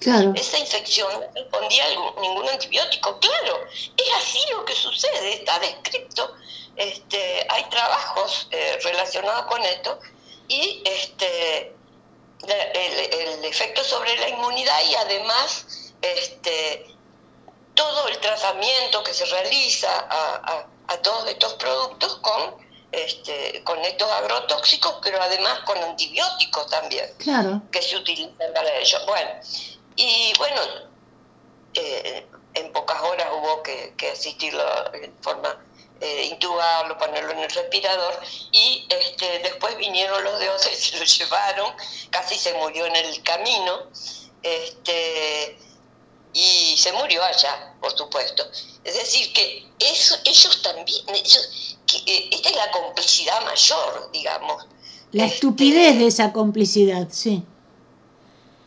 Claro. 0.00 0.32
Esa 0.34 0.58
infección 0.58 1.12
no 1.12 1.26
respondía 1.34 1.84
a 1.84 2.20
ningún 2.20 2.48
antibiótico. 2.48 3.18
Claro, 3.20 3.66
es 3.70 4.14
así 4.16 4.38
lo 4.50 4.64
que 4.64 4.74
sucede, 4.74 5.34
está 5.34 5.58
descrito. 5.58 6.34
Este, 6.76 7.46
hay 7.48 7.64
trabajos 7.64 8.48
eh, 8.50 8.78
relacionados 8.82 9.44
con 9.46 9.62
esto 9.62 10.00
y 10.48 10.82
este, 10.86 11.74
el 12.42 13.44
efecto 13.44 13.84
sobre 13.84 14.16
la 14.18 14.30
inmunidad 14.30 14.80
y 14.88 14.94
además 14.94 15.66
este, 16.00 16.86
todo 17.74 18.08
el 18.08 18.18
tratamiento 18.18 19.02
que 19.02 19.12
se 19.12 19.24
realiza 19.26 19.88
a, 20.08 20.66
todos 21.02 21.28
estos 21.28 21.54
productos 21.54 22.16
con, 22.16 22.56
este, 22.90 23.62
con 23.64 23.78
estos 23.84 24.10
agrotóxicos, 24.10 24.96
pero 25.02 25.22
además 25.22 25.60
con 25.60 25.78
antibióticos 25.78 26.66
también, 26.66 27.08
que 27.70 27.80
se 27.80 27.96
utilizan 27.96 28.52
para 28.52 28.76
ello. 28.76 28.98
Bueno, 29.06 29.30
y 30.00 30.32
bueno, 30.38 30.60
eh, 31.74 32.26
en 32.54 32.72
pocas 32.72 33.02
horas 33.02 33.28
hubo 33.32 33.62
que, 33.62 33.94
asistirlo 34.10 34.62
en 34.94 35.14
forma 35.20 35.62
eh, 36.00 36.28
intubarlo, 36.30 36.96
ponerlo 36.96 37.32
en 37.32 37.40
el 37.40 37.50
respirador 37.50 38.18
y 38.50 38.86
este, 38.88 39.40
después 39.40 39.76
vinieron 39.76 40.24
los 40.24 40.38
de 40.40 40.48
OCE 40.48 40.72
y 40.72 40.76
se 40.76 40.98
lo 40.98 41.04
llevaron, 41.04 41.74
casi 42.10 42.36
se 42.36 42.54
murió 42.54 42.86
en 42.86 42.96
el 42.96 43.22
camino 43.22 43.88
este, 44.42 45.58
y 46.32 46.76
se 46.78 46.92
murió 46.92 47.22
allá, 47.22 47.74
por 47.80 47.94
supuesto. 47.96 48.44
Es 48.84 48.94
decir, 48.94 49.32
que 49.34 49.66
eso, 49.78 50.16
ellos 50.24 50.62
también, 50.62 51.04
eh, 51.08 52.28
esta 52.32 52.48
es 52.48 52.56
la 52.56 52.70
complicidad 52.70 53.44
mayor, 53.44 54.10
digamos. 54.12 54.64
La 55.12 55.24
este, 55.24 55.34
estupidez 55.34 55.98
de 55.98 56.06
esa 56.06 56.32
complicidad, 56.32 57.08
sí. 57.10 57.44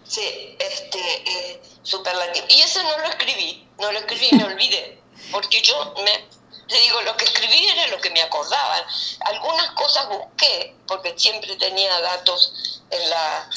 Sí, 0.05 0.57
este, 0.59 0.99
eh, 0.99 1.61
superlativo. 1.81 2.45
Y 2.49 2.61
eso 2.61 2.83
no 2.83 2.97
lo 2.97 3.05
escribí, 3.05 3.67
no 3.79 3.91
lo 3.91 3.99
escribí, 3.99 4.29
me 4.33 4.43
olvidé, 4.53 5.01
porque 5.31 5.61
yo 5.61 5.93
me, 6.03 6.27
te 6.67 6.79
digo, 6.79 7.01
lo 7.01 7.15
que 7.17 7.25
escribí 7.25 7.67
era 7.67 7.87
lo 7.87 7.99
que 7.99 8.09
me 8.09 8.21
acordaban. 8.21 8.83
Algunas 9.25 9.71
cosas 9.71 10.07
busqué, 10.09 10.75
porque 10.87 11.13
siempre 11.17 11.55
tenía 11.55 11.99
datos 12.01 12.81
en 12.89 13.09
la 13.09 13.49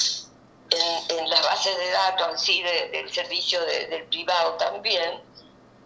en, 0.70 1.30
las 1.30 1.42
bases 1.42 1.76
de 1.76 1.90
datos 1.90 2.28
así 2.34 2.62
del 2.62 3.12
servicio 3.12 3.60
del 3.64 4.04
privado 4.04 4.54
también, 4.54 5.22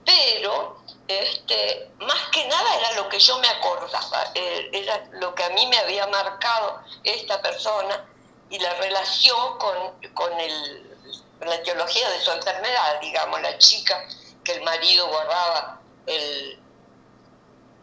pero 0.05 0.83
este, 1.09 1.91
más 1.99 2.29
que 2.33 2.47
nada 2.47 2.77
era 2.79 2.93
lo 2.93 3.09
que 3.09 3.19
yo 3.19 3.39
me 3.39 3.49
acordaba, 3.49 4.31
eh, 4.35 4.71
era 4.73 5.05
lo 5.13 5.35
que 5.35 5.45
a 5.45 5.51
mí 5.51 5.67
me 5.67 5.79
había 5.79 6.07
marcado 6.07 6.83
esta 7.05 7.41
persona 7.43 8.10
y 8.51 8.59
la 8.59 8.75
relación 8.75 9.59
con, 9.59 10.13
con, 10.13 10.33
el, 10.39 10.99
la 11.41 11.55
etiología 11.55 12.11
de 12.11 12.21
su 12.21 12.33
enfermedad, 12.33 13.01
digamos, 13.01 13.41
la 13.41 13.57
chica 13.59 14.07
que 14.45 14.53
el 14.53 14.63
marido 14.63 15.07
guardaba 15.09 15.81
el, 16.07 16.59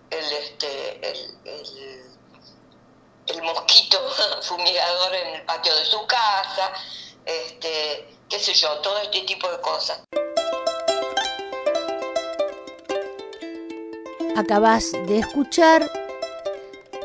el, 0.10 0.32
este, 0.34 1.10
el, 1.10 1.40
el, 3.28 3.42
mosquito 3.44 3.98
fumigador 4.42 5.16
en 5.16 5.36
el 5.36 5.46
patio 5.46 5.74
de 5.74 5.86
su 5.86 6.06
casa, 6.06 6.74
este, 7.26 8.18
qué 8.30 8.40
sé 8.40 8.54
yo, 8.54 8.80
todo 8.80 9.00
este 9.00 9.22
tipo 9.22 9.50
de 9.50 9.62
cosas. 9.62 10.02
Acabas 14.36 14.92
de 14.92 15.20
escuchar 15.20 15.90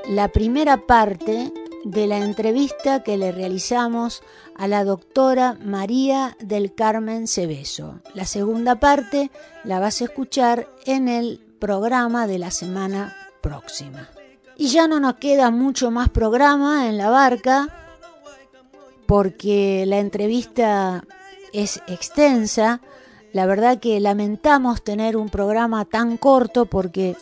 la 0.09 0.29
primera 0.29 0.77
parte 0.77 1.51
de 1.85 2.07
la 2.07 2.19
entrevista 2.19 3.03
que 3.03 3.17
le 3.17 3.33
realizamos 3.33 4.23
a 4.57 4.69
la 4.69 4.85
doctora 4.85 5.57
María 5.61 6.37
del 6.41 6.75
Carmen 6.75 7.27
Cebeso. 7.27 8.01
La 8.15 8.25
segunda 8.25 8.77
parte 8.77 9.31
la 9.65 9.81
vas 9.81 10.01
a 10.01 10.05
escuchar 10.05 10.69
en 10.85 11.09
el 11.09 11.41
programa 11.59 12.27
de 12.27 12.39
la 12.39 12.51
semana 12.51 13.17
próxima. 13.41 14.09
Y 14.57 14.69
ya 14.69 14.87
no 14.87 15.01
nos 15.01 15.15
queda 15.15 15.51
mucho 15.51 15.91
más 15.91 16.09
programa 16.09 16.89
en 16.89 16.99
la 16.99 17.11
barca 17.11 17.69
porque 19.07 19.85
la 19.87 19.99
entrevista 19.99 21.05
es 21.53 21.83
extensa. 21.87 22.81
La 23.33 23.47
verdad 23.47 23.79
que 23.79 23.99
lamentamos 24.01 24.85
tener 24.85 25.17
un 25.17 25.29
programa 25.29 25.85
tan 25.85 26.17
corto 26.17 26.67
porque 26.67 27.17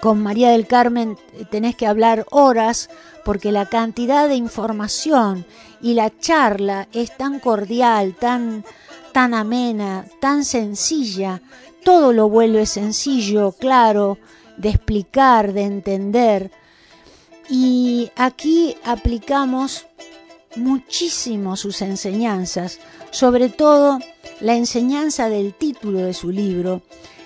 con 0.00 0.22
María 0.22 0.50
del 0.50 0.66
Carmen 0.66 1.16
tenés 1.50 1.76
que 1.76 1.86
hablar 1.86 2.26
horas 2.30 2.90
porque 3.26 3.50
la 3.50 3.66
cantidad 3.66 4.28
de 4.28 4.36
información 4.36 5.44
y 5.82 5.94
la 5.94 6.16
charla 6.16 6.86
es 6.92 7.16
tan 7.16 7.40
cordial, 7.40 8.14
tan, 8.14 8.64
tan 9.12 9.34
amena, 9.34 10.06
tan 10.20 10.44
sencilla. 10.44 11.42
Todo 11.82 12.12
lo 12.12 12.28
vuelve 12.28 12.66
sencillo, 12.66 13.50
claro, 13.50 14.18
de 14.58 14.68
explicar, 14.68 15.54
de 15.54 15.62
entender. 15.62 16.52
Y 17.50 18.12
aquí 18.14 18.76
aplicamos 18.84 19.86
muchísimo 20.54 21.56
sus 21.56 21.82
enseñanzas, 21.82 22.78
sobre 23.10 23.48
todo 23.48 23.98
la 24.38 24.54
enseñanza 24.54 25.28
del 25.28 25.52
título 25.52 25.98
de 25.98 26.14
su 26.14 26.30
libro, 26.30 26.80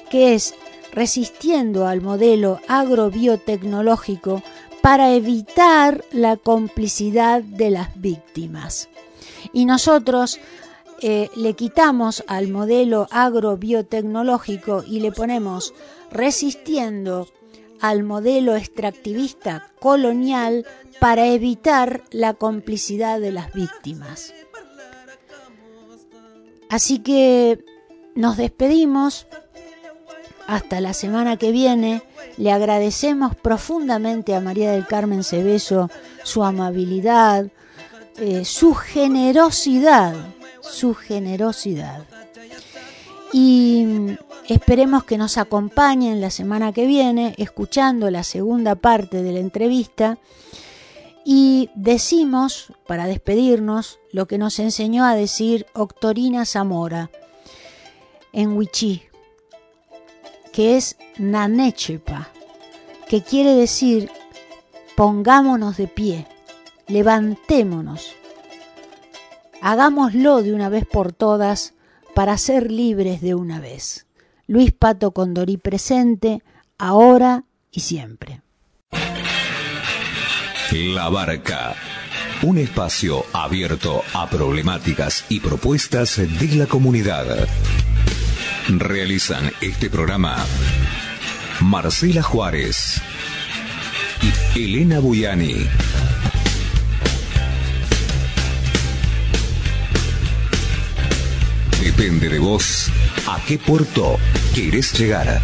que 0.09 0.33
es 0.33 0.55
Resistiendo 0.93 1.87
al 1.87 2.01
modelo 2.01 2.59
agrobiotecnológico 2.67 4.43
para 4.83 5.13
evitar 5.13 6.05
la 6.13 6.37
complicidad 6.37 7.43
de 7.43 7.71
las 7.71 8.01
víctimas. 8.01 8.89
Y 9.53 9.65
nosotros 9.65 10.39
eh, 11.03 11.31
le 11.37 11.55
quitamos 11.55 12.25
al 12.27 12.49
modelo 12.49 13.07
agrobiotecnológico 13.11 14.85
y 14.87 15.01
le 15.01 15.13
ponemos 15.13 15.73
resistiendo 16.11 17.29
al 17.81 18.03
modelo 18.03 18.55
extractivista 18.55 19.71
colonial 19.81 20.67
para 20.99 21.27
evitar 21.27 22.03
la 22.11 22.35
complicidad 22.35 23.21
de 23.21 23.33
las 23.33 23.53
víctimas. 23.53 24.35
Así 26.69 26.99
que 27.01 27.65
nos 28.15 28.37
despedimos 28.37 29.27
hasta 30.51 30.81
la 30.81 30.95
semana 30.95 31.37
que 31.37 31.53
viene. 31.53 32.03
Le 32.37 32.51
agradecemos 32.51 33.37
profundamente 33.37 34.35
a 34.35 34.41
María 34.41 34.73
del 34.73 34.87
Carmen 34.87 35.23
Cebeso 35.23 35.89
su 36.25 36.43
amabilidad, 36.43 37.47
eh, 38.19 38.45
su 38.45 38.75
generosidad, 38.75 40.15
su 40.61 40.95
generosidad. 40.95 42.05
Y 43.33 44.17
esperemos 44.49 45.05
que 45.05 45.19
nos 45.19 45.39
acompañen 45.39 46.21
la 46.21 46.31
semana 46.31 46.73
que 46.73 46.85
viene 46.85 47.35
escuchando 47.39 48.11
la 48.11 48.25
segunda 48.25 48.75
parte 48.75 49.23
de 49.23 49.33
la 49.33 49.39
entrevista. 49.39 50.19
Y 51.25 51.71
decimos, 51.77 52.73
para 52.89 53.07
despedirnos, 53.07 54.01
lo 54.11 54.27
que 54.27 54.37
nos 54.37 54.59
enseñó 54.59 55.05
a 55.05 55.15
decir 55.15 55.67
Octorina 55.75 56.45
Zamora 56.45 57.09
en 58.33 58.57
Huichí 58.57 59.10
que 60.53 60.77
es 60.77 60.97
Nanechepa, 61.19 62.29
que 63.09 63.23
quiere 63.23 63.55
decir 63.55 64.11
pongámonos 64.97 65.77
de 65.77 65.89
pie, 65.89 66.27
levantémonos, 66.87 68.15
hagámoslo 69.63 70.43
de 70.43 70.53
una 70.53 70.69
vez 70.69 70.85
por 70.87 71.13
todas 71.13 71.75
para 72.15 72.37
ser 72.37 72.71
libres 72.71 73.21
de 73.21 73.35
una 73.35 73.61
vez. 73.61 74.07
Luis 74.47 74.73
Pato 74.73 75.13
Condorí 75.13 75.57
presente, 75.57 76.43
ahora 76.77 77.45
y 77.71 77.81
siempre. 77.81 78.43
La 80.73 81.09
Barca, 81.09 81.75
un 82.43 82.59
espacio 82.59 83.25
abierto 83.33 84.03
a 84.13 84.29
problemáticas 84.29 85.25
y 85.29 85.41
propuestas 85.41 86.17
de 86.17 86.57
la 86.57 86.67
comunidad. 86.67 87.49
Realizan 88.79 89.51
este 89.61 89.91
programa 89.91 90.37
Marcela 91.61 92.23
Juárez 92.23 93.01
y 94.55 94.61
Elena 94.65 95.01
Buyani. 95.01 95.67
Depende 101.83 102.29
de 102.29 102.39
vos 102.39 102.89
a 103.27 103.41
qué 103.45 103.59
puerto 103.59 104.19
quieres 104.55 104.93
llegar. 104.99 105.41